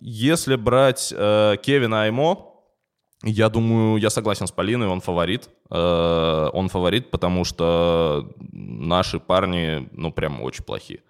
Если 0.01 0.57
брать 0.57 1.12
э, 1.16 1.57
Кевина 1.62 2.05
Аймо, 2.05 2.64
я 3.22 3.51
думаю, 3.51 3.99
я 3.99 4.09
согласен 4.09 4.47
с 4.47 4.53
Полиной, 4.53 4.88
он 4.88 5.01
фаворит. 5.01 5.51
Э, 5.70 6.49
он 6.53 6.68
фаворит, 6.68 7.11
потому 7.11 7.45
что 7.45 8.32
наши 8.51 9.20
парни, 9.20 9.88
ну, 9.93 10.11
прям 10.11 10.43
очень 10.43 10.64
плохие. 10.64 11.01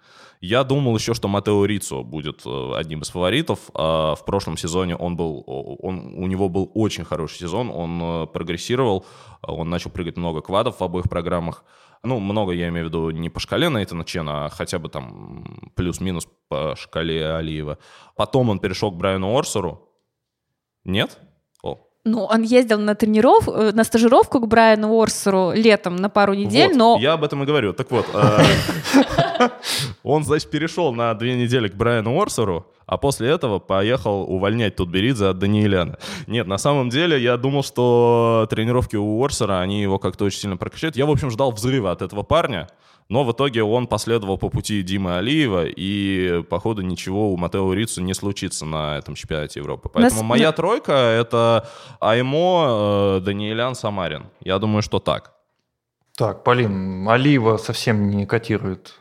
Я 0.41 0.63
думал 0.63 0.95
еще, 0.95 1.13
что 1.13 1.27
Матео 1.27 1.63
Рицо 1.65 2.03
будет 2.03 2.41
э, 2.47 2.71
одним 2.75 3.01
из 3.01 3.09
фаворитов. 3.09 3.59
А 3.75 4.15
в 4.15 4.25
прошлом 4.25 4.57
сезоне 4.57 4.95
он 4.95 5.15
был, 5.15 5.43
он, 5.45 6.15
у 6.15 6.25
него 6.25 6.49
был 6.49 6.71
очень 6.73 7.05
хороший 7.05 7.37
сезон, 7.37 7.69
он 7.69 8.01
э, 8.01 8.25
прогрессировал, 8.25 9.05
он 9.43 9.69
начал 9.69 9.91
прыгать 9.91 10.17
много 10.17 10.41
квадов 10.41 10.79
в 10.79 10.83
обоих 10.83 11.07
программах. 11.07 11.63
Ну, 12.03 12.19
много 12.19 12.53
я 12.53 12.69
имею 12.69 12.87
в 12.87 12.89
виду 12.89 13.11
не 13.11 13.29
по 13.29 13.39
шкале 13.39 13.69
Нейтана 13.69 14.03
Чена, 14.03 14.45
а 14.45 14.49
хотя 14.49 14.79
бы 14.79 14.89
там 14.89 15.71
плюс-минус 15.75 16.27
по 16.49 16.75
шкале 16.75 17.35
Алиева. 17.35 17.77
Потом 18.15 18.49
он 18.49 18.57
перешел 18.57 18.91
к 18.91 18.95
Брайану 18.95 19.37
Орсеру. 19.37 19.87
Нет? 20.83 21.19
Ну, 22.03 22.23
он 22.23 22.41
ездил 22.41 22.79
на 22.79 22.95
трениров, 22.95 23.47
э, 23.47 23.73
на 23.73 23.83
стажировку 23.83 24.39
к 24.39 24.47
Брайану 24.47 24.99
Орсеру 24.99 25.51
летом 25.51 25.97
на 25.97 26.09
пару 26.09 26.33
недель, 26.33 26.69
вот, 26.69 26.77
но... 26.77 26.97
я 26.99 27.13
об 27.13 27.23
этом 27.23 27.43
и 27.43 27.45
говорю. 27.45 27.73
Так 27.73 27.91
вот, 27.91 28.07
он, 30.03 30.23
значит, 30.23 30.49
перешел 30.49 30.93
на 30.93 31.13
две 31.13 31.35
недели 31.35 31.67
к 31.67 31.75
Брайану 31.75 32.19
Орсеру, 32.21 32.67
а 32.85 32.97
после 32.97 33.29
этого 33.29 33.59
поехал 33.59 34.23
увольнять 34.23 34.75
Тутберидзе 34.75 35.27
от 35.27 35.39
Даниэляна. 35.39 35.97
Нет, 36.27 36.47
на 36.47 36.57
самом 36.57 36.89
деле 36.89 37.21
я 37.21 37.37
думал, 37.37 37.63
что 37.63 38.47
тренировки 38.49 38.95
у 38.95 39.23
Орсера, 39.23 39.61
они 39.61 39.81
его 39.81 39.97
как-то 39.99 40.25
очень 40.25 40.39
сильно 40.39 40.57
прокачают. 40.57 40.95
Я, 40.95 41.05
в 41.05 41.11
общем, 41.11 41.29
ждал 41.31 41.51
взрыва 41.51 41.91
от 41.91 42.01
этого 42.01 42.23
парня, 42.23 42.67
но 43.11 43.23
в 43.23 43.31
итоге 43.33 43.63
он 43.63 43.87
последовал 43.87 44.37
по 44.37 44.49
пути 44.49 44.81
Димы 44.83 45.17
Алиева, 45.17 45.65
и, 45.65 46.43
походу, 46.49 46.81
ничего 46.81 47.33
у 47.33 47.37
Матео 47.37 47.73
Рицу 47.73 48.01
не 48.01 48.13
случится 48.13 48.65
на 48.65 48.97
этом 48.97 49.15
чемпионате 49.15 49.59
Европы. 49.59 49.89
Поэтому 49.93 50.21
Нас... 50.21 50.29
моя 50.29 50.51
тройка— 50.51 50.91
это 50.93 51.67
Аймо, 51.99 53.17
э, 53.17 53.25
Даниэлян, 53.25 53.75
Самарин. 53.75 54.27
Я 54.39 54.59
думаю, 54.59 54.81
что 54.81 54.99
так. 54.99 55.33
Так, 56.17 56.43
Полин, 56.43 57.07
Алиева 57.07 57.57
совсем 57.57 58.09
не 58.09 58.25
котирует 58.25 58.97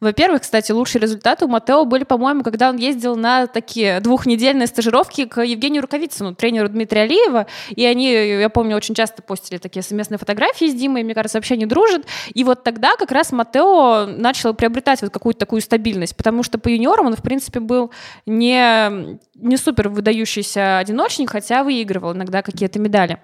во-первых, 0.00 0.42
кстати, 0.42 0.72
лучшие 0.72 1.00
результаты 1.02 1.44
у 1.44 1.48
Матео 1.48 1.84
были, 1.84 2.04
по-моему, 2.04 2.42
когда 2.42 2.68
он 2.70 2.76
ездил 2.76 3.16
на 3.16 3.46
такие 3.46 4.00
двухнедельные 4.00 4.66
стажировки 4.66 5.24
к 5.24 5.42
Евгению 5.42 5.82
Рукавицыну, 5.82 6.34
тренеру 6.34 6.68
Дмитрия 6.68 7.02
Алиева, 7.02 7.46
и 7.70 7.84
они, 7.84 8.10
я 8.12 8.48
помню, 8.48 8.76
очень 8.76 8.94
часто 8.94 9.22
постили 9.22 9.58
такие 9.58 9.82
совместные 9.82 10.18
фотографии 10.18 10.66
с 10.66 10.74
Димой, 10.74 11.02
мне 11.02 11.14
кажется, 11.14 11.38
вообще 11.38 11.56
не 11.56 11.66
дружат, 11.66 12.06
и 12.32 12.44
вот 12.44 12.62
тогда 12.62 12.96
как 12.96 13.10
раз 13.10 13.32
Матео 13.32 14.06
начал 14.06 14.54
приобретать 14.54 15.02
вот 15.02 15.10
какую-то 15.10 15.40
такую 15.40 15.60
стабильность, 15.60 16.16
потому 16.16 16.42
что 16.42 16.58
по 16.58 16.68
юниорам 16.68 17.06
он, 17.06 17.16
в 17.16 17.22
принципе, 17.22 17.60
был 17.60 17.90
не, 18.26 19.18
не 19.34 19.56
супер 19.56 19.88
выдающийся 19.88 20.78
одиночник, 20.78 21.30
хотя 21.30 21.62
выигрывал 21.64 22.12
иногда 22.12 22.42
какие-то 22.42 22.78
медали. 22.78 23.18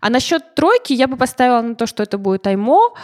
А 0.00 0.10
насчет 0.10 0.54
тройки 0.54 0.92
я 0.92 1.06
бы 1.06 1.16
поставила 1.16 1.60
на 1.60 1.74
то, 1.74 1.86
что 1.86 2.02
это 2.02 2.18
будет 2.18 2.46
Аймо, 2.46 2.94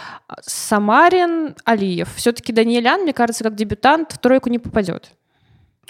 Самарин, 0.41 1.55
Алиев. 1.63 2.09
Все-таки 2.15 2.53
Даниэль 2.53 2.78
Лян, 2.79 3.01
мне 3.01 3.13
кажется, 3.13 3.43
как 3.43 3.55
дебютант 3.55 4.13
в 4.13 4.17
тройку 4.19 4.49
не 4.49 4.59
попадет. 4.59 5.13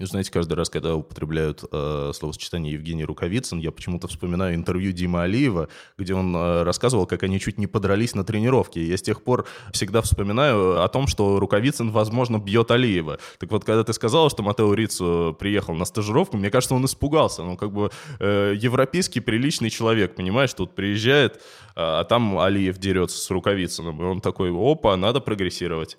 Знаете, 0.06 0.32
каждый 0.32 0.54
раз, 0.54 0.70
когда 0.70 0.96
употребляют 0.96 1.64
э, 1.72 2.12
словосочетание 2.14 2.74
Евгений 2.74 3.04
Рукавицын, 3.04 3.60
я 3.60 3.72
почему-то 3.72 4.08
вспоминаю 4.08 4.56
интервью 4.56 4.92
Димы 4.94 5.24
Алиева, 5.24 5.68
где 5.98 6.14
он 6.14 6.34
э, 6.36 6.64
рассказывал, 6.64 7.06
как 7.06 7.24
они 7.24 7.40
чуть 7.40 7.58
не 7.58 7.68
подрались 7.68 8.16
на 8.16 8.24
тренировке. 8.24 8.84
Я 8.84 8.98
с 8.98 9.02
тех 9.02 9.22
пор 9.24 9.46
всегда 9.74 10.02
вспоминаю 10.02 10.82
о 10.82 10.88
том, 10.88 11.08
что 11.08 11.40
Рукавицын, 11.40 11.92
возможно, 11.92 12.38
бьет 12.38 12.72
Алиева. 12.72 13.20
Так 13.40 13.52
вот, 13.52 13.66
когда 13.66 13.84
ты 13.84 13.92
сказал, 13.94 14.30
что 14.30 14.42
Матео 14.42 14.74
Рицу 14.74 15.36
приехал 15.38 15.74
на 15.74 15.86
стажировку, 15.86 16.38
мне 16.38 16.50
кажется, 16.50 16.76
он 16.76 16.86
испугался. 16.86 17.44
Ну, 17.44 17.58
как 17.58 17.72
бы 17.72 17.92
э, 18.20 18.54
европейский 18.56 19.20
приличный 19.20 19.70
человек, 19.70 20.16
понимаешь, 20.16 20.54
тут 20.54 20.76
приезжает, 20.76 21.36
э, 21.36 21.40
а 21.76 22.04
там 22.06 22.40
Алиев 22.40 22.78
дерется 22.78 23.18
с 23.18 23.30
Рукавицыным, 23.30 24.02
и 24.02 24.06
он 24.06 24.22
такой, 24.22 24.50
опа, 24.50 24.96
надо 24.96 25.20
прогрессировать. 25.20 25.98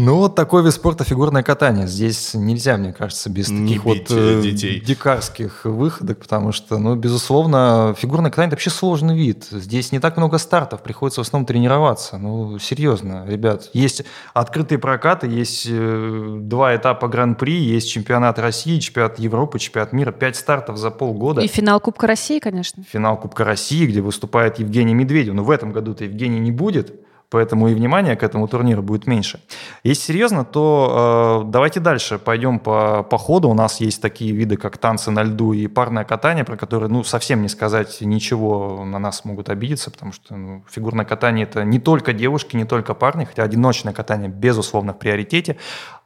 Ну, 0.00 0.16
вот 0.16 0.34
такой 0.34 0.64
вид 0.64 0.72
спорта 0.72 1.04
фигурное 1.04 1.42
катание. 1.42 1.86
Здесь 1.86 2.32
нельзя, 2.32 2.78
мне 2.78 2.92
кажется, 2.92 3.28
без 3.28 3.48
таких 3.48 3.84
вот 3.84 4.06
э, 4.10 4.40
детей. 4.42 4.80
дикарских 4.80 5.64
выходок, 5.64 6.20
потому 6.20 6.52
что, 6.52 6.78
ну, 6.78 6.94
безусловно, 6.94 7.94
фигурное 7.98 8.30
катание– 8.30 8.46
это 8.48 8.56
вообще 8.56 8.70
сложный 8.70 9.14
вид. 9.14 9.46
Здесь 9.50 9.92
не 9.92 9.98
так 9.98 10.16
много 10.16 10.38
стартов, 10.38 10.82
приходится 10.82 11.22
в 11.22 11.26
основном 11.26 11.46
тренироваться. 11.46 12.16
Ну, 12.16 12.58
серьезно, 12.58 13.26
ребят. 13.28 13.68
Есть 13.74 14.04
открытые 14.32 14.78
прокаты, 14.78 15.26
есть 15.26 15.66
э, 15.68 16.36
два 16.40 16.74
этапа 16.74 17.06
Гран-при, 17.06 17.60
есть 17.60 17.90
чемпионат 17.90 18.38
России, 18.38 18.78
чемпионат 18.78 19.18
Европы, 19.18 19.58
чемпионат 19.58 19.92
мира, 19.92 20.12
пять 20.12 20.36
стартов 20.36 20.78
за 20.78 20.90
полгода. 20.90 21.42
И 21.42 21.46
финал 21.46 21.78
Кубка 21.78 22.06
России, 22.06 22.38
конечно. 22.38 22.82
Финал 22.90 23.18
Кубка 23.20 23.44
России, 23.44 23.84
где 23.84 24.00
выступает 24.00 24.58
Евгений 24.60 24.94
Медведев. 24.94 25.34
Но 25.34 25.44
в 25.44 25.50
этом 25.50 25.72
году-то 25.72 26.04
Евгений 26.04 26.38
не 26.38 26.52
будет– 26.52 26.94
поэтому 27.30 27.68
и 27.68 27.74
внимание 27.74 28.16
к 28.16 28.22
этому 28.22 28.48
турниру 28.48 28.82
будет 28.82 29.06
меньше. 29.06 29.40
Если 29.84 30.02
серьезно, 30.02 30.44
то 30.44 31.42
э, 31.46 31.50
давайте 31.50 31.80
дальше 31.80 32.18
пойдем 32.18 32.58
по, 32.58 33.02
по 33.04 33.18
ходу. 33.18 33.48
У 33.48 33.54
нас 33.54 33.80
есть 33.80 34.02
такие 34.02 34.32
виды, 34.32 34.56
как 34.56 34.78
танцы 34.78 35.10
на 35.10 35.22
льду 35.22 35.52
и 35.52 35.66
парное 35.68 36.04
катание, 36.04 36.44
про 36.44 36.56
которые, 36.56 36.90
ну, 36.90 37.04
совсем 37.04 37.42
не 37.42 37.48
сказать 37.48 37.98
ничего, 38.00 38.84
на 38.84 38.98
нас 38.98 39.24
могут 39.24 39.48
обидеться, 39.48 39.90
потому 39.90 40.12
что 40.12 40.36
ну, 40.36 40.64
фигурное 40.68 41.04
катание– 41.04 41.46
это 41.50 41.64
не 41.64 41.78
только 41.78 42.12
девушки, 42.12 42.56
не 42.56 42.64
только 42.64 42.94
парни, 42.94 43.24
хотя 43.24 43.44
одиночное 43.44 43.92
катание, 43.92 44.28
безусловно, 44.28 44.92
в 44.92 44.98
приоритете. 44.98 45.56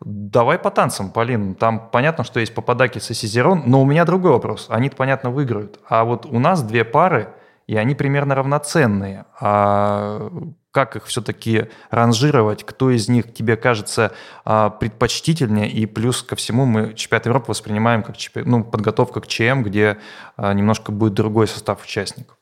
Давай 0.00 0.58
по 0.58 0.70
танцам, 0.70 1.10
Полин. 1.10 1.54
Там 1.54 1.88
понятно, 1.90 2.24
что 2.24 2.40
есть 2.40 2.54
Пападакис 2.54 3.10
и 3.10 3.14
Сизерон, 3.14 3.62
но 3.66 3.80
у 3.80 3.86
меня 3.86 4.04
другой 4.04 4.32
вопрос. 4.32 4.66
Они-то, 4.68 4.96
понятно, 4.96 5.30
выиграют. 5.30 5.80
А 5.88 6.04
вот 6.04 6.26
у 6.26 6.38
нас 6.38 6.62
две 6.62 6.84
пары, 6.84 7.30
и 7.66 7.76
они 7.76 7.94
примерно 7.94 8.34
равноценные. 8.34 9.24
А 9.40 10.30
как 10.74 10.96
их 10.96 11.06
все-таки 11.06 11.68
ранжировать, 11.90 12.64
кто 12.64 12.90
из 12.90 13.08
них 13.08 13.32
тебе 13.32 13.56
кажется 13.56 14.12
а, 14.44 14.70
предпочтительнее, 14.70 15.70
и 15.70 15.86
плюс 15.86 16.24
ко 16.24 16.34
всему 16.34 16.66
мы 16.66 16.94
чемпионат 16.94 17.26
Европы 17.26 17.50
воспринимаем 17.50 18.02
как 18.02 18.16
ну, 18.34 18.64
подготовка 18.64 19.20
к 19.20 19.28
ЧМ, 19.28 19.62
где 19.62 19.98
а, 20.36 20.52
немножко 20.52 20.90
будет 20.90 21.14
другой 21.14 21.46
состав 21.46 21.84
участников. 21.84 22.36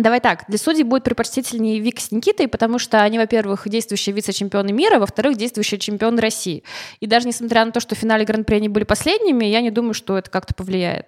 Давай 0.00 0.20
так, 0.20 0.44
для 0.48 0.56
судей 0.56 0.82
будет 0.82 1.04
предпочтительнее 1.04 1.78
Вик 1.78 2.00
с 2.00 2.10
Никитой, 2.10 2.48
потому 2.48 2.78
что 2.78 3.02
они, 3.02 3.18
во-первых, 3.18 3.68
действующие 3.68 4.14
вице-чемпионы 4.14 4.72
мира, 4.72 4.98
во-вторых, 4.98 5.36
действующие 5.36 5.78
чемпионы 5.78 6.22
России. 6.22 6.64
И 7.00 7.06
даже 7.06 7.28
несмотря 7.28 7.66
на 7.66 7.70
то, 7.70 7.80
что 7.80 7.94
в 7.94 7.98
финале 7.98 8.24
Гран-при 8.24 8.56
они 8.56 8.70
были 8.70 8.84
последними, 8.84 9.44
я 9.44 9.60
не 9.60 9.70
думаю, 9.70 9.92
что 9.92 10.16
это 10.16 10.30
как-то 10.30 10.54
повлияет. 10.54 11.06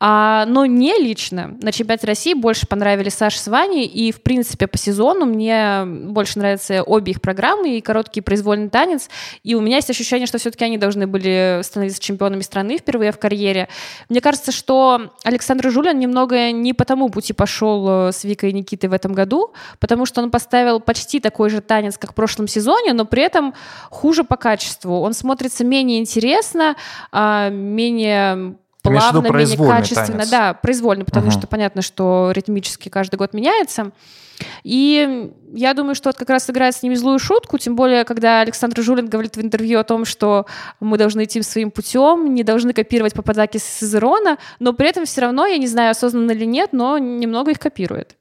А, 0.00 0.44
но 0.46 0.66
мне 0.66 0.98
лично 0.98 1.56
на 1.62 1.72
чемпионате 1.72 2.06
России 2.06 2.34
больше 2.34 2.66
понравились 2.66 3.14
Саша 3.14 3.38
с 3.38 3.48
Ваней, 3.48 3.86
и, 3.86 4.12
в 4.12 4.20
принципе, 4.20 4.66
по 4.66 4.76
сезону 4.76 5.24
мне 5.24 5.84
больше 5.86 6.38
нравятся 6.38 6.82
обе 6.82 7.12
их 7.12 7.22
программы, 7.22 7.78
и 7.78 7.80
короткий 7.80 8.20
произвольный 8.20 8.68
танец, 8.68 9.08
и 9.44 9.54
у 9.54 9.62
меня 9.62 9.76
есть 9.76 9.88
ощущение, 9.88 10.26
что 10.26 10.36
все-таки 10.36 10.66
они 10.66 10.76
должны 10.76 11.06
были 11.06 11.60
становиться 11.62 12.02
чемпионами 12.02 12.42
страны 12.42 12.76
впервые 12.76 13.12
в 13.12 13.18
карьере. 13.18 13.68
Мне 14.10 14.20
кажется, 14.20 14.52
что 14.52 15.10
Александр 15.24 15.70
Жулин 15.70 15.98
немного 15.98 16.52
не 16.52 16.74
по 16.74 16.84
тому 16.84 17.08
пути 17.08 17.32
пошел 17.32 18.08
э, 18.08 18.12
с 18.12 18.25
Викой 18.26 18.50
и 18.50 18.52
Никитой 18.52 18.90
в 18.90 18.92
этом 18.92 19.12
году, 19.12 19.52
потому 19.78 20.06
что 20.06 20.22
он 20.22 20.30
поставил 20.30 20.80
почти 20.80 21.20
такой 21.20 21.50
же 21.50 21.60
танец, 21.60 21.96
как 21.98 22.12
в 22.12 22.14
прошлом 22.14 22.48
сезоне, 22.48 22.92
но 22.92 23.04
при 23.04 23.22
этом 23.22 23.54
хуже 23.90 24.24
по 24.24 24.36
качеству. 24.36 25.00
Он 25.00 25.14
смотрится 25.14 25.64
менее 25.64 25.98
интересно, 25.98 26.76
а, 27.12 27.48
менее 27.50 28.56
плавно, 28.90 29.20
менее 29.32 29.56
качественно. 29.56 30.18
Танец. 30.18 30.30
Да, 30.30 30.54
произвольно, 30.54 31.04
потому 31.04 31.26
угу. 31.26 31.32
что 31.32 31.46
понятно, 31.46 31.82
что 31.82 32.30
ритмически 32.34 32.88
каждый 32.88 33.16
год 33.16 33.32
меняется. 33.34 33.92
И 34.64 35.30
я 35.54 35.74
думаю, 35.74 35.94
что 35.94 36.10
вот 36.10 36.16
как 36.16 36.28
раз 36.28 36.50
играет 36.50 36.74
с 36.74 36.82
ними 36.82 36.94
злую 36.94 37.18
шутку, 37.18 37.58
тем 37.58 37.76
более, 37.76 38.04
когда 38.04 38.40
Александр 38.40 38.82
Жулин 38.82 39.08
говорит 39.08 39.36
в 39.36 39.40
интервью 39.40 39.78
о 39.78 39.84
том, 39.84 40.04
что 40.04 40.46
мы 40.80 40.98
должны 40.98 41.24
идти 41.24 41.40
своим 41.42 41.70
путем, 41.70 42.34
не 42.34 42.42
должны 42.42 42.72
копировать 42.72 43.14
попадаки 43.14 43.58
с 43.58 43.82
Изерона, 43.82 44.38
но 44.58 44.72
при 44.72 44.88
этом 44.88 45.06
все 45.06 45.22
равно, 45.22 45.46
я 45.46 45.58
не 45.58 45.66
знаю, 45.66 45.92
осознанно 45.92 46.32
или 46.32 46.44
нет, 46.44 46.70
но 46.72 46.98
немного 46.98 47.52
их 47.52 47.58
копирует. 47.58 48.16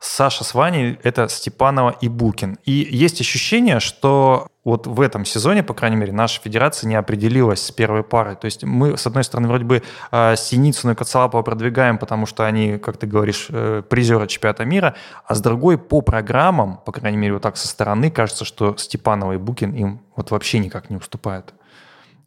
Саша 0.00 0.44
с 0.44 0.54
Ваней— 0.54 0.98
это 1.02 1.28
Степанова 1.28 1.90
и 2.00 2.08
Букин. 2.08 2.58
И 2.64 2.72
есть 2.90 3.20
ощущение, 3.20 3.80
что 3.80 4.48
вот 4.64 4.86
в 4.86 5.00
этом 5.00 5.24
сезоне, 5.24 5.62
по 5.62 5.74
крайней 5.74 5.96
мере, 5.96 6.12
наша 6.12 6.40
федерация 6.42 6.88
не 6.88 6.94
определилась 6.94 7.64
с 7.64 7.70
первой 7.70 8.02
парой. 8.02 8.36
То 8.36 8.44
есть 8.44 8.64
мы, 8.64 8.96
с 8.96 9.06
одной 9.06 9.24
стороны, 9.24 9.48
вроде 9.48 9.64
бы 9.64 9.82
э, 10.12 10.36
Синицыну 10.36 10.92
и 10.92 10.94
Коцалапова 10.94 11.42
продвигаем, 11.42 11.98
потому 11.98 12.26
что 12.26 12.44
они, 12.44 12.78
как 12.78 12.98
ты 12.98 13.06
говоришь, 13.06 13.46
э, 13.48 13.82
призеры 13.88 14.26
чемпионата 14.26 14.64
мира, 14.64 14.94
а 15.24 15.34
с 15.34 15.40
другой 15.40 15.78
по 15.78 16.02
программам, 16.02 16.80
по 16.84 16.92
крайней 16.92 17.18
мере, 17.18 17.32
вот 17.34 17.42
так 17.42 17.56
со 17.56 17.66
стороны, 17.66 18.10
кажется, 18.10 18.44
что 18.44 18.76
Степанова 18.76 19.32
и 19.32 19.38
Букин 19.38 19.72
им 19.72 20.00
вот 20.16 20.30
вообще 20.30 20.58
никак 20.58 20.90
не 20.90 20.96
уступают. 20.96 21.54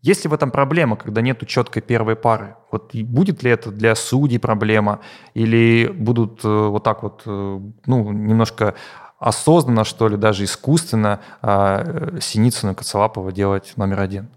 Есть 0.02 0.24
ли 0.24 0.30
в 0.30 0.34
этом 0.34 0.49
проблема, 0.49 0.95
когда 0.95 1.22
нету 1.22 1.45
четкой 1.45 1.84
первой 1.84 2.16
пары? 2.16 2.56
Вот 2.72 2.95
будет 2.95 3.43
ли 3.43 3.52
это 3.52 3.72
для 3.72 3.93
судей 3.95 4.39
проблема? 4.39 4.99
Или 5.36 5.88
будут 5.88 6.43
э, 6.43 6.47
вот 6.47 6.84
так 6.84 7.04
вот, 7.04 7.22
э, 7.26 7.60
ну, 7.86 8.12
немножко 8.12 8.74
осознанно, 9.20 9.84
что 9.84 10.08
ли, 10.08 10.18
даже 10.18 10.43
искусственно 10.45 11.22
а, 11.43 12.18
Синицыну 12.20 12.72
и 12.72 12.76
Коцелапова 12.76 13.32
делать 13.32 13.74
номер 13.76 13.99
один? 13.99 14.30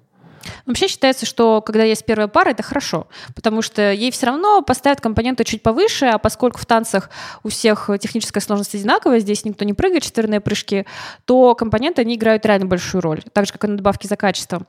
Вообще 0.67 0.89
считается, 0.89 1.27
что 1.27 1.61
когда 1.61 1.85
есть 1.85 2.07
первая 2.07 2.29
пара, 2.29 2.51
это 2.51 2.63
хорошо, 2.63 3.07
потому 3.35 3.61
что 3.61 3.93
ей 3.93 4.11
все 4.11 4.27
равно 4.27 4.63
поставят 4.63 5.01
компоненты 5.01 5.45
чуть 5.45 5.63
повыше, 5.63 6.07
а 6.07 6.19
поскольку 6.19 6.59
в 6.59 6.67
танцах 6.67 7.11
у 7.43 7.49
всех 7.49 7.91
техническая 8.01 8.41
сложность 8.41 8.75
одинаковая, 8.75 9.19
здесь 9.19 9.45
никто 9.45 9.65
не 9.65 9.75
прыгает, 9.75 10.03
четверные 10.03 10.41
прыжки, 10.41 10.87
то 11.27 11.55
компоненты, 11.55 12.01
они 12.01 12.15
играют 12.17 12.47
реально 12.47 12.67
большую 12.67 13.03
роль, 13.03 13.23
так 13.33 13.47
же, 13.47 13.53
как 13.53 13.65
и 13.65 13.69
надбавки 13.69 14.07
за 14.07 14.17
качеством. 14.17 14.67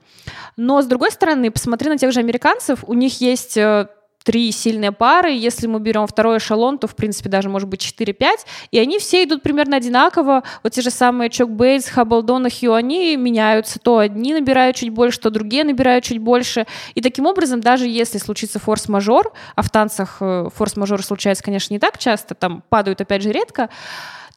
Но, 0.57 0.81
с 0.81 0.85
другой 0.85 1.11
стороны, 1.11 1.49
посмотри 1.49 1.89
на 1.89 1.97
тех 1.97 2.11
же 2.11 2.19
американцев, 2.19 2.83
у 2.85 2.93
них 2.93 3.21
есть 3.21 3.55
э, 3.55 3.87
три 4.25 4.51
сильные 4.51 4.91
пары. 4.91 5.31
Если 5.31 5.67
мы 5.67 5.79
берем 5.79 6.07
второй 6.07 6.39
эшелон, 6.39 6.79
то, 6.79 6.87
в 6.87 6.95
принципе, 6.95 7.29
даже, 7.29 7.47
может 7.47 7.69
быть, 7.69 7.81
4-5. 7.81 8.39
И 8.71 8.79
они 8.79 8.99
все 8.99 9.23
идут 9.23 9.43
примерно 9.43 9.77
одинаково. 9.77 10.43
Вот 10.63 10.73
те 10.73 10.81
же 10.81 10.89
самые 10.89 11.29
Чок 11.29 11.51
Бейтс, 11.51 11.87
Хаббл 11.87 12.23
Донахью, 12.23 12.73
они 12.73 13.15
меняются. 13.15 13.79
То 13.79 13.99
одни 13.99 14.33
набирают 14.33 14.75
чуть 14.75 14.89
больше, 14.89 15.19
то 15.19 15.29
другие 15.29 15.63
набирают 15.63 16.03
чуть 16.03 16.17
больше. 16.17 16.65
И 16.95 17.01
таким 17.01 17.27
образом, 17.27 17.61
даже 17.61 17.87
если 17.87 18.17
случится 18.17 18.59
форс-мажор, 18.59 19.31
а 19.55 19.61
в 19.61 19.69
танцах 19.69 20.17
э, 20.19 20.49
форс-мажор 20.53 21.03
случается, 21.03 21.43
конечно, 21.43 21.73
не 21.73 21.79
так 21.79 21.99
часто, 21.99 22.33
там 22.33 22.63
падают, 22.69 23.01
опять 23.01 23.21
же, 23.21 23.31
редко, 23.31 23.69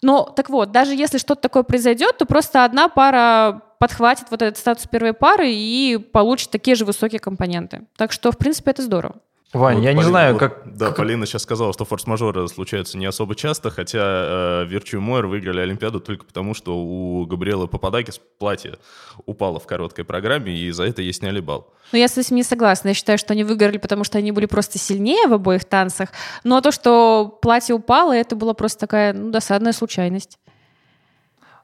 но 0.02 0.24
так 0.24 0.48
вот, 0.50 0.70
даже 0.70 0.94
если 0.94 1.18
что-то 1.18 1.40
такое 1.40 1.62
произойдет, 1.62 2.18
то 2.18 2.26
просто 2.26 2.64
одна 2.64 2.88
пара 2.88 3.62
подхватит 3.78 4.26
вот 4.30 4.42
этот 4.42 4.58
статус 4.58 4.86
первой 4.86 5.12
пары 5.12 5.50
и 5.50 5.96
получит 5.96 6.50
такие 6.50 6.76
же 6.76 6.84
высокие 6.84 7.20
компоненты. 7.20 7.86
Так 7.96 8.12
что, 8.12 8.30
в 8.30 8.38
принципе, 8.38 8.70
это 8.70 8.82
здорово. 8.82 9.16
Вань, 9.54 9.76
вот 9.76 9.82
я 9.82 9.88
Полина, 9.88 10.00
не 10.00 10.06
знаю, 10.06 10.32
вот, 10.34 10.40
как... 10.40 10.76
Да, 10.76 10.90
Полина 10.90 11.24
сейчас 11.24 11.42
сказала, 11.42 11.72
что 11.72 11.86
форс-мажоры 11.86 12.46
случаются 12.48 12.98
не 12.98 13.06
особо 13.06 13.34
часто, 13.34 13.70
хотя 13.70 14.00
э, 14.02 14.64
Вирчу 14.66 15.00
Мойер 15.00 15.26
выиграли 15.26 15.60
Олимпиаду 15.60 16.00
только 16.00 16.26
потому, 16.26 16.52
что 16.52 16.76
у 16.76 17.24
Габриэлы 17.24 17.66
Пападакис 17.66 18.20
платье 18.38 18.78
упало 19.24 19.58
в 19.58 19.66
короткой 19.66 20.04
программе, 20.04 20.54
и 20.54 20.70
за 20.70 20.84
это 20.84 21.00
ей 21.00 21.14
сняли 21.14 21.40
балл. 21.40 21.72
Ну, 21.92 21.98
я 21.98 22.08
с 22.08 22.18
этим 22.18 22.36
не 22.36 22.42
согласна. 22.42 22.88
Я 22.88 22.94
считаю, 22.94 23.16
что 23.16 23.32
они 23.32 23.42
выиграли, 23.42 23.78
потому 23.78 24.04
что 24.04 24.18
они 24.18 24.32
были 24.32 24.44
просто 24.44 24.78
сильнее 24.78 25.26
в 25.26 25.32
обоих 25.32 25.64
танцах. 25.64 26.10
Но 26.44 26.60
то, 26.60 26.70
что 26.70 27.38
платье 27.40 27.74
упало, 27.74 28.12
это 28.12 28.36
была 28.36 28.52
просто 28.52 28.80
такая 28.80 29.14
ну, 29.14 29.30
досадная 29.30 29.72
случайность. 29.72 30.38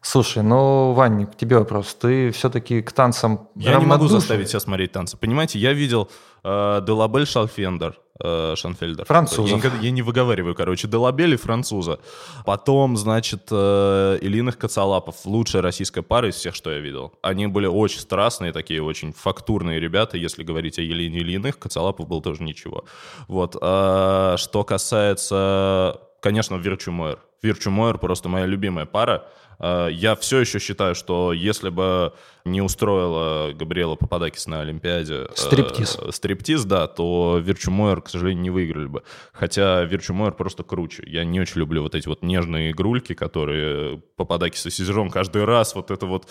Слушай, 0.05 0.43
ну, 0.43 0.93
Вань, 0.93 1.27
к 1.27 1.35
тебе 1.35 1.59
вопрос. 1.59 1.95
Ты 1.95 2.31
все-таки 2.31 2.83
к 2.83 2.93
танцам 2.93 3.49
Я 3.57 3.79
не 3.81 3.87
могу 3.87 4.07
заставить 4.07 4.51
себя 4.51 4.61
смотреть 4.61 4.93
танцы. 4.93 5.17
Понимаете, 5.17 5.59
я 5.59 5.73
видел 5.73 6.11
э, 6.45 6.83
Делабель 6.87 7.27
Шалфендер, 7.27 7.99
э, 8.23 8.55
Шанфельдер. 8.55 9.07
Французов. 9.07 9.65
Я, 9.65 9.71
я 9.81 9.91
не 9.91 10.03
выговариваю, 10.03 10.55
короче. 10.55 10.89
Делабель 10.89 11.33
и 11.33 11.37
француза. 11.37 12.01
Потом, 12.45 12.99
значит, 12.99 13.49
э, 13.51 14.19
Ильиных 14.21 14.59
Кацалапов. 14.59 15.25
Лучшая 15.25 15.63
российская 15.63 16.03
пара 16.03 16.29
из 16.29 16.35
всех, 16.35 16.55
что 16.55 16.71
я 16.71 16.81
видел. 16.81 17.15
Они 17.23 17.47
были 17.47 17.67
очень 17.67 18.01
страстные 18.01 18.53
такие, 18.53 18.83
очень 18.83 19.15
фактурные 19.15 19.81
ребята. 19.81 20.19
Если 20.19 20.45
говорить 20.45 20.79
о 20.79 20.83
Елине 20.83 21.21
Ильиных, 21.21 21.59
Кацалапов 21.59 22.07
был 22.07 22.21
тоже 22.21 22.43
ничего. 22.43 22.85
Вот. 23.27 23.57
А, 23.59 24.37
что 24.37 24.65
касается, 24.65 25.99
конечно, 26.21 26.57
Вирчу 26.57 26.93
Мойер. 26.93 27.21
Вирчу 27.45 27.71
Мойер 27.71 27.99
просто 27.99 28.29
моя 28.29 28.47
любимая 28.47 28.87
пара. 28.87 29.27
А, 29.59 29.89
я 29.89 30.15
все 30.17 30.41
еще 30.41 30.59
считаю, 30.59 30.95
что 30.95 31.33
если 31.33 31.69
бы 31.69 32.13
не 32.45 32.61
устроила 32.61 33.53
Габриэла 33.53 33.95
Пападакис 33.95 34.47
на 34.47 34.61
Олимпиаде... 34.61 35.15
Э, 35.15 35.27
стриптиз. 35.35 35.99
Э, 35.99 36.13
стриптиз, 36.13 36.65
да, 36.65 36.87
то 36.87 37.39
Вирчу 37.43 37.71
Мойер, 37.71 38.03
к 38.03 38.11
сожалению, 38.11 38.43
не 38.43 38.51
выиграли 38.51 38.87
бы. 38.87 39.03
Хотя 39.33 39.83
Вирчу 39.85 40.13
Мойер 40.13 40.35
просто 40.35 40.63
круче. 40.63 41.05
Я 41.07 41.25
не 41.25 41.41
очень 41.41 41.61
люблю 41.61 41.83
вот 41.83 41.95
эти 41.95 42.07
вот 42.07 42.23
нежные 42.23 42.73
игрульки, 42.73 43.15
которые 43.15 44.03
Пападакис 44.17 44.67
и 44.67 44.71
Сизерон 44.71 45.11
каждый 45.11 45.45
раз 45.45 45.75
вот 45.75 45.91
это 45.91 46.05
вот... 46.05 46.29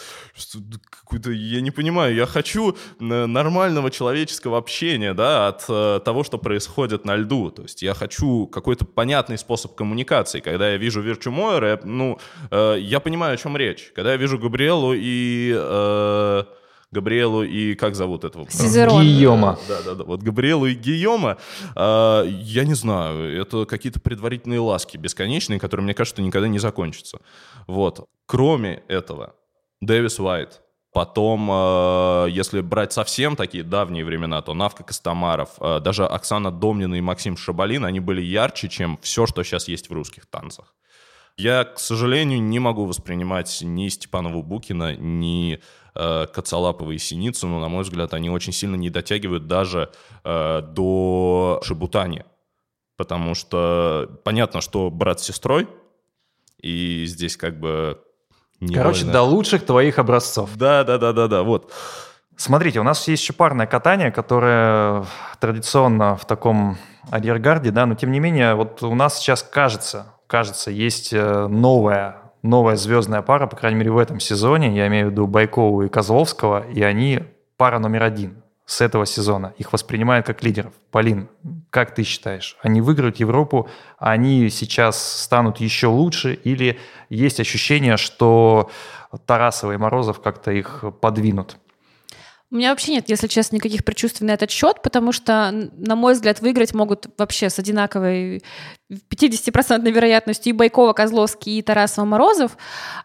Какую-то, 0.90 1.32
я 1.32 1.62
не 1.62 1.72
понимаю, 1.72 2.14
я 2.14 2.28
хочу 2.28 2.78
нормального 3.00 3.90
человеческого 3.90 4.60
общения, 4.60 5.16
да, 5.16 5.48
от 5.48 5.66
э, 5.68 6.00
того, 6.06 6.24
что 6.24 6.38
происходит 6.38 7.06
на 7.06 7.16
льду. 7.16 7.50
То 7.50 7.64
есть 7.64 7.82
я 7.82 7.96
хочу 7.96 8.46
какой-то 8.46 8.86
понятный 8.86 9.40
способ 9.40 9.74
коммуникации. 9.74 10.42
Когда 10.42 10.70
я 10.70 10.78
вижу 10.78 11.02
Вирчу 11.02 11.32
Мойера, 11.32 11.80
ну, 11.84 12.20
э, 12.52 12.78
я 12.80 13.00
понимаю, 13.00 13.13
о 13.22 13.38
чем 13.38 13.58
речь. 13.58 13.92
Когда 13.96 14.12
я 14.12 14.18
вижу 14.18 14.38
Габриэлу 14.38 14.94
и... 14.96 15.54
Э, 15.56 16.44
Габриэлу 16.92 17.44
и 17.44 17.74
как 17.76 17.96
зовут 17.96 18.24
этого? 18.24 18.50
Сизерон. 18.50 19.02
Гийома. 19.02 19.60
Да, 19.68 19.82
да, 19.82 19.96
да. 19.96 20.04
Вот 20.04 20.22
Габриэлу 20.22 20.68
и 20.68 20.76
Гийома, 20.76 21.38
э, 21.76 22.26
я 22.28 22.66
не 22.66 22.76
знаю, 22.76 23.42
это 23.42 23.66
какие-то 23.66 24.00
предварительные 24.00 24.60
ласки 24.60 24.98
бесконечные, 24.98 25.60
которые, 25.60 25.84
мне 25.84 25.94
кажется, 25.94 26.22
никогда 26.22 26.48
не 26.48 26.60
закончатся. 26.60 27.20
Вот. 27.68 28.08
Кроме 28.26 28.84
этого, 28.88 29.34
Дэвис 29.82 30.20
Уайт, 30.20 30.62
Потом, 30.94 31.50
э, 31.52 32.28
если 32.30 32.62
брать 32.62 32.94
совсем 32.94 33.36
такие 33.36 33.64
давние 33.64 34.06
времена, 34.06 34.44
то 34.44 34.54
Навка 34.54 34.84
Костомаров, 34.84 35.50
э, 35.60 35.80
даже 35.80 36.06
Оксана 36.06 36.52
Домнина 36.52 36.94
и 36.94 37.02
Максим 37.02 37.36
Шабалин, 37.36 37.84
они 37.84 38.00
были 38.00 38.22
ярче, 38.22 38.70
чем 38.70 39.00
все, 39.02 39.26
что 39.26 39.44
сейчас 39.44 39.68
есть 39.68 39.90
в 39.90 39.94
русских 39.94 40.28
танцах. 40.28 40.76
Я, 41.38 41.64
к 41.64 41.80
сожалению, 41.80 42.42
не 42.42 42.60
могу 42.60 42.86
воспринимать 42.86 43.60
ни 43.64 43.88
Степанову 43.88 44.44
Букина, 44.44 44.96
ни 44.96 45.60
э, 45.96 46.28
Коцалапова 46.28 46.92
и 46.92 47.00
Синицу, 47.00 47.48
но, 47.48 47.60
на 47.60 47.70
мой 47.70 47.84
взгляд, 47.84 48.14
они 48.14 48.30
очень 48.30 48.54
сильно 48.54 48.76
не 48.76 48.92
дотягивают 48.92 49.48
даже 49.48 49.92
э, 50.24 50.62
до 50.62 51.60
Шибутани. 51.64 52.26
Потому 52.98 53.34
что 53.34 54.20
понятно, 54.24 54.62
что 54.62 54.92
брат 54.92 55.20
с 55.20 55.24
сестрой, 55.24 55.68
и 56.62 57.06
здесь 57.08 57.36
как 57.36 57.60
бы... 57.60 58.00
Короче, 58.74 59.06
до 59.06 59.24
лучших 59.24 59.66
твоих 59.66 59.98
образцов. 59.98 60.56
Да, 60.56 60.84
да, 60.84 60.98
да, 60.98 61.12
да, 61.12 61.28
да, 61.28 61.44
вот. 61.44 61.74
Смотрите, 62.38 62.80
у 62.80 62.84
нас 62.84 63.08
есть 63.08 63.24
еще 63.24 63.34
парное 63.34 63.68
катание, 63.68 64.12
которое 64.12 65.06
традиционно 65.40 66.16
в 66.16 66.26
таком 66.26 66.78
арьергарде, 67.10 67.72
да, 67.72 67.86
но 67.86 67.96
тем 67.96 68.12
не 68.12 68.20
менее, 68.20 68.56
вот 68.56 68.82
у 68.84 68.96
нас 68.96 69.20
сейчас 69.20 69.44
кажется, 69.44 70.13
кажется, 70.28 70.72
есть 70.72 71.14
э, 71.14 71.48
новая 71.48 72.24
новая 72.44 72.76
звездная 72.76 73.22
пара, 73.22 73.48
по 73.48 73.56
крайней 73.56 73.80
мере, 73.80 73.92
в 73.92 73.98
этом 73.98 74.20
сезоне. 74.20 74.76
Я 74.76 74.88
имею 74.88 75.08
в 75.08 75.12
виду 75.12 75.28
Байкову 75.28 75.84
и 75.84 75.90
Козловского, 75.90 76.68
и 76.68 76.84
они 76.84 77.22
пара 77.58 77.80
номер 77.80 78.04
один 78.04 78.44
с 78.66 78.82
этого 78.82 79.06
сезона. 79.06 79.54
Их 79.58 79.74
воспринимают 79.74 80.26
как 80.26 80.44
лидеров. 80.44 80.74
Полин, 80.92 81.30
как 81.70 81.96
ты 81.96 82.04
считаешь, 82.04 82.58
они 82.62 82.82
выиграют 82.82 83.18
Европу, 83.18 83.70
они 83.98 84.50
сейчас 84.50 85.22
станут 85.24 85.60
еще 85.60 85.88
лучше, 85.88 86.34
или 86.34 86.80
есть 87.10 87.40
ощущение, 87.40 87.98
что 87.98 88.70
Тарасова 89.26 89.74
и 89.74 89.78
Морозов 89.78 90.22
как-то 90.22 90.52
их 90.52 90.84
подвинут? 91.02 91.58
У 92.54 92.56
меня 92.56 92.70
вообще 92.70 92.92
нет, 92.92 93.10
если 93.10 93.26
честно, 93.26 93.56
никаких 93.56 93.84
предчувствий 93.84 94.28
на 94.28 94.32
этот 94.32 94.52
счет, 94.52 94.84
потому 94.84 95.12
что, 95.12 95.50
на 95.76 95.96
мой 95.96 96.14
взгляд, 96.14 96.40
выиграть 96.40 96.76
могут 96.76 97.08
вообще 97.18 97.50
с 97.50 97.58
одинаковой 97.58 98.44
50% 98.92 99.90
вероятностью 99.90 100.52
и 100.52 100.56
Байкова, 100.56 100.94
Козловский, 100.94 101.58
и 101.58 101.64
Тарасова, 101.64 102.06
Морозов. 102.06 102.56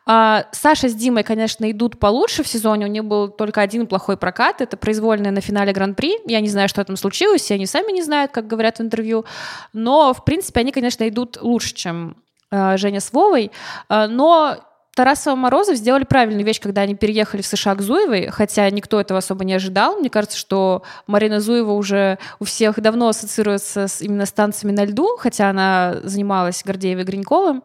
А 0.04 0.44
Саша 0.52 0.90
с 0.90 0.94
Димой, 0.94 1.22
конечно, 1.22 1.70
идут 1.70 1.98
получше 1.98 2.42
в 2.42 2.46
сезоне. 2.46 2.84
У 2.84 2.90
них 2.90 3.06
был 3.06 3.28
только 3.28 3.62
один 3.62 3.86
плохой 3.86 4.18
прокат. 4.18 4.60
Это 4.60 4.76
произвольное 4.76 5.30
на 5.30 5.40
финале 5.40 5.72
Гран-при. 5.72 6.18
Я 6.26 6.42
не 6.42 6.48
знаю, 6.48 6.68
что 6.68 6.84
там 6.84 6.98
случилось, 6.98 7.50
и 7.50 7.54
они 7.54 7.64
сами 7.64 7.90
не 7.92 8.02
знают, 8.02 8.32
как 8.32 8.46
говорят 8.46 8.80
в 8.80 8.82
интервью. 8.82 9.24
Но, 9.72 10.12
в 10.12 10.26
принципе, 10.26 10.60
они, 10.60 10.72
конечно, 10.72 11.08
идут 11.08 11.38
лучше, 11.40 11.74
чем 11.74 12.18
э, 12.50 12.76
Женя 12.76 13.00
с 13.00 13.14
Вовой. 13.14 13.50
Э, 13.88 14.08
но 14.08 14.58
Тарасова 14.98 15.36
Морозов 15.36 15.76
сделали 15.76 16.02
правильную 16.02 16.44
вещь, 16.44 16.60
когда 16.60 16.80
они 16.80 16.96
переехали 16.96 17.40
в 17.40 17.46
США 17.46 17.76
к 17.76 17.82
Зуевой, 17.82 18.30
хотя 18.30 18.68
никто 18.68 19.00
этого 19.00 19.18
особо 19.18 19.44
не 19.44 19.54
ожидал. 19.54 19.94
Мне 19.94 20.10
кажется, 20.10 20.36
что 20.36 20.82
Марина 21.06 21.38
Зуева 21.38 21.70
уже 21.70 22.18
у 22.40 22.44
всех 22.44 22.80
давно 22.80 23.06
ассоциируется 23.06 23.86
с 23.86 24.02
именно 24.02 24.26
станциями 24.26 24.74
на 24.74 24.84
льду, 24.84 25.16
хотя 25.16 25.50
она 25.50 25.98
занималась 26.02 26.64
Гордеевой 26.64 27.04
Гриньковым. 27.04 27.62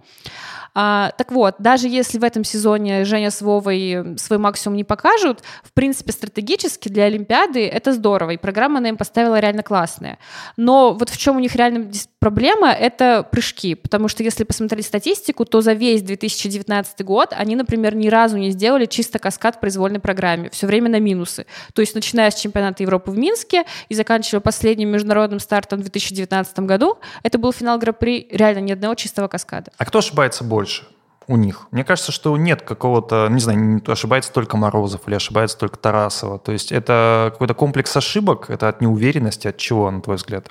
А, 0.75 1.11
так 1.17 1.31
вот, 1.31 1.55
даже 1.59 1.87
если 1.87 2.17
в 2.17 2.23
этом 2.23 2.43
сезоне 2.43 3.05
Женя 3.05 3.29
с 3.29 3.41
Вовой 3.41 4.17
свой 4.17 4.39
максимум 4.39 4.75
не 4.75 4.83
покажут, 4.83 5.41
в 5.63 5.71
принципе, 5.73 6.11
стратегически 6.11 6.89
для 6.89 7.05
Олимпиады 7.05 7.67
это 7.67 7.93
здорово, 7.93 8.31
и 8.31 8.37
программа 8.37 8.79
она 8.79 8.89
им 8.89 8.97
поставила 8.97 9.39
реально 9.39 9.61
классная. 9.61 10.17
Но 10.57 10.93
вот 10.93 11.09
в 11.09 11.17
чем 11.17 11.37
у 11.37 11.39
них 11.39 11.55
реально 11.55 11.91
проблема, 12.19 12.71
это 12.71 13.27
прыжки, 13.29 13.75
потому 13.75 14.07
что 14.07 14.23
если 14.23 14.43
посмотреть 14.43 14.85
статистику, 14.85 15.45
то 15.45 15.61
за 15.61 15.73
весь 15.73 16.01
2019 16.01 17.03
год 17.03 17.33
они, 17.37 17.55
например, 17.55 17.95
ни 17.95 18.07
разу 18.07 18.37
не 18.37 18.49
сделали 18.49 18.85
чисто 18.85 19.19
каскад 19.19 19.57
в 19.57 19.59
произвольной 19.59 19.99
программе, 19.99 20.49
все 20.49 20.65
время 20.65 20.89
на 20.89 20.99
минусы. 20.99 21.45
То 21.73 21.81
есть 21.81 21.93
начиная 21.93 22.31
с 22.31 22.35
чемпионата 22.35 22.81
Европы 22.81 23.11
в 23.11 23.17
Минске 23.17 23.65
и 23.89 23.93
заканчивая 23.93 24.41
последним 24.41 24.89
международным 24.89 25.39
стартом 25.39 25.79
в 25.79 25.81
2019 25.83 26.59
году, 26.59 26.97
это 27.21 27.37
был 27.37 27.51
финал 27.51 27.77
Гран-при 27.77 28.27
реально 28.31 28.59
ни 28.59 28.71
одного 28.71 28.95
чистого 28.95 29.27
каскада. 29.27 29.71
А 29.77 29.85
кто 29.85 29.99
ошибается 29.99 30.43
больше? 30.43 30.62
Больше 30.63 30.87
у 31.27 31.37
них. 31.37 31.67
Мне 31.71 31.83
кажется, 31.83 32.11
что 32.11 32.35
нет 32.37 32.61
какого-то, 32.61 33.27
не 33.29 33.39
знаю, 33.39 33.81
ошибается 33.87 34.31
только 34.33 34.57
Морозов 34.57 35.01
или 35.07 35.15
ошибается 35.15 35.57
только 35.57 35.77
Тарасова. 35.77 36.39
То 36.39 36.51
есть 36.51 36.71
это 36.71 37.29
какой-то 37.31 37.53
комплекс 37.53 37.95
ошибок, 37.95 38.49
это 38.49 38.67
от 38.69 38.81
неуверенности, 38.81 39.47
от 39.47 39.57
чего, 39.57 39.89
на 39.91 40.01
твой 40.01 40.17
взгляд? 40.17 40.49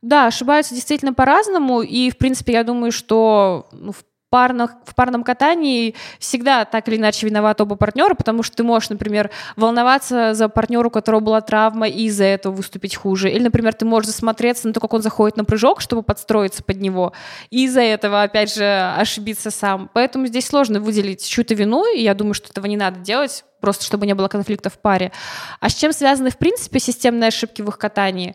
Да, 0.00 0.26
ошибаются 0.26 0.74
действительно 0.74 1.12
по-разному, 1.12 1.82
и, 1.82 2.10
в 2.10 2.18
принципе, 2.18 2.52
я 2.52 2.64
думаю, 2.64 2.92
что 2.92 3.66
ну, 3.72 3.92
в 3.92 4.04
парных, 4.30 4.72
в 4.84 4.94
парном 4.94 5.24
катании 5.24 5.94
всегда 6.18 6.64
так 6.64 6.88
или 6.88 6.96
иначе 6.96 7.26
виноват 7.26 7.60
оба 7.60 7.76
партнера, 7.76 8.14
потому 8.14 8.42
что 8.42 8.56
ты 8.56 8.62
можешь, 8.62 8.90
например, 8.90 9.30
волноваться 9.56 10.34
за 10.34 10.48
партнера, 10.48 10.88
у 10.88 10.90
которого 10.90 11.20
была 11.20 11.40
травма, 11.40 11.88
и 11.88 12.04
из-за 12.04 12.24
этого 12.24 12.52
выступить 12.52 12.94
хуже. 12.94 13.30
Или, 13.30 13.42
например, 13.42 13.74
ты 13.74 13.84
можешь 13.84 14.08
засмотреться 14.08 14.66
на 14.66 14.74
то, 14.74 14.80
как 14.80 14.92
он 14.92 15.02
заходит 15.02 15.36
на 15.36 15.44
прыжок, 15.44 15.80
чтобы 15.80 16.02
подстроиться 16.02 16.62
под 16.62 16.80
него, 16.80 17.12
и 17.50 17.64
из-за 17.64 17.80
этого, 17.80 18.22
опять 18.22 18.54
же, 18.54 18.94
ошибиться 18.96 19.50
сам. 19.50 19.90
Поэтому 19.94 20.26
здесь 20.26 20.46
сложно 20.46 20.80
выделить 20.80 21.26
чью-то 21.26 21.54
вину, 21.54 21.84
и 21.92 22.00
я 22.00 22.14
думаю, 22.14 22.34
что 22.34 22.48
этого 22.50 22.66
не 22.66 22.76
надо 22.76 23.00
делать, 23.00 23.44
просто 23.60 23.84
чтобы 23.84 24.06
не 24.06 24.14
было 24.14 24.28
конфликта 24.28 24.70
в 24.70 24.78
паре. 24.78 25.12
А 25.60 25.68
с 25.68 25.74
чем 25.74 25.92
связаны, 25.92 26.30
в 26.30 26.38
принципе, 26.38 26.78
системные 26.78 27.28
ошибки 27.28 27.62
в 27.62 27.68
их 27.68 27.78
катании? 27.78 28.34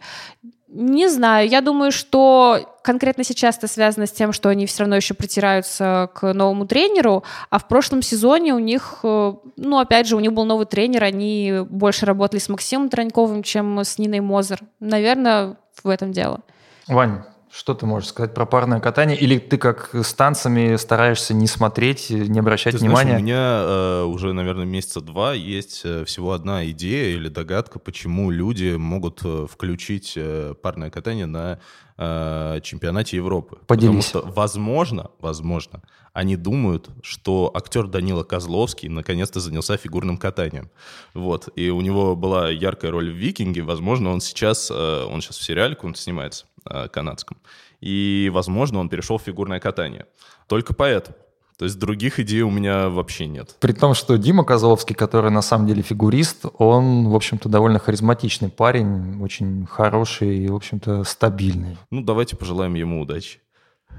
Не 0.75 1.07
знаю. 1.07 1.47
Я 1.47 1.61
думаю, 1.61 1.91
что 1.91 2.59
конкретно 2.81 3.23
сейчас 3.23 3.59
это 3.59 3.67
связано 3.67 4.07
с 4.07 4.11
тем, 4.11 4.33
что 4.33 4.49
они 4.49 4.65
все 4.65 4.79
равно 4.79 4.95
еще 4.95 5.13
притираются 5.13 6.09
к 6.15 6.33
новому 6.33 6.65
тренеру, 6.65 7.23
а 7.51 7.59
в 7.59 7.67
прошлом 7.67 8.01
сезоне 8.01 8.55
у 8.55 8.59
них, 8.59 9.01
э, 9.03 9.33
ну, 9.55 9.77
опять 9.77 10.07
же, 10.07 10.15
у 10.15 10.19
них 10.19 10.33
был 10.33 10.45
новый 10.45 10.65
тренер, 10.65 11.03
они 11.03 11.59
больше 11.69 12.07
работали 12.07 12.39
с 12.39 12.49
Максимом 12.49 12.89
Троньковым, 12.89 13.43
чем 13.43 13.77
с 13.77 13.99
Ниной 13.99 14.21
Мозер. 14.21 14.61
Наверное, 14.79 15.57
в 15.83 15.89
этом 15.89 16.11
дело. 16.11 16.39
Вань, 16.87 17.21
что 17.55 17.75
ты 17.75 17.85
можешь 17.85 18.09
сказать 18.09 18.33
про 18.33 18.47
парное 18.47 18.79
катание? 18.79 19.15
Или 19.15 19.37
ты 19.37 19.57
как 19.57 19.93
с 19.93 20.13
танцами 20.15 20.75
стараешься 20.75 21.35
не 21.35 21.45
смотреть, 21.45 22.09
не 22.09 22.39
обращать 22.39 22.73
ты 22.73 22.79
внимания? 22.79 23.11
Знаешь, 23.11 23.21
у 23.21 23.23
меня 23.23 23.61
э, 23.63 24.03
уже, 24.05 24.33
наверное, 24.33 24.65
месяца 24.65 25.01
два 25.01 25.33
есть 25.33 25.81
э, 25.83 26.03
всего 26.05 26.31
одна 26.31 26.65
идея 26.71 27.15
или 27.15 27.29
догадка, 27.29 27.77
почему 27.77 28.31
люди 28.31 28.75
могут 28.75 29.21
э, 29.23 29.45
включить 29.47 30.13
э, 30.15 30.55
парное 30.63 30.89
катание 30.89 31.27
на 31.27 31.59
э, 31.99 32.59
чемпионате 32.63 33.17
Европы. 33.17 33.59
Поделись. 33.67 34.07
Потому 34.07 34.25
что, 34.25 34.33
возможно, 34.33 35.11
возможно, 35.19 35.83
они 36.11 36.35
думают, 36.37 36.89
что 37.03 37.51
актер 37.53 37.85
Данила 37.85 38.23
Козловский 38.23 38.89
наконец-то 38.89 39.39
занялся 39.39 39.77
фигурным 39.77 40.17
катанием. 40.17 40.71
Вот. 41.13 41.49
И 41.55 41.69
у 41.69 41.81
него 41.81 42.15
была 42.15 42.49
яркая 42.49 42.89
роль 42.89 43.11
в 43.11 43.15
«Викинге». 43.15 43.61
Возможно, 43.61 44.09
он 44.09 44.21
сейчас, 44.21 44.71
э, 44.71 45.05
он 45.05 45.21
сейчас 45.21 45.37
в 45.37 45.43
сериале 45.43 45.77
он 45.83 45.93
снимается 45.93 46.45
канадском. 46.91 47.37
И, 47.81 48.31
возможно, 48.33 48.79
он 48.79 48.89
перешел 48.89 49.17
в 49.17 49.23
фигурное 49.23 49.59
катание. 49.59 50.05
Только 50.47 50.73
поэтому. 50.73 51.15
То 51.57 51.65
есть 51.65 51.77
других 51.77 52.19
идей 52.19 52.41
у 52.41 52.49
меня 52.49 52.89
вообще 52.89 53.27
нет. 53.27 53.55
При 53.59 53.73
том, 53.73 53.93
что 53.93 54.17
Дима 54.17 54.43
Козловский, 54.43 54.95
который 54.95 55.31
на 55.31 55.41
самом 55.41 55.67
деле 55.67 55.81
фигурист, 55.81 56.45
он, 56.57 57.09
в 57.09 57.15
общем-то, 57.15 57.47
довольно 57.47 57.79
харизматичный 57.79 58.49
парень, 58.49 59.21
очень 59.21 59.65
хороший 59.67 60.39
и, 60.39 60.47
в 60.47 60.55
общем-то, 60.55 61.03
стабильный. 61.03 61.77
Ну, 61.91 62.01
давайте 62.01 62.35
пожелаем 62.35 62.73
ему 62.73 63.01
удачи. 63.01 63.39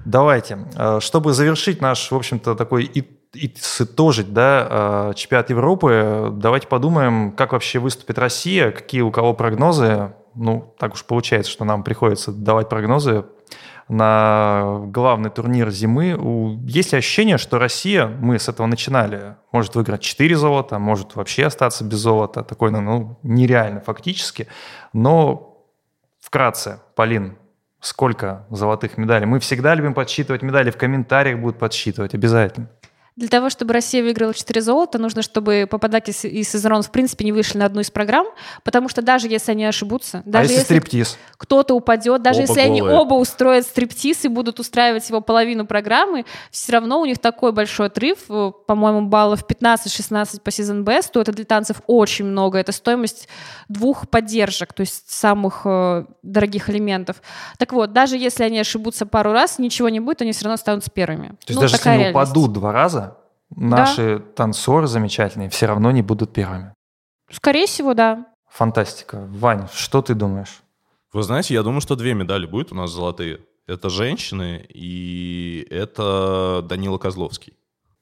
Давайте. 0.05 0.59
Э, 0.77 0.99
чтобы 1.01 1.33
завершить 1.33 1.81
наш, 1.81 2.11
в 2.11 2.17
общем-то, 2.17 2.57
такой 2.57 2.85
и, 2.85 3.05
и 3.35 3.55
сытожить, 3.57 4.33
да, 4.33 5.11
э, 5.11 5.13
чемпионат 5.15 5.51
Европы, 5.51 6.31
давайте 6.33 6.67
подумаем, 6.67 7.33
как 7.33 7.53
вообще 7.53 7.79
выступит 7.79 8.19
Россия, 8.19 8.73
какие 8.73 9.03
у 9.03 9.13
кого 9.13 9.33
прогнозы 9.33 10.13
ну, 10.35 10.75
так 10.79 10.95
уж 10.95 11.05
получается, 11.05 11.51
что 11.51 11.65
нам 11.65 11.83
приходится 11.83 12.33
давать 12.33 12.69
прогнозы 12.69 13.25
на 13.89 14.81
главный 14.87 15.31
турнир 15.31 15.71
зимы. 15.71 16.17
Есть 16.63 16.93
ли 16.93 16.99
ощущение, 16.99 17.39
что 17.39 17.59
Россия, 17.59 18.07
мы 18.07 18.39
с 18.39 18.49
этого 18.49 18.67
начинали, 18.67 19.37
может 19.53 19.75
выиграть 19.75 20.01
4 20.01 20.37
золота, 20.37 20.79
может 20.79 21.17
вообще 21.17 21.47
остаться 21.47 21.85
без 21.85 21.99
золота, 21.99 22.43
такой, 22.43 22.71
ну, 22.71 22.81
ну, 22.81 23.19
нереально 23.23 23.81
фактически. 23.81 24.49
Но 24.93 25.67
вкратце, 26.21 26.81
Полин, 26.95 27.37
сколько 27.81 28.47
золотых 28.49 28.97
медалей? 28.97 29.27
Мы 29.27 29.39
всегда 29.39 29.75
любим 29.75 29.93
подсчитывать 29.93 30.43
медали, 30.43 30.71
в 30.71 30.79
комментариях 30.79 31.39
будут 31.39 31.59
подсчитывать 31.59 32.15
обязательно. 32.15 32.71
Для 33.17 33.29
того, 33.29 33.49
чтобы 33.49 33.73
Россия 33.73 34.03
выиграла 34.03 34.35
4 34.35 34.61
золота, 34.61 34.99
нужно, 34.99 35.23
чтобы 35.23 35.69
Пападакис 35.71 36.25
и 36.25 36.43
Сезерон 36.43 36.83
в 36.83 36.91
принципе 36.91 37.25
не 37.25 37.31
вышли 37.31 37.59
на 37.59 37.67
одну 37.67 37.81
из 37.81 37.91
программ, 37.91 38.27
потому 38.65 38.89
что 38.89 39.03
даже 39.03 39.29
если 39.29 39.53
они 39.53 39.65
ошибутся, 39.65 40.25
а 40.27 40.29
даже 40.29 40.39
а 40.39 40.43
если, 40.43 40.55
если 40.55 40.65
стриптиз? 40.65 41.19
кто-то 41.37 41.75
упадет, 41.75 42.23
даже 42.23 42.41
оба 42.41 42.49
если 42.49 42.55
голые. 42.55 42.71
они 42.71 42.83
оба 42.83 43.15
устроят 43.15 43.67
стриптиз 43.67 44.25
и 44.25 44.29
будут 44.29 44.59
устраивать 44.59 45.09
его 45.09 45.21
половину 45.21 45.65
программы, 45.65 46.25
все 46.51 46.73
равно 46.73 47.01
у 47.01 47.05
них 47.05 47.19
такой 47.19 47.53
большой 47.53 47.87
отрыв, 47.87 48.19
э, 48.29 48.51
по-моему, 48.67 49.03
баллов 49.03 49.45
15-16 49.47 50.41
по 50.41 50.51
сезон 50.51 50.83
Best, 50.83 51.11
то 51.13 51.21
это 51.21 51.31
для 51.31 51.45
танцев 51.45 51.83
очень 51.87 52.25
много, 52.25 52.59
это 52.59 52.73
стоимость 52.73 53.29
двух 53.69 54.09
поддержек, 54.09 54.73
то 54.73 54.81
есть 54.81 55.09
самых 55.09 55.63
э, 55.65 56.05
дорогих 56.23 56.69
элементов. 56.69 57.23
Так 57.59 57.73
вот, 57.73 57.93
даже 57.93 58.17
если 58.17 58.43
они 58.43 58.59
ошибутся 58.59 59.07
пару 59.07 59.31
раз, 59.31 59.61
ничего 59.61 59.89
не 59.89 60.01
будет, 60.01 60.23
они 60.23 60.33
все 60.33 60.47
равно 60.47 60.57
станут 60.57 60.85
первыми. 60.93 61.29
То 61.29 61.37
есть 61.49 61.55
ну, 61.55 61.61
даже 61.61 61.75
если 61.77 61.89
они 61.89 61.99
реальность. 62.05 62.31
упадут 62.31 62.53
два 62.53 62.73
раза, 62.73 63.04
наши 63.51 64.19
да. 64.19 64.25
танцоры 64.37 64.87
замечательные 64.87 65.49
все 65.49 65.67
равно 65.67 65.91
не 65.91 66.03
будут 66.03 66.33
первыми. 66.33 66.75
Скорее 67.31 67.67
всего, 67.67 67.95
да. 67.95 68.27
Фантастика. 68.49 69.27
Вань, 69.31 69.69
что 69.73 70.03
ты 70.03 70.15
думаешь? 70.15 70.63
Вы 71.13 71.23
знаете, 71.23 71.55
я 71.55 71.63
думаю, 71.63 71.81
что 71.81 71.97
две 71.97 72.15
медали 72.15 72.47
будет 72.47 72.73
у 72.73 72.75
нас 72.75 72.91
золотые. 72.91 73.41
Это 73.67 73.89
женщины 73.89 74.65
и 74.69 75.67
это 75.71 76.65
Данила 76.69 76.99
Козловский. 76.99 77.57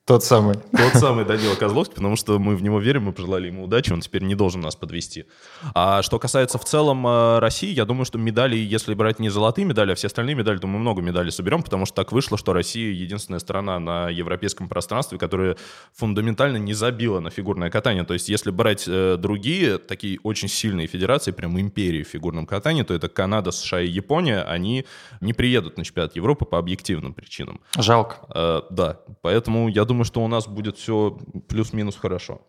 Тот 0.05 0.25
самый. 0.25 0.57
Тот 0.77 0.95
самый 0.95 1.25
Данила 1.25 1.55
Козловский, 1.55 1.95
потому 1.95 2.17
что 2.17 2.41
мы 2.41 2.57
в 2.57 2.63
него 2.63 2.81
верим, 2.81 3.05
мы 3.05 3.13
пожелали 3.13 3.47
ему 3.47 3.63
удачи, 3.63 3.93
он 3.93 4.01
теперь 4.01 4.25
не 4.25 4.35
должен 4.35 4.61
нас 4.61 4.75
подвести. 4.75 5.27
А 5.75 6.03
что 6.03 6.19
касается 6.19 6.59
в 6.59 6.65
целом 6.65 7.07
э, 7.07 7.39
России, 7.39 7.73
я 7.73 7.85
думаю, 7.85 8.05
что 8.05 8.19
медали, 8.19 8.57
если 8.57 8.95
брать 8.95 9.21
не 9.21 9.29
золотые 9.29 9.65
медали, 9.65 9.93
а 9.93 9.95
все 9.95 10.09
остальные 10.09 10.35
медали, 10.35 10.59
то 10.59 10.67
мы 10.67 10.81
много 10.81 11.03
медалей 11.03 11.31
соберем, 11.31 11.63
потому 11.63 11.87
что 11.87 11.95
так 11.95 12.11
вышло, 12.11 12.37
что 12.37 12.53
Россия 12.53 12.93
единственная 12.93 13.39
страна 13.39 13.79
на 13.79 14.09
европейском 14.09 14.69
пространстве, 14.69 15.19
которая 15.19 15.57
фундаментально 15.95 16.57
не 16.57 16.75
забила 16.75 17.21
на 17.21 17.31
фигурное 17.31 17.71
катание. 17.71 18.03
То 18.03 18.15
есть 18.15 18.29
если 18.29 18.51
брать 18.51 18.89
э, 18.89 19.17
другие 19.17 19.79
такие 19.79 20.19
очень 20.25 20.49
сильные 20.49 20.89
федерации, 20.89 21.31
прям 21.31 21.61
империи 21.61 22.03
в 22.03 22.09
фигурном 22.09 22.47
катании, 22.47 22.83
то 22.83 22.93
это 22.93 23.09
Канада, 23.09 23.53
США 23.53 23.81
и 23.81 23.87
Япония, 23.87 24.43
они 24.43 24.85
не 25.21 25.33
приедут 25.33 25.79
на 25.79 25.85
чемпионат 25.85 26.17
Европы 26.17 26.45
по 26.45 26.59
объективным 26.59 27.15
причинам. 27.15 27.61
Жалко. 27.79 28.17
Э, 28.35 28.63
да, 28.69 28.99
поэтому 29.21 29.69
я 29.69 29.85
думаю, 29.85 29.92
думаю, 29.93 30.05
что 30.05 30.25
у 30.25 30.29
нас 30.29 30.49
будет 30.49 30.79
все 30.79 31.19
плюс-минус 31.49 31.97
хорошо. 31.97 32.41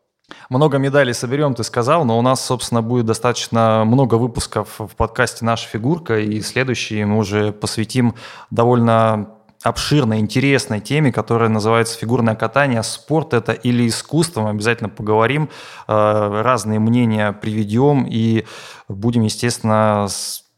Много 0.50 0.78
медалей 0.78 1.14
соберем, 1.14 1.54
ты 1.54 1.64
сказал, 1.64 2.06
но 2.06 2.18
у 2.18 2.22
нас, 2.22 2.46
собственно, 2.46 2.82
будет 2.82 3.06
достаточно 3.06 3.84
много 3.86 4.16
выпусков 4.16 4.80
в 4.80 4.96
подкасте 4.96 5.44
«Наша 5.44 5.68
фигурка», 5.68 6.20
и 6.20 6.40
следующие 6.42 7.06
мы 7.06 7.18
уже 7.18 7.52
посвятим 7.52 8.16
довольно 8.50 9.28
обширной, 9.64 10.20
интересной 10.20 10.80
теме, 10.80 11.12
которая 11.12 11.50
называется 11.50 11.98
фигурное 11.98 12.36
катание. 12.36 12.84
Спорт 12.84 13.34
это 13.34 13.52
или 13.52 13.88
искусство? 13.88 14.42
Мы 14.42 14.50
обязательно 14.52 14.90
поговорим, 14.90 15.50
э, 15.88 16.42
разные 16.42 16.80
мнения 16.80 17.34
приведем 17.34 18.06
и 18.10 18.46
будем, 18.88 19.24
естественно, 19.24 20.08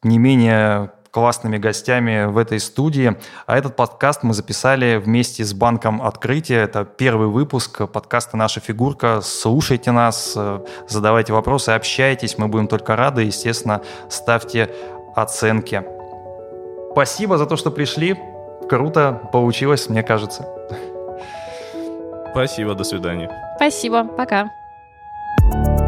не 0.03 0.17
менее 0.19 0.91
классными 1.15 1.57
гостями 1.57 2.25
в 2.25 2.37
этой 2.37 2.59
студии. 2.59 3.15
А 3.45 3.57
этот 3.57 3.77
подкаст 3.77 4.23
мы 4.23 4.33
записали 4.33 4.97
вместе 4.97 5.45
с 5.45 5.53
Банком 5.53 6.01
Открытия. 6.01 6.57
Это 6.57 6.83
первый 6.83 7.29
выпуск 7.29 7.89
подкаста 7.89 8.35
«Наша 8.35 8.59
фигурка». 8.59 9.21
Слушайте 9.21 9.91
нас, 9.91 10.33
э, 10.35 10.59
задавайте 10.89 11.31
вопросы, 11.31 11.69
общайтесь. 11.69 12.37
Мы 12.37 12.49
будем 12.49 12.67
только 12.67 12.97
рады. 12.97 13.21
Естественно, 13.21 13.81
ставьте 14.09 14.69
оценки. 15.15 15.85
Спасибо 16.91 17.37
за 17.37 17.45
то, 17.45 17.55
что 17.55 17.71
пришли. 17.71 18.17
Круто 18.67 19.29
получилось, 19.31 19.87
мне 19.87 20.03
кажется. 20.03 20.45
Спасибо, 22.31 22.75
до 22.75 22.83
свидания. 22.83 23.31
Спасибо, 23.55 24.03
пока. 24.03 24.49
thank 25.51 25.79
you 25.79 25.84